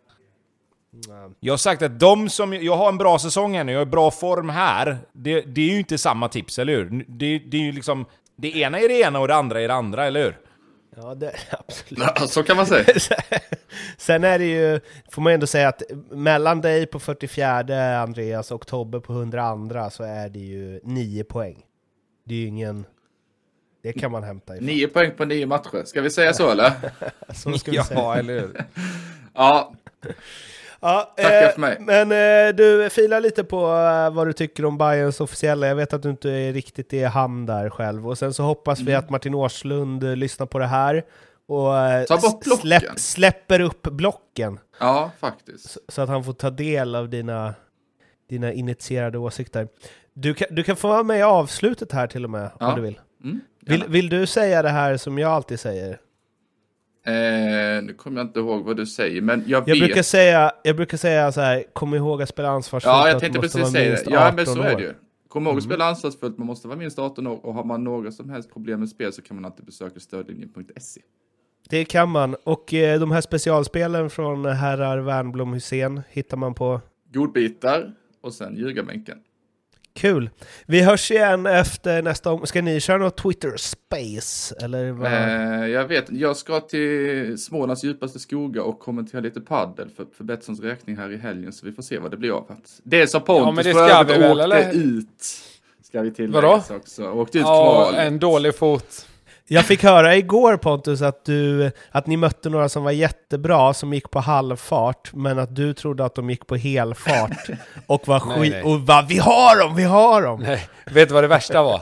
[1.40, 2.53] Jag har sagt att de som...
[2.53, 4.98] Jag har en bra säsong här nu, jag har bra form här.
[5.14, 7.06] Det, det är ju inte samma tips, eller hur?
[7.07, 8.06] Det, det är ju liksom...
[8.36, 10.40] Det ena är det ena och det andra är det andra, eller hur?
[10.95, 12.03] Ja, det, absolut.
[12.16, 12.86] Ja, så kan man säga.
[13.98, 14.80] Sen är det ju,
[15.11, 20.03] får man ändå säga att mellan dig på 44 Andreas och Tobbe på 102 så
[20.03, 21.66] är det ju 9 poäng.
[22.26, 22.86] Det är ju ingen...
[23.84, 24.68] Det kan man hämta ifrån.
[24.68, 25.84] Nio poäng på nio matcher.
[25.86, 26.72] Ska vi säga så eller?
[27.34, 27.99] Så ska vi säga.
[27.99, 28.66] Ja, eller hur?
[29.34, 29.74] Ja,
[30.81, 31.77] Ja, Tackar eh, för mig.
[31.80, 35.68] Men eh, du, fila lite på eh, vad du tycker om Bayerns officiella.
[35.68, 38.07] Jag vet att du inte är riktigt i hamn där själv.
[38.07, 38.88] Och sen så hoppas Mm.
[38.88, 41.03] vi att Martin Årslund eh, lyssnar på det här
[41.47, 42.60] och eh, Ta bort blocken.
[42.80, 44.60] släpp, släpper upp blocken.
[44.80, 45.69] ja faktiskt.
[45.69, 47.53] Så, så att han får ta del av dina,
[48.30, 49.68] dina initierade åsikter.
[50.14, 52.69] Du kan, du kan få vara med i avslutet här till och med, Ja.
[52.69, 52.99] om du vill.
[53.23, 53.84] Mm, vill.
[53.88, 55.99] Vill du säga det här som jag alltid säger?
[57.03, 57.13] Eh,
[57.84, 59.84] nu kommer jag inte ihåg vad du säger, men jag, Jag vet.
[59.85, 62.91] brukar säga, jag brukar säga så här, kom ihåg att spela ansvarsfullt.
[62.93, 64.03] Ja, jag tänkte precis säga det.
[64.11, 64.81] Ja, men 18 så är det år.
[64.81, 64.93] ju.
[65.27, 65.69] Kom ihåg att Mm.
[65.71, 68.80] spela ansvarsfullt, man måste vara minst 18 år och har man några som helst problem
[68.80, 71.01] med spel så kan man alltid besöka stödlinjen.se.
[71.69, 72.35] Det kan man.
[72.43, 76.81] Och eh, de här specialspelen från herrar Wernbloom Hussein hittar man på
[77.13, 79.17] Godbitar och sen ljugarbänken.
[79.94, 80.30] Kul!
[80.66, 82.45] Vi hörs igen efter nästa om.
[82.48, 84.56] Ska ni köra något Twitter Space?
[84.61, 85.14] Eller vad?
[85.14, 90.24] Eh, jag vet, jag ska till Smålands djupaste skogar och kommentera lite paddel för, för
[90.24, 92.56] Betssons räkning här i helgen så vi får se vad det blir av.
[92.84, 94.74] Det som Ja, men Pontus det för ska övrigt åkte eller?
[94.74, 95.07] ut.
[95.84, 96.16] Ska vi Vadå?
[96.16, 97.11] tillägga också.
[97.11, 97.99] Åkte ut Ja, kvalet.
[98.07, 99.06] en dålig fot.
[99.51, 103.93] Jag fick höra igår Pontus att, du, att ni mötte några som var jättebra som
[103.93, 107.47] gick på halvfart men att du trodde att de gick på helfart
[107.88, 108.55] och var skit...
[108.63, 110.39] Och bara vi har dem, vi har dem!
[110.39, 111.81] Nej, vet du vad det värsta var?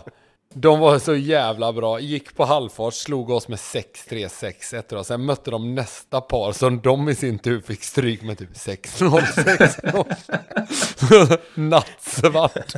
[0.53, 5.25] De var så jävla bra, gick på halvfart, slog oss med 6-3, 6-1 och sen
[5.25, 11.37] mötte de nästa par som de i sin tur fick stryk med typ 6-0, 6-0.
[11.55, 12.75] Nattsvart.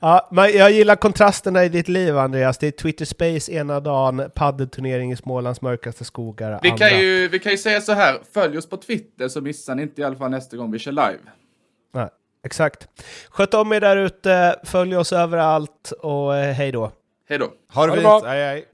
[0.00, 2.58] Ja, men jag gillar kontrasterna i ditt liv Andreas.
[2.58, 6.88] Det är Twitter Space ena dagen, paddelturnering i Smålands mörkaste skogar Vi andra.
[6.88, 9.82] kan, ju, vi kan ju säga så här, följ oss på Twitter så missar ni
[9.82, 11.18] inte i alla fall nästa gång vi kör live.
[11.94, 12.08] Nej,
[12.44, 12.88] exakt.
[13.30, 16.90] Sköt om er där ute, följ oss överallt och eh, hej då.
[17.28, 17.44] Hej då.
[17.44, 18.02] Ha det Ha det fint.
[18.04, 18.22] bra.
[18.30, 18.66] Hej, hej.